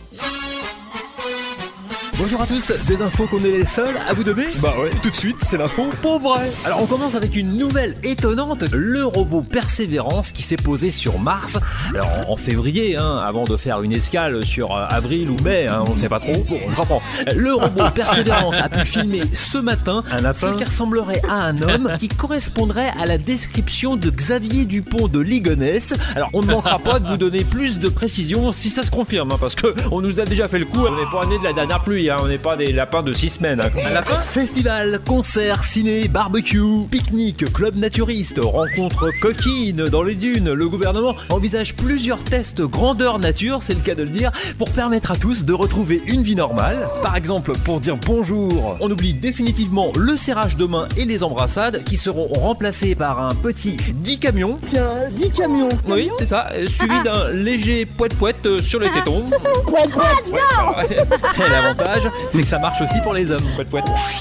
Bonjour 2.22 2.42
à 2.42 2.46
tous, 2.46 2.70
des 2.86 3.00
infos 3.00 3.26
qu'on 3.26 3.38
est 3.38 3.50
les 3.50 3.64
seuls 3.64 3.96
à 4.06 4.12
vous 4.12 4.24
donner 4.24 4.48
Bah 4.60 4.74
ouais, 4.78 4.90
tout 5.02 5.08
de 5.08 5.16
suite, 5.16 5.38
c'est 5.40 5.56
l'info 5.56 5.88
pour 6.02 6.20
vrai. 6.20 6.50
Alors 6.66 6.82
on 6.82 6.86
commence 6.86 7.14
avec 7.14 7.34
une 7.34 7.56
nouvelle 7.56 7.96
étonnante, 8.02 8.62
le 8.72 9.06
robot 9.06 9.40
Persévérance 9.40 10.30
qui 10.30 10.42
s'est 10.42 10.56
posé 10.56 10.90
sur 10.90 11.18
Mars, 11.18 11.58
alors 11.88 12.28
en, 12.28 12.36
février, 12.36 12.98
hein, 12.98 13.22
avant 13.26 13.44
de 13.44 13.56
faire 13.56 13.80
une 13.80 13.92
escale 13.92 14.44
sur 14.44 14.76
euh, 14.76 14.84
avril 14.90 15.30
ou 15.30 15.42
mai, 15.42 15.66
hein, 15.66 15.82
on 15.88 15.96
sait 15.96 16.10
pas 16.10 16.20
trop, 16.20 16.34
bon 16.46 16.58
on 16.68 16.74
comprend. 16.74 17.02
Le 17.34 17.54
robot 17.54 17.84
Persévérance 17.94 18.60
a 18.60 18.68
pu 18.68 18.84
filmer 18.84 19.22
ce 19.32 19.56
matin 19.56 20.04
ce 20.34 20.46
qui 20.58 20.64
ressemblerait 20.64 21.22
à 21.26 21.36
un 21.36 21.62
homme 21.62 21.96
qui 21.98 22.08
correspondrait 22.08 22.92
à 23.00 23.06
la 23.06 23.16
description 23.16 23.96
de 23.96 24.10
Xavier 24.10 24.66
Dupont 24.66 25.08
de 25.08 25.20
Ligonnès. 25.20 25.94
Alors 26.14 26.28
on 26.34 26.42
ne 26.42 26.48
manquera 26.48 26.80
pas 26.80 27.00
de 27.00 27.08
vous 27.08 27.16
donner 27.16 27.44
plus 27.44 27.78
de 27.78 27.88
précisions 27.88 28.52
si 28.52 28.68
ça 28.68 28.82
se 28.82 28.90
confirme, 28.90 29.32
hein, 29.32 29.38
parce 29.40 29.54
que 29.54 29.74
on 29.90 30.02
nous 30.02 30.20
a 30.20 30.24
déjà 30.24 30.48
fait 30.48 30.58
le 30.58 30.66
coup, 30.66 30.84
on 30.86 30.94
n'est 30.94 31.10
pas 31.10 31.26
né 31.26 31.38
de 31.38 31.44
la 31.44 31.54
dernière 31.54 31.82
pluie, 31.82 32.09
hein, 32.10 32.16
on 32.22 32.28
n'est 32.28 32.38
pas 32.38 32.56
des 32.56 32.72
lapins 32.72 33.02
de 33.02 33.12
6 33.12 33.28
semaines. 33.28 33.60
hein. 33.60 33.70
Un 33.86 33.90
lapin 33.90 34.16
Festival, 34.18 35.00
concert, 35.06 35.64
ciné, 35.64 36.08
barbecue, 36.08 36.60
pique-nique, 36.90 37.52
club 37.52 37.76
naturiste, 37.76 38.38
rencontre 38.42 39.10
coquine 39.20 39.84
dans 39.84 40.02
les 40.02 40.14
dunes. 40.14 40.52
Le 40.52 40.68
gouvernement 40.68 41.14
envisage 41.30 41.74
plusieurs 41.74 42.18
tests 42.18 42.60
grandeur 42.62 43.18
nature, 43.18 43.58
c'est 43.62 43.74
le 43.74 43.80
cas 43.80 43.94
de 43.94 44.02
le 44.02 44.08
dire, 44.10 44.32
pour 44.58 44.70
permettre 44.70 45.10
à 45.12 45.16
tous 45.16 45.44
de 45.44 45.52
retrouver 45.52 46.02
une 46.06 46.22
vie 46.22 46.36
normale. 46.36 46.78
Par 47.02 47.16
exemple, 47.16 47.52
pour 47.64 47.80
dire 47.80 47.96
bonjour, 47.96 48.76
on 48.80 48.90
oublie 48.90 49.14
définitivement 49.14 49.92
le 49.96 50.16
serrage 50.16 50.56
de 50.56 50.64
main 50.66 50.88
et 50.96 51.04
les 51.04 51.22
embrassades 51.22 51.84
qui 51.84 51.96
seront 51.96 52.28
remplacés 52.28 52.94
par 52.94 53.20
un 53.24 53.34
petit 53.34 53.76
10 53.92 54.18
camions. 54.18 54.58
Tiens, 54.66 54.88
10 55.12 55.30
camions 55.30 55.68
Oui, 55.88 56.10
c'est 56.18 56.28
ça, 56.28 56.48
euh, 56.52 56.66
suivi 56.66 57.02
d'un 57.04 57.30
léger 57.32 57.86
poète-poète 57.86 58.44
euh, 58.46 58.60
sur 58.60 58.80
les 58.80 58.90
tétons. 58.90 59.24
Et 60.90 61.50
l'avantage, 61.50 61.99
c'est 62.32 62.42
que 62.42 62.48
ça 62.48 62.58
marche 62.58 62.80
aussi 62.80 63.00
pour 63.02 63.14
les 63.14 63.30
hommes. 63.32 63.46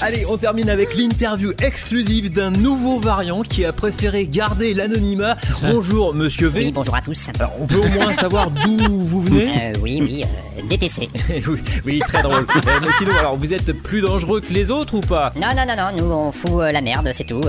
Allez, 0.00 0.26
on 0.28 0.36
termine 0.36 0.70
avec 0.70 0.94
l'interview 0.94 1.52
exclusive 1.62 2.32
d'un 2.32 2.50
nouveau 2.50 2.98
variant 2.98 3.42
qui 3.42 3.64
a 3.64 3.72
préféré 3.72 4.26
garder 4.26 4.74
l'anonymat. 4.74 5.36
Bonjour, 5.62 6.14
monsieur 6.14 6.48
V. 6.48 6.64
Oui, 6.64 6.72
bonjour 6.72 6.94
à 6.94 7.00
tous. 7.00 7.28
Alors, 7.38 7.52
on 7.60 7.66
peut 7.66 7.78
au 7.78 7.88
moins 7.88 8.14
savoir 8.14 8.50
d'où 8.50 8.76
vous 9.06 9.22
venez? 9.22 9.48
Euh, 9.62 9.72
oui, 9.82 10.00
oui, 10.02 10.24
euh, 10.24 10.62
DTC. 10.68 11.08
oui, 11.48 11.60
oui, 11.84 11.98
très 12.00 12.22
drôle. 12.22 12.46
Euh, 12.70 12.78
mais 12.82 12.92
sinon, 12.92 13.12
alors, 13.18 13.36
vous 13.36 13.54
êtes 13.54 13.72
plus 13.72 14.00
dangereux 14.00 14.40
que 14.40 14.52
les 14.52 14.70
autres 14.70 14.94
ou 14.94 15.00
pas? 15.00 15.32
Non, 15.34 15.48
non, 15.56 15.64
non, 15.66 15.76
non, 15.76 15.96
nous 15.96 16.12
on 16.12 16.30
fout 16.30 16.60
euh, 16.60 16.72
la 16.72 16.80
merde, 16.80 17.10
c'est 17.12 17.24
tout. 17.24 17.40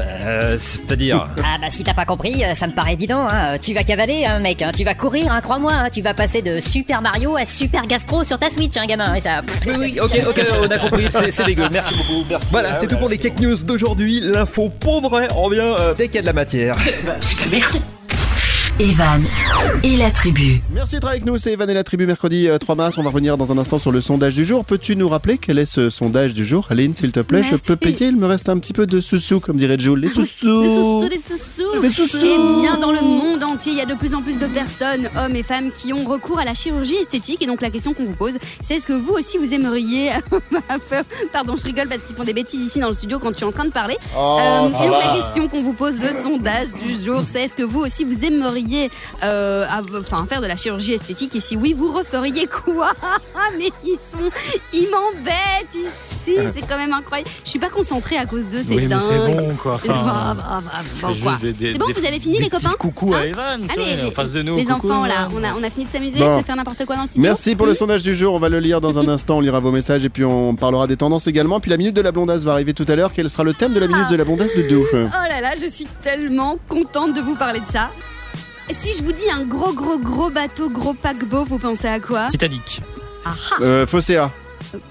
C'est-à-dire? 0.58 1.28
Ah 1.44 1.58
bah 1.60 1.68
si 1.70 1.84
t'as 1.84 1.94
pas 1.94 2.06
compris, 2.06 2.44
ça 2.56 2.68
me 2.68 2.72
paraît 2.72 2.94
évident, 2.94 3.28
hein. 3.30 3.58
Tu 3.60 3.74
vas 3.74 3.84
cavaler, 3.84 4.26
hein, 4.26 4.40
mec, 4.40 4.62
hein. 4.62 4.72
tu 4.76 4.84
vas 4.84 4.94
courir, 4.94 5.32
hein, 5.32 5.42
crois-moi, 5.42 5.74
hein. 5.74 5.90
tu 5.92 6.02
vas 6.02 6.14
passer 6.14 6.42
de 6.42 6.60
Super 6.60 7.02
Mario 7.02 7.36
à 7.36 7.46
Super 7.46 7.86
Gastro 7.88 8.24
sur 8.24 8.40
ta 8.40 8.50
Switch, 8.50 8.78
hein, 8.78 8.86
gamin, 8.86 9.14
et 9.16 9.22
ça... 9.22 9.42
Oui, 9.68 9.74
oui, 9.78 10.00
ok, 10.02 10.11
ok, 10.28 10.48
on 10.62 10.68
a 10.70 10.78
compris, 10.78 11.08
c'est 11.10 11.46
dégueu, 11.46 11.68
merci 11.72 11.96
beaucoup, 11.96 12.26
merci. 12.30 12.48
Voilà, 12.52 12.76
c'est 12.76 12.88
tout 12.88 12.98
pour 12.98 13.10
les 13.10 13.18
Cake 13.18 13.40
News 13.40 13.58
d'aujourd'hui. 13.64 14.20
L'info 14.22 14.70
pauvre, 14.70 15.28
on 15.36 15.44
revient 15.44 15.76
euh, 15.80 15.94
dès 15.94 16.08
qu'il 16.08 16.16
y 16.16 16.20
a 16.20 16.22
de 16.22 16.28
la 16.28 16.34
matière. 16.34 16.76
Evan 18.82 19.24
et 19.84 19.96
la 19.96 20.10
tribu. 20.10 20.60
Merci 20.74 20.96
d'être 20.96 21.08
avec 21.08 21.24
nous, 21.24 21.38
c'est 21.38 21.52
Evan 21.54 21.70
et 21.70 21.74
la 21.76 21.84
tribu 21.84 22.08
mercredi 22.08 22.48
euh, 22.48 22.58
3 22.58 22.74
mars. 22.74 22.96
On 22.98 23.04
va 23.04 23.10
revenir 23.12 23.38
dans 23.38 23.52
un 23.52 23.60
instant 23.60 23.78
sur 23.78 23.92
le 23.92 24.02
sondage 24.02 24.34
du 24.34 24.44
jour. 24.44 24.66
Peux-tu 24.66 24.96
nous 24.96 25.08
rappeler 25.08 25.38
quel 25.38 25.60
est 25.60 25.68
ce 25.68 25.92
sondage 25.92 26.34
du 26.34 26.44
jour? 26.48 26.66
Aline, 26.72 26.96
s'il 26.96 27.12
te 27.12 27.20
plaît, 27.20 27.44
je 27.44 27.56
peux 27.58 27.76
payer, 27.76 28.08
il 28.08 28.16
me 28.18 28.26
reste 28.26 28.50
un 28.50 28.58
petit 28.58 28.74
peu 28.74 28.88
de 28.88 29.00
sous-sous, 29.00 29.40
comme 29.40 29.58
dirait 29.58 29.78
Jules. 29.78 30.00
Les 30.00 30.08
Les 30.08 30.14
sous-sous, 30.14 30.64
sous-sous 30.64 31.10
les 31.12 31.18
sous-sous. 31.18 31.82
Les 31.84 31.90
sous-sous. 31.90 32.18
Eh 32.24 32.62
bien, 32.62 32.78
dans 32.80 32.92
le 32.92 33.02
monde 33.02 33.44
entier, 33.44 33.72
il 33.72 33.78
y 33.78 33.82
a 33.82 33.86
de 33.86 33.94
plus 33.94 34.16
en 34.16 34.24
plus 34.24 34.40
de 34.40 34.48
personnes, 34.48 35.08
hommes 35.16 35.36
et 35.36 35.44
femmes, 35.44 35.70
qui 35.72 35.94
ont 35.94 36.04
recours 36.04 36.40
à 36.40 36.46
la 36.46 36.56
chirurgie 36.56 36.96
esthétique. 36.96 37.44
Et 37.44 37.46
donc, 37.46 37.62
la 37.62 37.70
question 37.70 37.94
qu'on 37.94 38.06
vous 38.06 38.16
pose, 38.16 38.34
c'est 38.62 38.78
est-ce 38.78 38.88
que 38.88 38.94
vous 38.94 39.14
aussi, 39.14 39.38
vous 39.38 39.54
aimeriez 39.54 40.10
faire... 40.90 41.04
Pardon, 41.32 41.56
je 41.56 41.64
rigole 41.66 41.88
parce 41.88 42.02
qu'ils 42.02 42.16
font 42.16 42.24
des 42.24 42.34
bêtises 42.34 42.66
ici 42.66 42.80
dans 42.80 42.88
le 42.88 42.96
studio 42.96 43.20
quand 43.20 43.32
tu 43.32 43.44
es 43.44 43.48
en 43.48 43.52
train 43.52 43.66
de 43.66 43.72
parler. 43.72 43.96
Oh, 44.18 44.40
Euh, 44.42 44.70
et 44.70 44.72
donc, 44.88 44.90
va. 44.90 45.14
la 45.14 45.22
question 45.22 45.48
qu'on 45.50 45.62
vous 45.62 45.74
pose, 45.74 46.00
le 46.02 46.10
sondage 46.24 46.70
du 46.84 46.98
jour, 47.06 47.22
c'est 47.32 47.44
est-ce 47.44 47.56
que 47.56 47.64
vous 47.64 47.82
aussi, 47.82 48.06
vous 48.06 48.26
aimeriez 48.26 48.71
euh, 49.24 49.66
av- 49.70 49.86
enfin, 50.00 50.26
faire 50.28 50.42
de 50.42 50.48
la 50.48 50.56
chirurgie 50.56 50.94
esthétique 50.94 51.36
Et 51.36 51.42
si 51.42 51.56
oui, 51.58 51.74
vous 51.74 51.92
referiez 51.92 52.48
quoi? 52.48 52.92
Mais 53.58 53.70
ils 53.84 53.98
sont... 54.08 54.18
Ils 54.74 54.88
m'embêtent 54.90 55.74
ici. 55.76 56.38
C'est 56.54 56.68
quand 56.68 56.78
même 56.78 56.94
incroyable. 56.94 57.30
Je 57.44 57.50
suis 57.50 57.60
pas 57.60 57.70
concentrée 57.70 58.18
à 58.18 58.26
cause 58.26 58.46
d'eux, 58.48 58.64
c'est 58.68 58.76
Oui, 58.76 58.88
dingue. 58.88 59.00
c'est 59.02 59.34
bon 59.36 59.56
quoi. 59.56 59.76
Enfin, 59.76 60.36
bon, 61.02 61.10
juste 61.10 61.24
quoi. 61.24 61.38
des- 61.42 61.54
des- 61.54 61.72
C'est 61.74 61.78
bon, 61.78 61.88
des- 61.88 61.94
vous 61.94 62.06
avez 62.06 62.20
fini 62.20 62.40
les 62.40 62.50
copains 62.50 62.74
Coucou 62.80 63.14
Hein 63.14 63.20
à 63.22 63.26
Evan, 63.26 63.68
Allez, 63.70 63.96
vois, 63.98 64.08
en 64.10 64.12
face 64.12 64.32
de 64.32 64.42
nous. 64.42 64.56
les 64.58 64.66
coucou, 64.66 64.90
enfants 64.92 65.06
là, 65.06 65.28
Evan. 65.30 65.32
on 65.36 65.44
a, 65.44 65.54
on 65.60 65.64
a 65.64 65.70
fini 65.70 65.86
de 65.86 65.90
s'amuser, 65.92 66.20
Bon. 66.20 66.40
de 66.40 66.46
faire 66.46 66.56
n'importe 66.56 66.86
quoi 66.86 66.96
dans 66.96 67.02
le 67.04 67.08
studio. 67.08 67.22
Merci 67.24 67.56
pour 67.56 67.66
le 67.68 67.74
sondage 67.74 68.04
du 68.04 68.16
jour. 68.16 68.34
On 68.34 68.40
va 68.40 68.50
le 68.50 68.60
lire 68.60 68.82
dans 68.82 68.98
un 69.00 69.08
instant. 69.10 69.38
On 69.38 69.42
lira 69.42 69.60
vos 69.60 69.72
messages 69.72 70.06
et 70.06 70.10
puis 70.10 70.24
on 70.26 70.56
parlera 70.56 70.88
des 70.88 70.98
tendances 70.98 71.28
également. 71.28 71.60
Puis 71.60 71.72
la 71.72 71.78
minute 71.78 71.96
de 71.96 72.02
la 72.02 72.12
blondasse 72.12 72.44
va 72.44 72.54
arriver 72.54 72.74
tout 72.74 72.86
à 72.88 72.96
l'heure. 72.96 73.12
Quel 73.14 73.30
sera 73.30 73.44
le 73.44 73.54
thème 73.54 73.74
de 73.74 73.80
la 73.80 73.88
minute 73.88 74.10
de 74.10 74.16
la 74.16 74.24
blondasse 74.24 74.56
de 74.56 74.64
Doux 74.64 74.86
Oh 74.94 74.96
là 75.30 75.42
là, 75.42 75.50
je 75.62 75.68
suis 75.68 75.88
tellement 76.02 76.58
contente 76.70 77.16
de 77.16 77.22
vous 77.22 77.36
parler 77.36 77.60
de 77.60 77.66
ça. 77.68 77.90
Si 78.70 78.94
je 78.94 79.04
vous 79.04 79.12
dis 79.12 79.30
un 79.30 79.44
gros 79.44 79.74
gros 79.74 79.98
gros 79.98 80.30
bateau, 80.30 80.70
gros 80.70 80.94
paquebot, 80.94 81.44
vous 81.44 81.60
pensez 81.60 81.88
à 81.88 82.00
quoi? 82.00 82.28
Titanic. 82.28 82.82
Ah 83.26 83.34
ah 83.52 83.56
euh, 83.62 83.88
Fosséa. 83.88 84.32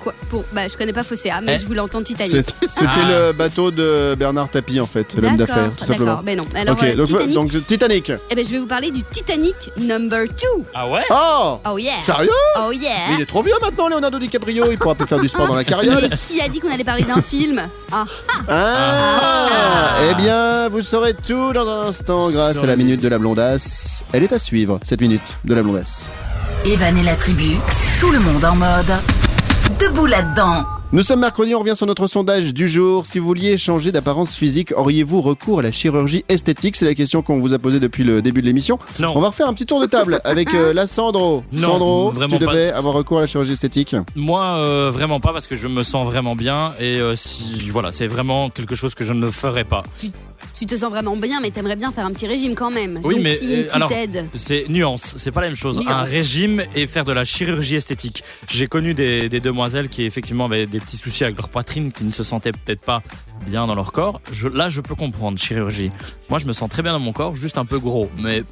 Quoi 0.00 0.12
pour... 0.30 0.44
Bah, 0.52 0.62
je 0.68 0.76
connais 0.76 0.92
pas 0.92 1.02
Fosséa, 1.04 1.40
mais 1.42 1.54
Eh. 1.56 1.58
je 1.60 1.66
voulais 1.66 1.80
entendre 1.80 2.04
Titanic. 2.04 2.30
C'est- 2.32 2.54
C'était 2.68 2.90
Ah. 3.04 3.08
le 3.28 3.32
bateau 3.32 3.70
de 3.70 4.14
Bernard 4.18 4.48
Tapie 4.50 4.80
en 4.80 4.86
fait, 4.86 5.14
l'homme 5.16 5.36
d'affaires, 5.36 5.70
tout 5.76 5.84
simplement. 5.84 6.06
D'accord, 6.06 6.22
mais 6.24 6.36
non. 6.36 6.44
Alors, 6.54 6.74
ok, 6.74 6.82
euh, 6.84 6.94
donc, 6.94 7.06
Titanic, 7.08 7.34
donc 7.34 7.66
Titanic. 7.66 8.12
eh 8.30 8.34
ben, 8.34 8.44
je 8.44 8.50
vais 8.50 8.58
vous 8.58 8.66
parler 8.66 8.90
du 8.90 9.02
Titanic 9.04 9.54
number 9.78 10.24
2. 10.26 10.64
Ah 10.74 10.88
ouais? 10.88 11.00
Oh 11.10 11.58
Oh 11.70 11.78
yeah 11.78 11.98
Sérieux? 11.98 12.28
Oh 12.58 12.72
yeah 12.72 12.90
Mais 13.08 13.14
Il 13.16 13.20
est 13.22 13.26
trop 13.26 13.42
vieux 13.42 13.54
maintenant, 13.60 13.88
Leonardo 13.88 14.18
DiCaprio. 14.18 14.70
Il 14.70 14.78
pourra 14.78 14.94
plus 14.94 15.06
faire 15.06 15.18
du 15.20 15.28
sport 15.28 15.46
dans 15.48 15.54
la 15.54 15.64
carrière. 15.64 15.98
Mais 16.00 16.08
qui 16.16 16.40
a 16.40 16.48
dit 16.48 16.60
qu'on 16.60 16.72
allait 16.72 16.84
parler 16.84 17.02
d'un 17.04 17.20
film? 17.22 17.60
Ah, 17.92 18.04
Ah, 18.48 19.98
Eh 20.10 20.14
bien, 20.14 20.68
vous 20.68 20.82
saurez 20.82 21.14
tout 21.14 21.52
dans 21.52 21.68
un 21.68 21.88
instant 21.88 22.30
grâce 22.30 22.58
à 22.62 22.66
la 22.66 22.76
minute 22.76 23.00
de 23.00 23.08
la 23.08 23.18
blondasse. 23.18 24.04
Elle 24.12 24.22
est 24.24 24.32
à 24.32 24.38
suivre, 24.38 24.78
cette 24.82 25.00
minute 25.00 25.38
de 25.44 25.54
la 25.54 25.62
blondasse. 25.62 26.10
Evan 26.64 26.96
et 26.98 27.02
la 27.02 27.16
tribu, 27.16 27.56
tout 27.98 28.10
le 28.10 28.18
monde 28.18 28.44
en 28.44 28.54
mode. 28.56 28.92
Debout 29.78 30.06
là-dedans. 30.06 30.64
Nous 30.92 31.02
sommes 31.02 31.20
mercredi, 31.20 31.54
on 31.54 31.60
revient 31.60 31.76
sur 31.76 31.86
notre 31.86 32.06
sondage 32.08 32.52
du 32.52 32.68
jour. 32.68 33.06
Si 33.06 33.18
vous 33.20 33.26
vouliez 33.26 33.56
changer 33.56 33.92
d'apparence 33.92 34.34
physique, 34.34 34.72
auriez-vous 34.76 35.20
recours 35.20 35.60
à 35.60 35.62
la 35.62 35.70
chirurgie 35.70 36.24
esthétique? 36.28 36.74
C'est 36.76 36.86
la 36.86 36.94
question 36.94 37.22
qu'on 37.22 37.38
vous 37.38 37.54
a 37.54 37.58
posée 37.58 37.78
depuis 37.78 38.02
le 38.02 38.22
début 38.22 38.40
de 38.40 38.46
l'émission. 38.46 38.78
Non. 38.98 39.12
On 39.14 39.20
va 39.20 39.28
refaire 39.28 39.46
un 39.46 39.54
petit 39.54 39.66
tour 39.66 39.80
de 39.80 39.86
table 39.86 40.20
avec 40.24 40.52
euh, 40.54 40.72
la 40.72 40.86
Sandro. 40.88 41.44
Non, 41.52 41.68
Sandro, 41.68 42.10
vraiment 42.10 42.38
tu 42.38 42.44
pas. 42.44 42.50
devais 42.52 42.72
avoir 42.72 42.94
recours 42.94 43.18
à 43.18 43.20
la 43.20 43.26
chirurgie 43.28 43.52
esthétique. 43.52 43.94
Moi, 44.16 44.42
euh, 44.42 44.90
vraiment 44.92 45.20
pas 45.20 45.32
parce 45.32 45.46
que 45.46 45.54
je 45.54 45.68
me 45.68 45.82
sens 45.84 46.04
vraiment 46.06 46.34
bien 46.34 46.72
et 46.80 46.98
euh, 46.98 47.14
si 47.14 47.70
voilà, 47.70 47.92
c'est 47.92 48.08
vraiment 48.08 48.50
quelque 48.50 48.74
chose 48.74 48.94
que 48.96 49.04
je 49.04 49.12
ne 49.12 49.30
ferais 49.30 49.64
pas. 49.64 49.84
tu 50.00 50.08
te 50.66 50.76
sens 50.76 50.90
vraiment 50.90 51.16
bien, 51.16 51.40
mais 51.40 51.50
t'aimerais 51.50 51.76
bien 51.76 51.92
faire 51.92 52.06
un 52.06 52.12
petit 52.12 52.26
régime 52.26 52.54
quand 52.54 52.70
même. 52.70 53.00
Oui, 53.04 53.14
Donc, 53.14 53.22
mais, 53.24 53.36
si 53.36 53.46
une 53.54 53.60
euh, 53.60 53.62
petite 53.64 53.74
alors- 53.76 53.92
aide. 53.92 54.26
C'est 54.34 54.68
nuance, 54.68 55.14
c'est 55.16 55.30
pas 55.32 55.40
la 55.40 55.48
même 55.48 55.56
chose. 55.56 55.78
Nuance. 55.78 55.92
Un 55.92 56.02
régime 56.02 56.62
et 56.74 56.86
faire 56.86 57.04
de 57.04 57.12
la 57.12 57.24
chirurgie 57.24 57.76
esthétique. 57.76 58.22
J'ai 58.48 58.66
connu 58.66 58.94
des, 58.94 59.28
des 59.28 59.40
demoiselles 59.40 59.88
qui 59.88 60.04
effectivement 60.04 60.46
avaient 60.46 60.66
des 60.66 60.80
petits 60.80 60.96
soucis 60.96 61.24
avec 61.24 61.36
leur 61.36 61.48
poitrine, 61.48 61.92
qui 61.92 62.04
ne 62.04 62.12
se 62.12 62.22
sentaient 62.22 62.52
peut-être 62.52 62.80
pas 62.82 63.02
bien 63.46 63.66
dans 63.66 63.74
leur 63.74 63.92
corps. 63.92 64.20
Je, 64.30 64.48
là, 64.48 64.68
je 64.68 64.80
peux 64.80 64.94
comprendre 64.94 65.38
chirurgie. 65.38 65.90
Moi, 66.28 66.38
je 66.38 66.46
me 66.46 66.52
sens 66.52 66.68
très 66.68 66.82
bien 66.82 66.92
dans 66.92 66.98
mon 67.00 67.12
corps, 67.12 67.34
juste 67.34 67.58
un 67.58 67.64
peu 67.64 67.78
gros, 67.78 68.10
mais 68.18 68.42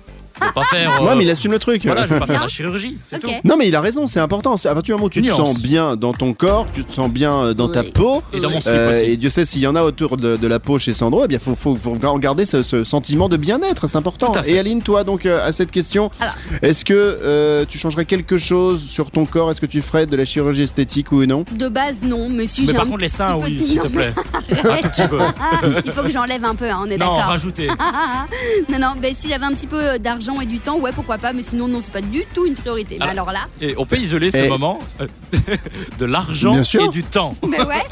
je 0.40 0.46
vais 0.46 0.52
pas 0.52 0.62
faire. 0.62 1.02
Ouais, 1.02 1.10
euh, 1.10 1.14
mais 1.16 1.24
il 1.24 1.30
assume 1.30 1.52
le 1.52 1.58
truc. 1.58 1.84
Voilà, 1.84 2.06
je 2.06 2.14
vais 2.14 2.20
pas 2.20 2.26
faire 2.26 2.42
la 2.42 2.48
chirurgie. 2.48 2.98
c'est 3.10 3.16
Ok. 3.16 3.22
tout. 3.42 3.48
Non 3.48 3.56
mais 3.56 3.68
il 3.68 3.74
a 3.76 3.80
raison, 3.80 4.06
c'est 4.06 4.20
important. 4.20 4.56
C'est 4.56 4.68
à 4.68 4.74
partir 4.74 4.94
du 4.94 4.98
moment 4.98 5.06
où 5.06 5.10
tu 5.10 5.20
te 5.20 5.26
Nuance. 5.26 5.36
sens 5.36 5.62
bien 5.62 5.96
dans 5.96 6.12
ton 6.12 6.32
corps, 6.34 6.66
tu 6.74 6.84
te 6.84 6.92
sens 6.92 7.10
bien 7.10 7.32
euh, 7.34 7.54
dans 7.54 7.68
ta 7.68 7.80
Oui. 7.80 7.90
peau. 7.92 8.22
Et 8.32 8.40
dans 8.40 8.50
mon 8.50 8.60
slip 8.60 8.74
euh, 8.74 8.90
aussi. 9.02 9.10
et 9.10 9.16
Dieu 9.16 9.30
sait 9.30 9.44
s'il 9.44 9.60
y 9.60 9.66
en 9.66 9.76
a 9.76 9.82
autour 9.82 10.16
de, 10.16 10.36
de 10.36 10.46
la 10.46 10.58
peau 10.58 10.78
chez 10.78 10.94
Sandro, 10.94 11.22
eh 11.24 11.28
bien 11.28 11.38
faut, 11.38 11.54
faut, 11.54 11.76
garder 12.18 12.44
ce, 12.46 12.62
ce 12.62 12.84
sentiment 12.84 13.28
de 13.28 13.36
bien-être, 13.36 13.86
c'est 13.86 13.96
important. 13.96 14.32
Tout 14.32 14.38
à 14.38 14.42
fait. 14.42 14.52
Et 14.52 14.58
Aline, 14.58 14.82
toi 14.82 15.04
donc 15.04 15.26
euh, 15.26 15.46
à 15.46 15.52
cette 15.52 15.70
question, 15.70 16.10
Alors. 16.20 16.34
est-ce 16.62 16.84
que 16.84 16.94
euh, 16.94 17.64
tu 17.68 17.78
changerais 17.78 18.04
quelque 18.04 18.38
chose 18.38 18.82
sur 18.86 19.10
ton 19.10 19.24
corps? 19.26 19.50
Est-ce 19.50 19.60
que 19.60 19.66
tu 19.66 19.82
ferais 19.82 20.06
de 20.06 20.16
la 20.16 20.24
chirurgie 20.24 20.62
esthétique 20.62 21.12
ou 21.12 21.24
non? 21.26 21.44
De 21.52 21.68
base, 21.68 21.96
non, 22.02 22.28
mais 22.28 22.46
si 22.46 22.62
Mais 22.62 22.66
j'ai 22.68 22.72
par 22.74 22.84
un 22.84 22.88
contre, 22.88 23.00
les 23.00 23.08
seins, 23.08 23.38
petit 23.38 23.50
oui, 23.52 23.56
peu- 23.56 23.64
s'il 23.64 23.80
te 23.80 23.86
plaît. 23.88 24.12
mais- 24.50 24.58
Un 24.70 24.76
tout 24.82 24.88
petit 24.88 25.08
peu. 25.08 25.18
Ah, 25.20 25.60
il 25.84 25.92
faut 25.92 26.02
que 26.02 26.08
j'enlève 26.10 26.44
un 26.44 26.54
peu, 26.54 26.68
hein, 26.70 26.80
on 26.82 26.86
est 26.86 26.96
Non, 26.98 27.06
d'accord. 27.06 27.18
rajoutez. 27.28 27.66
non, 28.68 28.78
non, 28.78 28.88
ben, 29.00 29.14
si 29.16 29.28
j'avais 29.28 29.44
un 29.44 29.52
petit 29.52 29.66
peu 29.66 29.98
d'argent 29.98 30.27
et 30.40 30.46
du 30.46 30.60
temps, 30.60 30.78
ouais, 30.78 30.92
pourquoi 30.94 31.18
pas, 31.18 31.32
mais 31.32 31.42
sinon, 31.42 31.68
non, 31.68 31.80
c'est 31.80 31.92
pas 31.92 32.00
du 32.00 32.24
tout 32.34 32.46
une 32.46 32.54
priorité. 32.54 32.96
Mais 33.00 33.06
Alors- 33.06 33.32
là, 33.32 33.46
Et 33.60 33.74
on 33.78 33.86
peut 33.86 33.96
isoler 33.96 34.30
ce 34.30 34.36
Et- 34.38 34.48
moment 34.48 34.78
euh, 35.00 35.06
de 35.98 36.04
l'argent 36.14 36.56
et 36.56 36.88
du 36.88 37.02
temps. 37.02 37.34
ben 37.42 37.66
ouais, 37.66 37.84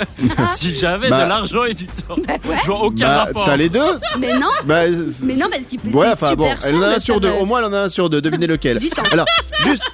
Si 0.57 0.75
j'avais 0.77 1.09
Bah. 1.11 1.25
de 1.25 1.29
l'argent 1.29 1.65
et 1.65 1.75
du 1.75 1.87
temps, 1.87 2.17
ben 2.27 2.39
ouais, 2.49 2.57
je 2.63 2.67
vois 2.67 2.83
aucun 2.85 3.07
Bah, 3.07 3.25
rapport. 3.25 3.45
T'as 3.47 3.57
les 3.57 3.69
deux 3.69 3.99
mais 4.19 4.33
non, 4.35 4.49
bah, 4.65 4.83
mais 5.25 5.35
non, 5.35 5.47
parce 5.51 5.65
qu'il 5.67 5.81
fait 5.81 5.89
Ouais, 5.93 6.09
enfin 6.13 6.35
bon, 6.35 6.49
elle 6.65 6.77
en 6.77 6.83
a 6.83 6.89
un 6.97 6.99
sur 6.99 7.21
deux. 7.21 7.31
Au 7.41 7.45
moins, 7.47 7.59
elle 7.61 7.67
en 7.67 7.73
a 7.73 7.81
un 7.83 7.89
sur 7.89 8.09
deux. 8.11 8.21
Devinez 8.21 8.47
lequel. 8.47 8.79
Du 8.79 8.91
temps. 8.91 9.03
Alors, 9.11 9.27
juste. 9.65 9.85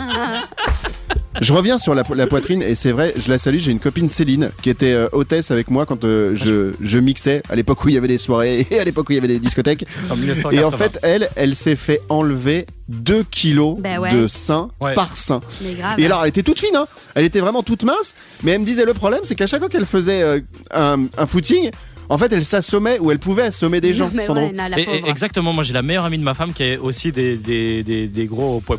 Je 1.40 1.52
reviens 1.54 1.78
sur 1.78 1.94
la, 1.94 2.02
la 2.14 2.26
poitrine 2.26 2.60
et 2.62 2.74
c'est 2.74 2.92
vrai, 2.92 3.14
je 3.16 3.30
la 3.30 3.38
salue. 3.38 3.56
J'ai 3.58 3.70
une 3.72 3.78
copine 3.80 4.08
Céline 4.08 4.50
qui 4.60 4.68
était 4.68 4.92
euh, 4.92 5.08
hôtesse 5.12 5.50
avec 5.50 5.70
moi 5.70 5.86
quand 5.86 6.04
euh, 6.04 6.34
je, 6.34 6.72
je 6.80 6.98
mixais 6.98 7.42
à 7.48 7.56
l'époque 7.56 7.82
où 7.84 7.88
il 7.88 7.94
y 7.94 7.98
avait 7.98 8.06
des 8.08 8.18
soirées 8.18 8.66
et 8.70 8.78
à 8.78 8.84
l'époque 8.84 9.08
où 9.08 9.12
il 9.12 9.14
y 9.14 9.18
avait 9.18 9.28
des 9.28 9.38
discothèques. 9.38 9.86
En 10.10 10.16
1980. 10.16 10.60
Et 10.60 10.64
en 10.64 10.70
fait, 10.76 10.98
elle, 11.02 11.30
elle 11.34 11.54
s'est 11.54 11.74
fait 11.76 12.00
enlever 12.10 12.66
2 12.88 13.24
kilos 13.30 13.76
Bah 13.80 13.98
ouais. 13.98 14.12
de 14.12 14.28
sein 14.28 14.68
Ouais. 14.78 14.94
par 14.94 15.16
sein. 15.16 15.40
Mais 15.64 15.72
grave. 15.72 15.98
Et 15.98 16.04
alors, 16.06 16.22
elle 16.22 16.28
était 16.28 16.42
toute 16.42 16.58
fine, 16.60 16.76
hein. 16.76 16.86
Elle 17.14 17.24
était 17.24 17.40
vraiment 17.40 17.62
toute 17.62 17.82
mince. 17.84 18.14
Mais 18.42 18.52
elle 18.52 18.60
me 18.60 18.66
disait 18.66 18.84
le 18.84 18.92
problème, 18.94 19.20
c'est 19.24 19.34
qu'à 19.34 19.46
chaque 19.46 19.60
fois 19.60 19.70
qu'elle 19.70 19.86
faisait 19.86 20.22
euh, 20.22 20.40
un, 20.74 21.06
un 21.16 21.26
footing, 21.26 21.70
en 22.08 22.18
fait, 22.18 22.32
elle 22.32 22.44
s'assommait 22.44 22.98
ou 22.98 23.10
elle 23.10 23.18
pouvait 23.18 23.44
assommer 23.44 23.80
des 23.80 23.94
gens. 23.98 24.10
ouais, 24.10 24.54
Et- 24.76 25.08
exactement, 25.08 25.52
moi 25.52 25.64
j'ai 25.64 25.72
la 25.72 25.82
meilleure 25.82 26.04
amie 26.04 26.18
de 26.18 26.22
ma 26.24 26.34
femme 26.34 26.52
qui 26.52 26.62
a 26.74 26.80
aussi 26.80 27.12
des, 27.12 27.36
des, 27.36 27.82
des, 27.82 28.06
des 28.08 28.26
gros 28.26 28.60
poids 28.60 28.78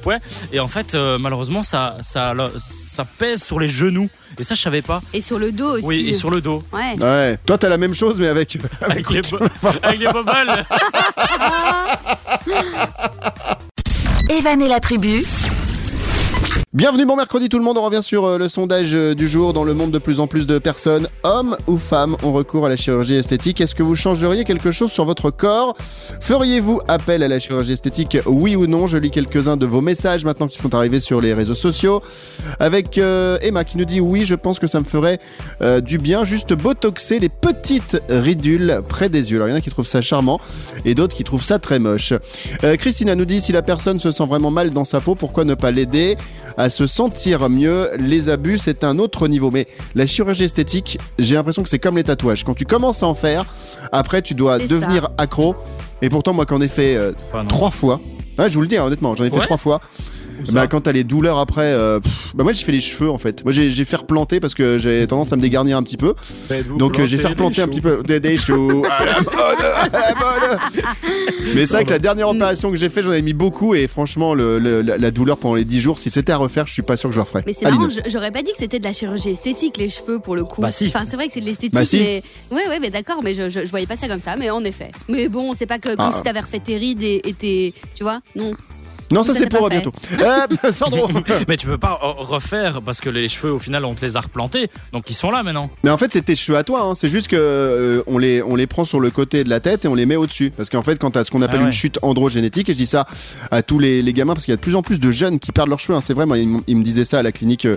Et 0.51 0.59
en 0.59 0.67
fait, 0.67 0.93
euh, 0.95 1.17
malheureusement, 1.17 1.63
ça, 1.63 1.97
ça, 2.01 2.33
ça 2.59 3.05
pèse 3.05 3.43
sur 3.43 3.59
les 3.59 3.67
genoux. 3.67 4.09
Et 4.39 4.43
ça, 4.43 4.55
je 4.55 4.61
savais 4.61 4.81
pas. 4.81 5.01
Et 5.13 5.21
sur 5.21 5.37
le 5.39 5.51
dos 5.51 5.77
aussi. 5.77 5.85
Oui, 5.85 6.07
et 6.09 6.13
sur 6.15 6.29
le 6.31 6.41
dos. 6.41 6.63
Ouais. 6.73 6.95
Ouais. 7.03 7.37
Toi, 7.45 7.57
t'as 7.57 7.69
la 7.69 7.77
même 7.77 7.93
chose, 7.93 8.19
mais 8.19 8.27
avec. 8.27 8.57
Avec 8.81 9.09
les, 9.09 9.21
bo- 9.21 9.37
avec 9.83 9.99
les 9.99 10.07
bobales. 10.07 10.65
Evan 14.29 14.61
et 14.61 14.67
la 14.67 14.79
tribu, 14.79 15.23
Bienvenue 16.73 17.05
bon 17.05 17.15
mercredi 17.15 17.49
tout 17.49 17.59
le 17.59 17.63
monde, 17.63 17.77
on 17.77 17.83
revient 17.83 18.01
sur 18.01 18.25
euh, 18.25 18.39
le 18.39 18.49
sondage 18.49 18.95
euh, 18.95 19.13
du 19.13 19.27
jour. 19.27 19.53
Dans 19.53 19.63
le 19.63 19.75
monde 19.75 19.91
de 19.91 19.99
plus 19.99 20.19
en 20.19 20.25
plus 20.25 20.47
de 20.47 20.57
personnes, 20.57 21.07
hommes 21.21 21.55
ou 21.67 21.77
femmes, 21.77 22.17
ont 22.23 22.33
recours 22.33 22.65
à 22.65 22.69
la 22.69 22.77
chirurgie 22.77 23.13
esthétique. 23.13 23.61
Est-ce 23.61 23.75
que 23.75 23.83
vous 23.83 23.95
changeriez 23.95 24.43
quelque 24.43 24.71
chose 24.71 24.91
sur 24.91 25.05
votre 25.05 25.29
corps? 25.29 25.75
Feriez-vous 26.19 26.81
appel 26.87 27.21
à 27.21 27.27
la 27.27 27.37
chirurgie 27.37 27.73
esthétique? 27.73 28.17
Oui 28.25 28.55
ou 28.55 28.65
non? 28.65 28.87
Je 28.87 28.97
lis 28.97 29.11
quelques-uns 29.11 29.55
de 29.55 29.67
vos 29.67 29.81
messages 29.81 30.25
maintenant 30.25 30.47
qui 30.47 30.57
sont 30.57 30.73
arrivés 30.73 30.99
sur 30.99 31.21
les 31.21 31.35
réseaux 31.35 31.53
sociaux. 31.53 32.01
Avec 32.59 32.97
euh, 32.97 33.37
Emma 33.43 33.65
qui 33.65 33.77
nous 33.77 33.85
dit 33.85 33.99
oui, 33.99 34.25
je 34.25 34.33
pense 34.33 34.57
que 34.57 34.65
ça 34.65 34.79
me 34.79 34.85
ferait 34.85 35.19
du 35.83 35.99
bien 35.99 36.25
juste 36.25 36.53
botoxer 36.53 37.19
les 37.19 37.29
petites 37.29 38.01
ridules 38.09 38.81
près 38.89 39.09
des 39.09 39.29
yeux. 39.29 39.37
Alors 39.37 39.47
il 39.47 39.51
y 39.51 39.53
en 39.53 39.57
a 39.57 39.61
qui 39.61 39.69
trouvent 39.69 39.85
ça 39.85 40.01
charmant 40.01 40.41
et 40.85 40.95
d'autres 40.95 41.15
qui 41.15 41.23
trouvent 41.23 41.43
ça 41.43 41.59
très 41.59 41.77
moche. 41.77 42.13
Christina 42.79 43.13
nous 43.13 43.25
dit 43.25 43.41
si 43.41 43.51
la 43.51 43.61
personne 43.61 43.99
se 43.99 44.11
sent 44.11 44.25
vraiment 44.25 44.49
mal 44.49 44.71
dans 44.71 44.85
sa 44.85 45.01
peau, 45.01 45.13
pourquoi 45.13 45.45
ne 45.45 45.53
pas 45.53 45.69
l'aider? 45.69 46.17
À 46.63 46.69
se 46.69 46.87
sentir 46.87 47.49
mieux 47.49 47.89
Les 47.99 48.29
abus, 48.29 48.57
c'est 48.57 48.85
un 48.85 48.97
autre 48.97 49.27
niveau. 49.27 49.51
Mais 49.51 49.67
la 49.95 50.05
chirurgie 50.05 50.45
esthétique, 50.45 50.97
j'ai 51.19 51.35
l'impression 51.35 51.61
que 51.61 51.67
c'est 51.67 51.77
comme 51.77 51.97
les 51.97 52.05
tatouages. 52.05 52.45
Quand 52.45 52.53
tu 52.53 52.63
commences 52.63 53.03
à 53.03 53.07
en 53.07 53.15
faire, 53.15 53.45
après 53.91 54.21
tu 54.21 54.33
dois 54.33 54.59
devenir 54.59 55.09
accro. 55.17 55.57
Et 56.01 56.07
pourtant, 56.07 56.31
moi, 56.33 56.45
quand 56.45 56.55
j'en 56.55 56.61
ai 56.61 56.69
fait 56.69 56.95
euh, 56.95 57.11
Enfin, 57.19 57.45
trois 57.45 57.69
fois, 57.69 57.99
ouais, 58.39 58.47
je 58.49 58.53
vous 58.53 58.61
le 58.61 58.67
dis 58.67 58.77
hein, 58.77 58.85
honnêtement, 58.85 59.13
j'en 59.13 59.25
ai 59.25 59.29
fait 59.29 59.41
trois 59.41 59.57
fois. 59.57 59.81
Bah, 60.51 60.67
quand 60.67 60.81
t'as 60.81 60.91
les 60.91 61.03
douleurs 61.03 61.37
après, 61.39 61.61
euh, 61.73 61.99
pff, 61.99 62.31
bah 62.35 62.43
moi 62.43 62.53
j'ai 62.53 62.63
fait 62.63 62.71
les 62.71 62.81
cheveux 62.81 63.09
en 63.09 63.17
fait. 63.17 63.43
Moi 63.43 63.51
j'ai 63.53 63.71
j'ai 63.71 63.85
fait 63.85 63.95
replanter 63.95 64.39
parce 64.39 64.53
que 64.55 64.77
j'ai 64.77 65.05
tendance 65.07 65.31
à 65.33 65.35
me 65.35 65.41
dégarnir 65.41 65.77
un 65.77 65.83
petit 65.83 65.97
peu. 65.97 66.13
Faites-vous 66.47 66.77
Donc 66.77 66.99
euh, 66.99 67.05
j'ai 67.07 67.17
fait 67.17 67.33
planter 67.33 67.61
replanter 67.61 67.61
un 67.61 67.67
petit 67.67 67.81
peu 67.81 68.03
des, 68.03 68.19
des 68.19 68.37
choux. 68.37 68.83
à 68.89 69.05
la 69.05 69.15
mode, 69.21 69.33
à 69.63 69.89
la 69.91 70.15
mode. 70.15 70.59
Mais 71.55 71.65
c'est 71.65 71.73
vrai 71.73 71.85
que 71.85 71.91
la 71.91 71.99
dernière 71.99 72.29
opération 72.29 72.71
que 72.71 72.77
j'ai 72.77 72.89
fait, 72.89 73.03
j'en 73.03 73.11
ai 73.11 73.21
mis 73.21 73.33
beaucoup 73.33 73.75
et 73.75 73.87
franchement 73.87 74.33
le, 74.33 74.59
le- 74.59 74.81
la, 74.81 74.97
la 74.97 75.11
douleur 75.11 75.37
pendant 75.37 75.55
les 75.55 75.65
10 75.65 75.79
jours, 75.81 75.99
si 75.99 76.09
c'était 76.09 76.31
à 76.31 76.37
refaire, 76.37 76.65
je 76.67 76.73
suis 76.73 76.81
pas 76.81 76.97
sûr 76.97 77.09
que 77.09 77.13
je 77.13 77.19
le 77.19 77.23
referais. 77.23 77.43
Mais 77.45 77.53
c'est 77.53 77.65
Aline. 77.65 77.79
marrant, 77.79 77.91
j'aurais 78.07 78.31
pas 78.31 78.41
dit 78.41 78.51
que 78.51 78.57
c'était 78.59 78.79
de 78.79 78.83
la 78.83 78.93
chirurgie 78.93 79.29
esthétique, 79.29 79.77
les 79.77 79.89
cheveux 79.89 80.19
pour 80.19 80.35
le 80.35 80.43
coup. 80.43 80.61
Bah 80.61 80.71
si. 80.71 80.87
Enfin, 80.87 81.03
c'est 81.09 81.15
vrai 81.15 81.27
que 81.27 81.33
c'est 81.33 81.41
de 81.41 81.45
l'esthétique, 81.45 81.73
Bah 81.73 81.85
si. 81.85 81.97
mais. 81.97 82.23
Ouais, 82.51 82.67
ouais, 82.67 82.79
mais 82.79 82.89
d'accord, 82.89 83.19
mais 83.23 83.33
je, 83.33 83.49
je, 83.49 83.61
je 83.65 83.69
voyais 83.69 83.85
pas 83.87 83.95
ça 83.97 84.07
comme 84.07 84.19
ça, 84.21 84.35
mais 84.37 84.49
en 84.49 84.63
effet. 84.63 84.89
Mais 85.09 85.27
bon, 85.29 85.53
c'est 85.57 85.65
pas 85.65 85.79
que 85.79 85.89
comme 85.95 86.09
Ah. 86.09 86.11
si 86.15 86.23
t'avais 86.23 86.39
refait 86.41 86.59
tes 86.59 86.77
rides 86.77 87.03
et, 87.03 87.21
et 87.25 87.33
tes. 87.33 87.73
Tu 87.95 88.03
vois 88.03 88.19
Non. 88.35 88.51
Non, 89.13 89.23
ça 89.23 89.33
Ça, 89.33 89.39
c'est 89.39 89.49
pour 89.49 89.61
pas 89.61 89.69
bientôt. 89.69 89.91
Euh, 90.19 90.71
Sandro. 90.71 91.07
Mais 91.47 91.57
tu 91.57 91.67
peux 91.67 91.77
pas 91.77 91.99
euh, 92.03 92.07
refaire 92.17 92.81
parce 92.81 92.99
que 92.99 93.09
les 93.09 93.27
cheveux, 93.27 93.53
au 93.53 93.59
final, 93.59 93.85
on 93.85 93.93
te 93.93 94.05
les 94.05 94.17
a 94.17 94.21
replantés. 94.21 94.69
Donc 94.91 95.09
ils 95.09 95.13
sont 95.13 95.31
là 95.31 95.43
maintenant. 95.43 95.69
Mais 95.83 95.89
en 95.89 95.97
fait, 95.97 96.11
c'est 96.11 96.23
tes 96.23 96.35
cheveux 96.35 96.57
à 96.57 96.63
toi. 96.63 96.81
hein. 96.83 96.95
C'est 96.95 97.07
juste 97.07 97.27
que 97.27 97.35
euh, 97.37 98.03
on 98.07 98.17
les 98.17 98.41
on 98.41 98.55
les 98.55 98.67
prend 98.67 98.85
sur 98.85 98.99
le 98.99 99.11
côté 99.11 99.43
de 99.43 99.49
la 99.49 99.59
tête 99.59 99.85
et 99.85 99.87
on 99.87 99.95
les 99.95 100.05
met 100.05 100.15
au-dessus. 100.15 100.51
Parce 100.55 100.69
qu'en 100.69 100.81
fait, 100.81 100.97
quand 100.97 101.11
t'as 101.11 101.23
ce 101.23 101.31
qu'on 101.31 101.41
appelle 101.41 101.59
Ah 101.59 101.63
ouais. 101.63 101.67
une 101.67 101.73
chute 101.73 101.99
androgénétique, 102.01 102.69
et 102.69 102.73
je 102.73 102.77
dis 102.77 102.87
ça 102.87 103.05
à 103.51 103.61
tous 103.61 103.79
les, 103.79 104.01
les 104.01 104.13
gamins 104.13 104.33
parce 104.33 104.45
qu'il 104.45 104.51
y 104.51 104.53
a 104.53 104.57
de 104.57 104.61
plus 104.61 104.75
en 104.75 104.81
plus 104.81 104.99
de 104.99 105.11
jeunes 105.11 105.39
qui 105.39 105.51
perdent 105.51 105.69
leurs 105.69 105.79
cheveux. 105.79 105.97
hein. 105.97 106.01
C'est 106.01 106.13
vrai, 106.13 106.25
moi, 106.25 106.37
ils, 106.37 106.47
me 106.77 106.83
disaient 106.83 107.05
ça 107.05 107.19
à 107.19 107.23
la 107.23 107.31
clinique 107.31 107.67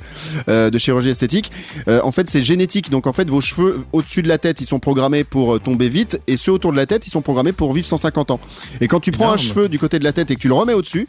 euh, 0.48 0.70
de 0.70 0.78
chirurgie 0.78 1.10
esthétique. 1.10 1.52
Euh, 1.88 2.00
en 2.02 2.12
fait, 2.12 2.28
c'est 2.28 2.42
génétique. 2.42 2.90
Donc 2.90 3.06
en 3.06 3.12
fait, 3.12 3.28
vos 3.28 3.40
cheveux 3.40 3.84
au-dessus 3.92 4.22
de 4.22 4.28
la 4.28 4.38
tête, 4.38 4.60
ils 4.60 4.66
sont 4.66 4.78
programmés 4.80 5.24
pour 5.24 5.60
tomber 5.60 5.88
vite, 5.88 6.20
et 6.26 6.36
ceux 6.36 6.52
autour 6.52 6.72
de 6.72 6.76
la 6.76 6.86
tête, 6.86 7.06
ils 7.06 7.10
sont 7.10 7.22
programmés 7.22 7.52
pour 7.52 7.72
vivre 7.72 7.86
150 7.86 8.30
ans. 8.30 8.40
Et 8.80 8.88
quand 8.88 9.00
tu 9.00 9.10
prends 9.12 9.30
un 9.32 9.36
cheveu 9.36 9.68
du 9.68 9.78
côté 9.78 9.98
de 9.98 10.04
la 10.04 10.12
tête 10.12 10.30
et 10.30 10.36
que 10.36 10.40
tu 10.40 10.48
le 10.48 10.54
remets 10.54 10.72
au-dessus, 10.72 11.08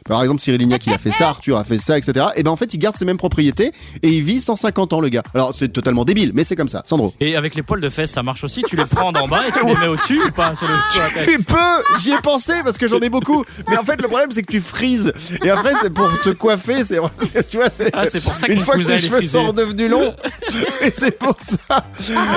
par 0.07 0.21
exemple 0.21 0.41
Cyril 0.41 0.59
Lignac 0.61 0.85
il 0.85 0.93
a 0.93 0.97
fait 0.97 1.11
ça, 1.11 1.29
Arthur 1.29 1.57
a 1.57 1.63
fait 1.63 1.77
ça, 1.77 1.97
etc. 1.97 2.25
Et 2.35 2.43
ben 2.43 2.51
en 2.51 2.55
fait, 2.55 2.73
il 2.73 2.77
garde 2.77 2.95
ses 2.95 3.05
mêmes 3.05 3.17
propriétés 3.17 3.71
et 4.01 4.09
il 4.09 4.23
vit 4.23 4.41
150 4.41 4.93
ans 4.93 4.99
le 4.99 5.09
gars. 5.09 5.23
Alors 5.33 5.53
c'est 5.53 5.69
totalement 5.69 6.05
débile, 6.05 6.31
mais 6.33 6.43
c'est 6.43 6.55
comme 6.55 6.69
ça. 6.69 6.81
Sandro. 6.85 7.13
Et 7.19 7.35
avec 7.35 7.55
les 7.55 7.63
poils 7.63 7.81
de 7.81 7.89
fesses, 7.89 8.11
ça 8.11 8.23
marche 8.23 8.43
aussi. 8.43 8.61
Tu 8.63 8.75
les 8.75 8.85
prends 8.85 9.11
d'en 9.11 9.27
bas 9.27 9.41
et 9.47 9.51
tu 9.51 9.65
les 9.65 9.73
mets 9.73 9.87
au-dessus 9.87 10.19
ou 10.21 10.31
pas 10.31 10.55
sur, 10.55 10.67
le, 10.67 10.73
sur 10.91 11.01
la 11.01 11.09
Tu 11.25 11.37
tête 11.37 11.47
peux, 11.47 11.99
j'y 11.99 12.11
ai 12.11 12.17
pensé 12.23 12.53
parce 12.63 12.77
que 12.77 12.87
j'en 12.87 12.99
ai 12.99 13.09
beaucoup. 13.09 13.43
Mais 13.69 13.77
en 13.77 13.83
fait, 13.83 14.01
le 14.01 14.07
problème, 14.07 14.31
c'est 14.31 14.43
que 14.43 14.51
tu 14.51 14.61
frises. 14.61 15.13
Et 15.43 15.49
après, 15.49 15.73
c'est 15.75 15.89
pour 15.89 16.09
te 16.21 16.29
coiffer. 16.29 16.83
C'est, 16.83 16.99
tu 17.49 17.57
vois, 17.57 17.67
c'est, 17.73 17.89
Ah, 17.93 18.05
c'est 18.05 18.23
pour 18.23 18.35
ça 18.35 18.47
que 18.47 18.53
une 18.53 18.61
fois 18.61 18.77
que 18.77 18.83
tes 18.83 18.97
cheveux 18.99 19.23
sont 19.23 19.47
redevenus 19.47 19.89
longs. 19.89 20.13
Et 20.81 20.91
c'est 20.91 21.17
pour 21.17 21.35
ça. 21.41 21.85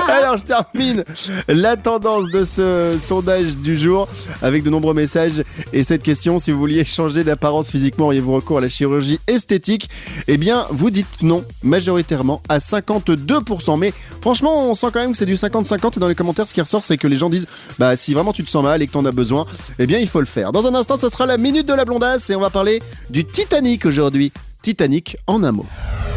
Alors, 0.09 0.37
je 0.37 0.43
termine 0.43 1.03
la 1.47 1.75
tendance 1.75 2.29
de 2.31 2.45
ce 2.45 2.97
sondage 2.99 3.55
du 3.57 3.77
jour 3.77 4.07
avec 4.41 4.63
de 4.63 4.69
nombreux 4.69 4.93
messages 4.93 5.43
et 5.73 5.83
cette 5.83 6.03
question 6.03 6.39
si 6.39 6.51
vous 6.51 6.59
vouliez 6.59 6.85
changer 6.85 7.23
d'apparence 7.23 7.54
physiquement 7.63 8.05
auriez-vous 8.05 8.33
recours 8.33 8.57
à 8.57 8.61
la 8.61 8.69
chirurgie 8.69 9.19
esthétique? 9.27 9.89
Eh 10.27 10.37
bien, 10.37 10.65
vous 10.69 10.89
dites 10.89 11.21
non, 11.21 11.43
majoritairement 11.63 12.41
à 12.49 12.57
52%. 12.57 13.77
Mais 13.79 13.93
franchement, 14.21 14.69
on 14.69 14.75
sent 14.75 14.87
quand 14.93 15.01
même 15.01 15.11
que 15.11 15.17
c'est 15.17 15.25
du 15.25 15.35
50-50 15.35 15.97
et 15.97 15.99
dans 15.99 16.07
les 16.07 16.15
commentaires, 16.15 16.47
ce 16.47 16.53
qui 16.53 16.61
ressort, 16.61 16.83
c'est 16.83 16.97
que 16.97 17.07
les 17.07 17.17
gens 17.17 17.29
disent, 17.29 17.47
bah 17.79 17.95
si 17.95 18.13
vraiment 18.13 18.33
tu 18.33 18.43
te 18.43 18.49
sens 18.49 18.63
mal 18.63 18.81
et 18.81 18.87
que 18.87 18.91
t'en 18.91 19.05
as 19.05 19.11
besoin, 19.11 19.45
eh 19.79 19.87
bien 19.87 19.99
il 19.99 20.07
faut 20.07 20.19
le 20.19 20.25
faire. 20.25 20.51
Dans 20.51 20.67
un 20.67 20.75
instant, 20.75 20.97
ça 20.97 21.09
sera 21.09 21.25
la 21.25 21.37
minute 21.37 21.67
de 21.67 21.73
la 21.73 21.85
blondasse 21.85 22.29
et 22.29 22.35
on 22.35 22.41
va 22.41 22.49
parler 22.49 22.81
du 23.09 23.25
Titanic 23.25 23.85
aujourd'hui. 23.85 24.31
Titanic 24.61 25.17
en 25.27 25.43
un 25.43 25.51
mot. 25.51 25.65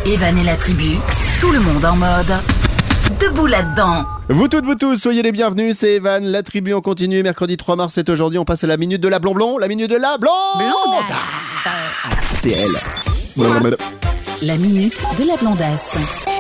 Evan 0.07 0.39
et 0.39 0.45
la 0.45 0.57
tribu, 0.57 0.97
tout 1.41 1.51
le 1.51 1.61
monde 1.61 1.85
en 1.85 1.97
mode. 1.97 2.35
Debout 3.21 3.47
là-dedans. 3.47 4.18
Vous 4.31 4.47
toutes, 4.47 4.67
vous 4.67 4.75
tous, 4.75 4.99
soyez 4.99 5.23
les 5.23 5.33
bienvenus, 5.33 5.79
c'est 5.79 5.95
Evan, 5.95 6.23
la 6.23 6.43
tribu 6.43 6.75
en 6.75 6.83
continue, 6.83 7.23
mercredi 7.23 7.57
3 7.57 7.77
mars, 7.77 7.95
c'est 7.95 8.11
aujourd'hui, 8.11 8.39
on 8.39 8.45
passe 8.45 8.63
à 8.63 8.67
la 8.67 8.77
minute 8.77 9.01
de 9.01 9.09
la 9.09 9.21
blonblon, 9.21 9.57
la 9.57 9.69
minute 9.69 9.89
de 9.89 9.97
la 9.97 10.19
blonde 10.19 10.59
Blondasse. 10.59 11.17
C'est 12.25 12.51
elle. 12.51 13.47
La 14.43 14.59
minute 14.59 15.03
de 15.19 15.27
la 15.27 15.37
blondasse. 15.37 16.38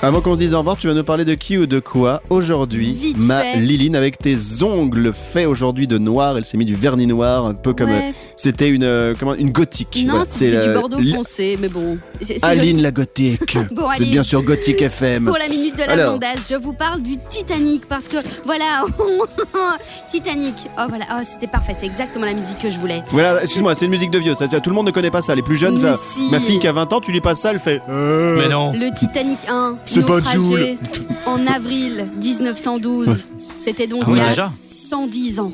Avant 0.00 0.20
qu'on 0.20 0.34
se 0.34 0.38
dise 0.38 0.54
au 0.54 0.58
revoir, 0.58 0.76
tu 0.76 0.86
vas 0.86 0.94
nous 0.94 1.02
parler 1.02 1.24
de 1.24 1.34
qui 1.34 1.58
ou 1.58 1.66
de 1.66 1.80
quoi 1.80 2.22
aujourd'hui, 2.30 2.92
Vite 2.92 3.16
ma 3.18 3.40
fait. 3.40 3.58
Liline, 3.58 3.96
avec 3.96 4.16
tes 4.16 4.36
ongles 4.62 5.12
faits 5.12 5.48
aujourd'hui 5.48 5.88
de 5.88 5.98
noir. 5.98 6.38
Elle 6.38 6.44
s'est 6.44 6.56
mis 6.56 6.64
du 6.64 6.76
vernis 6.76 7.08
noir, 7.08 7.46
un 7.46 7.54
peu 7.54 7.72
comme 7.74 7.90
Ouais. 7.90 8.10
euh, 8.10 8.12
c'était 8.36 8.68
une 8.68 8.84
euh, 8.84 9.14
comment 9.18 9.34
une 9.34 9.50
gothique. 9.50 9.98
Non, 10.06 10.10
Voilà, 10.14 10.26
c'est 10.30 10.54
euh, 10.54 10.68
du 10.72 10.78
bordeaux 10.80 11.00
Li- 11.00 11.14
foncé, 11.14 11.58
mais 11.60 11.66
bon. 11.68 11.98
Aline 12.42 12.70
joli. 12.76 12.82
la 12.82 12.90
gothique. 12.92 13.58
Bon, 13.72 13.86
allez. 13.88 14.06
bien 14.06 14.22
sûr 14.22 14.42
Gothique 14.44 14.80
FM. 14.82 15.24
Pour 15.24 15.36
la 15.36 15.48
minute 15.48 15.74
de 15.76 15.82
la 15.82 15.90
Alors. 15.92 16.18
je 16.48 16.54
vous 16.54 16.72
parle 16.74 17.02
du 17.02 17.16
Titanic 17.28 17.86
parce 17.86 18.06
que 18.06 18.18
voilà, 18.44 18.84
Titanic. 20.08 20.54
Oh 20.78 20.82
voilà, 20.88 21.06
oh, 21.12 21.22
c'était 21.28 21.48
parfait, 21.48 21.74
c'est 21.78 21.86
exactement 21.86 22.24
la 22.24 22.34
musique 22.34 22.58
que 22.60 22.70
je 22.70 22.78
voulais. 22.78 23.02
Voilà, 23.10 23.42
excuse-moi, 23.42 23.74
c'est 23.74 23.86
une 23.86 23.90
musique 23.90 24.12
de 24.12 24.18
vieux. 24.20 24.36
Ça, 24.36 24.46
tout 24.46 24.70
le 24.70 24.76
monde 24.76 24.86
ne 24.86 24.92
connaît 24.92 25.10
pas 25.10 25.22
ça. 25.22 25.34
Les 25.34 25.42
plus 25.42 25.56
jeunes, 25.56 25.78
va- 25.78 25.96
si. 26.12 26.30
ma 26.30 26.38
fille 26.38 26.60
qui 26.60 26.68
a 26.68 26.72
20 26.72 26.92
ans, 26.92 27.00
tu 27.00 27.10
lui 27.10 27.20
passes 27.20 27.40
ça, 27.40 27.50
elle 27.50 27.58
fait. 27.60 27.82
euh, 27.88 28.36
Mais 28.38 28.48
non. 28.48 28.72
Le 28.72 28.96
Titanic 28.96 29.38
1, 29.50 29.76
C'est 29.88 30.06
pas 30.06 30.18
naufragé 30.20 30.78
en 31.26 31.46
avril 31.46 32.06
1912. 32.22 33.28
C'était 33.38 33.86
donc 33.86 34.02
Ah 34.06 34.10
ouais, 34.10 34.16
il 34.16 34.22
y 34.22 34.24
a 34.24 34.28
déjà 34.28 34.50
110 34.68 35.40
ans, 35.40 35.52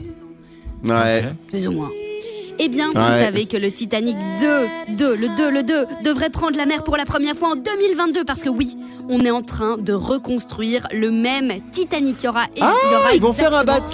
Ouais. 0.86 1.24
plus 1.48 1.66
ou 1.68 1.72
moins. 1.72 1.90
Eh 2.58 2.68
bien, 2.68 2.90
vous 2.94 3.00
Ouais. 3.00 3.24
savez 3.24 3.46
que 3.46 3.56
le 3.56 3.70
Titanic 3.70 4.16
2, 4.88 4.94
2, 4.96 5.14
le 5.16 5.28
2, 5.28 5.50
le 5.50 5.62
2, 5.62 5.86
devrait 6.04 6.30
prendre 6.30 6.56
la 6.56 6.66
mer 6.66 6.82
pour 6.84 6.96
la 6.96 7.04
première 7.04 7.34
fois 7.36 7.48
en 7.50 7.56
2022 7.56 8.24
parce 8.24 8.42
que 8.42 8.48
oui, 8.48 8.76
on 9.08 9.20
est 9.24 9.30
en 9.30 9.42
train 9.42 9.76
de 9.76 9.92
reconstruire 9.92 10.86
le 10.92 11.10
même 11.10 11.52
Titanic. 11.72 12.16
Il 12.20 12.24
y 12.24 12.28
aura, 12.28 12.42
il 12.56 12.60
y 12.60 12.62
Ah, 12.62 12.72
aura 13.00 13.14
ils 13.14 13.20
vont 13.20 13.32
faire 13.32 13.54
un 13.54 13.64
bateau. 13.64 13.84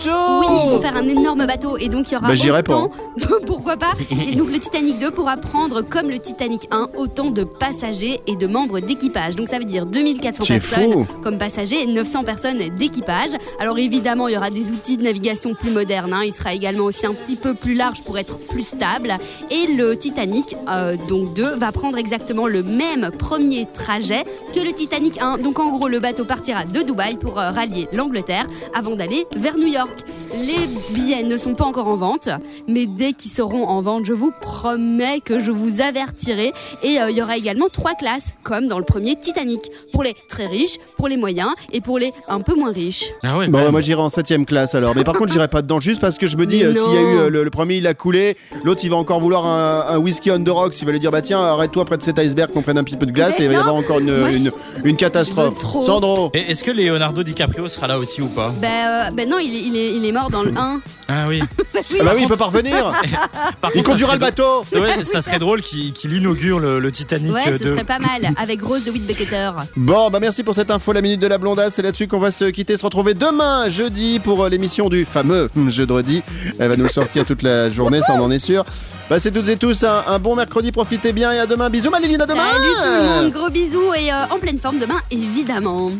Oui, 0.40 0.46
ils 0.66 0.70
vont 0.70 0.80
faire 0.82 0.96
un 0.96 1.08
énorme 1.08 1.46
bateau 1.46 1.76
et 1.78 1.88
donc 1.88 2.10
il 2.10 2.14
y 2.14 2.16
aura 2.16 2.28
Bah, 2.28 2.58
autant, 2.58 2.90
pourquoi 3.46 3.76
pas 3.76 3.92
Et 4.10 4.36
donc 4.36 4.50
le 4.52 4.58
Titanic 4.58 4.98
2 4.98 5.10
pourra 5.10 5.36
prendre 5.36 5.82
comme 5.82 6.10
le 6.10 6.18
Titanic 6.18 6.68
1 6.70 6.88
autant 6.96 7.30
de 7.30 7.44
passagers 7.44 8.20
et 8.26 8.36
de 8.36 8.46
membres 8.46 8.80
d'équipage. 8.80 9.36
Donc 9.36 9.48
ça 9.48 9.58
veut 9.58 9.64
dire 9.64 9.86
2400 9.86 10.44
C'est 10.46 10.54
personnes 10.60 10.92
fou. 10.92 11.06
comme 11.22 11.38
passagers 11.38 11.82
et 11.82 11.86
900 11.86 12.24
personnes 12.24 12.58
d'équipage. 12.78 13.30
Alors 13.58 13.78
évidemment, 13.78 14.28
il 14.28 14.34
y 14.34 14.36
aura 14.36 14.50
des 14.50 14.70
outils 14.70 14.96
de 14.96 15.02
navigation 15.02 15.54
plus 15.54 15.70
modernes. 15.70 16.12
hein. 16.12 16.22
Il 16.24 16.32
sera 16.34 16.52
également 16.54 16.84
aussi 16.84 17.06
un 17.06 17.14
petit 17.14 17.36
peu 17.36 17.54
plus 17.54 17.74
large 17.74 18.02
pour 18.02 18.18
être 18.18 18.38
plus 18.50 18.64
stable. 18.66 19.14
Et 19.50 19.72
le 19.72 19.96
Titanic, 19.96 20.56
euh, 20.68 20.96
donc 21.08 21.34
2, 21.34 21.54
va 21.56 21.72
prendre 21.72 21.96
exactement 21.96 22.46
le 22.46 22.62
même 22.62 23.10
premier 23.16 23.66
trajet 23.72 24.24
que 24.54 24.60
le 24.60 24.72
Titanic 24.72 25.20
1. 25.22 25.38
Donc 25.38 25.58
en 25.58 25.70
gros, 25.70 25.88
le 25.88 26.00
bateau 26.00 26.24
partira 26.24 26.64
de 26.64 26.82
Dubaï 26.82 27.16
pour 27.16 27.38
euh, 27.38 27.50
rallier 27.50 27.88
l'Angleterre 27.92 28.46
avant 28.76 28.96
d'aller 28.96 29.26
vers 29.36 29.56
New 29.56 29.68
York. 29.68 30.00
Les 30.34 30.68
billets 30.92 31.22
ne 31.22 31.36
sont 31.36 31.54
pas 31.54 31.64
encore 31.64 31.88
en 31.88 31.96
vente, 31.96 32.28
mais 32.68 32.86
dès 32.86 33.12
qu'ils 33.12 33.30
seront 33.30 33.64
en 33.64 33.80
vente, 33.82 34.04
je 34.04 34.12
vous 34.12 34.32
promets 34.40 35.20
que 35.20 35.38
je 35.38 35.50
vous 35.50 35.80
avertirai. 35.80 36.52
Et 36.82 37.00
euh, 37.00 37.10
il 37.10 37.16
y 37.16 37.22
aura 37.22 37.36
également 37.36 37.68
trois 37.68 37.94
classes, 37.94 38.34
comme 38.42 38.68
dans 38.68 38.78
le 38.78 38.84
premier 38.84 39.16
Titanic, 39.16 39.60
pour 39.92 40.02
les 40.02 40.14
très 40.28 40.46
riches, 40.46 40.78
pour 40.96 41.08
les 41.08 41.16
moyens 41.16 41.50
et 41.72 41.80
pour 41.80 41.98
les 41.98 42.12
un 42.28 42.40
peu 42.40 42.54
moins 42.54 42.72
riches. 42.72 43.10
Ah 43.22 43.38
ouais, 43.38 43.46
Bon, 43.48 43.62
bah, 43.64 43.70
moi 43.70 43.80
j'irai 43.80 44.00
en 44.00 44.08
7ème 44.08 44.44
classe 44.44 44.74
alors. 44.74 44.94
Mais 44.94 45.04
par 45.04 45.14
contre, 45.18 45.32
j'irai 45.32 45.48
pas 45.48 45.62
dedans 45.62 45.80
juste 45.80 46.00
parce 46.00 46.18
que 46.18 46.26
je 46.26 46.36
me 46.36 46.46
dis, 46.46 46.62
euh, 46.64 46.74
s'il 46.74 46.92
y 46.92 46.96
a 46.96 47.00
eu 47.02 47.16
euh, 47.18 47.30
le, 47.30 47.44
le 47.44 47.50
premier, 47.50 47.76
il 47.76 47.86
a 47.86 47.94
coulé, 47.94 48.36
l'autre 48.64 48.80
il 48.84 48.90
va 48.90 48.96
encore 48.96 49.20
vouloir 49.20 49.46
un, 49.46 49.86
un 49.94 49.98
whisky 49.98 50.30
on 50.30 50.42
the 50.42 50.48
rocks, 50.48 50.80
il 50.80 50.84
va 50.86 50.92
lui 50.92 50.98
dire, 51.00 51.10
bah 51.10 51.22
tiens, 51.22 51.40
arrête-toi 51.40 51.84
près 51.84 51.96
de 51.96 52.02
cet 52.02 52.18
iceberg 52.18 52.50
qu'on 52.50 52.62
prenne 52.62 52.78
un 52.78 52.84
petit 52.84 52.96
peu 52.96 53.06
de 53.06 53.12
glace 53.12 53.38
Mais 53.38 53.44
et 53.44 53.48
il 53.48 53.52
va 53.52 53.58
y 53.58 53.60
avoir 53.60 53.74
encore 53.76 53.98
une, 54.00 54.16
Moi, 54.18 54.32
je- 54.32 54.38
une, 54.38 54.52
une 54.84 54.96
catastrophe. 54.96 55.58
Sandro 55.84 56.30
Et 56.34 56.50
est-ce 56.50 56.64
que 56.64 56.70
Leonardo 56.70 57.22
DiCaprio 57.22 57.68
sera 57.68 57.86
là 57.86 57.98
aussi 57.98 58.20
ou 58.22 58.28
pas? 58.28 58.52
Ben, 58.60 58.68
euh, 58.68 59.10
ben 59.14 59.28
non, 59.28 59.38
il 59.38 59.54
est, 59.54 59.60
il, 59.60 59.76
est, 59.76 59.96
il 59.96 60.04
est 60.04 60.12
mort 60.12 60.30
dans 60.30 60.42
le 60.42 60.52
1. 60.56 60.80
Ah 61.12 61.24
oui. 61.28 61.40
Ah 61.74 62.04
bah 62.04 62.12
oui, 62.14 62.22
il 62.22 62.28
peut 62.28 62.36
pas 62.36 62.44
revenir 62.46 62.92
Par 63.60 63.70
Il 63.74 63.78
contre, 63.78 63.90
conduira 63.90 64.12
le 64.14 64.20
bateau 64.20 64.64
Ouais, 64.72 65.02
ça 65.04 65.20
serait 65.22 65.38
drôle 65.38 65.60
qu'il 65.60 66.12
inaugure 66.12 66.60
le, 66.60 66.78
le 66.78 66.92
Titanic 66.92 67.32
Ouais, 67.34 67.40
euh, 67.48 67.58
ce 67.58 67.64
2. 67.64 67.74
serait 67.74 67.84
pas 67.84 67.98
mal, 67.98 68.32
avec 68.36 68.62
Rose 68.62 68.84
de 68.84 68.90
Whitbecketer. 68.90 69.50
Bon, 69.76 70.10
bah 70.10 70.18
merci 70.20 70.42
pour 70.44 70.54
cette 70.54 70.70
info, 70.70 70.92
la 70.92 71.00
minute 71.02 71.20
de 71.20 71.26
la 71.26 71.38
blondasse. 71.38 71.74
C'est 71.74 71.82
là-dessus 71.82 72.06
qu'on 72.06 72.18
va 72.20 72.30
se 72.30 72.44
quitter, 72.46 72.76
se 72.76 72.84
retrouver 72.84 73.14
demain, 73.14 73.68
jeudi, 73.70 74.18
pour 74.20 74.44
euh, 74.44 74.48
l'émission 74.48 74.88
du 74.88 75.04
fameux 75.04 75.48
jeudi. 75.68 76.22
Elle 76.58 76.68
va 76.68 76.76
nous 76.76 76.88
sortir 76.88 77.24
toute 77.24 77.42
la 77.42 77.70
journée, 77.70 78.00
ça 78.02 78.14
on 78.16 78.20
en 78.22 78.29
est 78.30 78.38
sûr. 78.38 78.64
Passez 79.08 79.30
toutes 79.32 79.48
et 79.48 79.56
tous 79.56 79.82
un, 79.84 80.04
un 80.06 80.18
bon 80.18 80.36
mercredi, 80.36 80.72
profitez 80.72 81.12
bien 81.12 81.32
et 81.32 81.38
à 81.38 81.46
demain. 81.46 81.68
Bisous, 81.70 81.90
Maléline, 81.90 82.20
à 82.22 82.26
demain 82.26 82.42
Salut 82.52 82.64
tout 82.76 83.02
le 83.02 83.08
monde, 83.22 83.32
gros 83.32 83.50
bisous 83.50 83.92
et 83.94 84.12
euh, 84.12 84.26
en 84.30 84.38
pleine 84.38 84.58
forme 84.58 84.78
demain, 84.78 84.96
évidemment. 85.10 85.90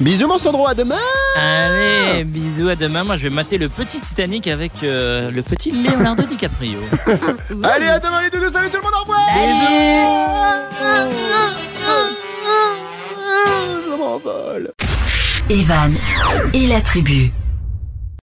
Bisous, 0.00 0.26
mon 0.28 0.38
Sandro, 0.38 0.66
à 0.68 0.74
demain 0.74 0.96
Allez, 1.36 2.24
bisous 2.24 2.68
à 2.68 2.76
demain. 2.76 3.02
Moi, 3.04 3.16
je 3.16 3.22
vais 3.24 3.30
mater 3.30 3.56
le 3.58 3.68
petit 3.68 3.98
Titanic 3.98 4.46
avec 4.46 4.72
euh, 4.82 5.30
le 5.30 5.42
petit 5.42 5.70
Leonardo 5.70 6.22
DiCaprio. 6.24 6.80
Allez, 7.62 7.86
à 7.86 7.98
demain 7.98 8.22
les 8.22 8.30
doudous, 8.30 8.50
salut 8.50 8.68
tout 8.70 8.76
le 8.78 8.82
monde, 8.82 8.92
au 8.94 9.00
revoir 9.00 9.20
Je 13.84 13.96
m'envole 13.96 14.72
Evan 15.48 15.94
et 16.52 16.66
la 16.66 16.80
tribu. 16.80 17.30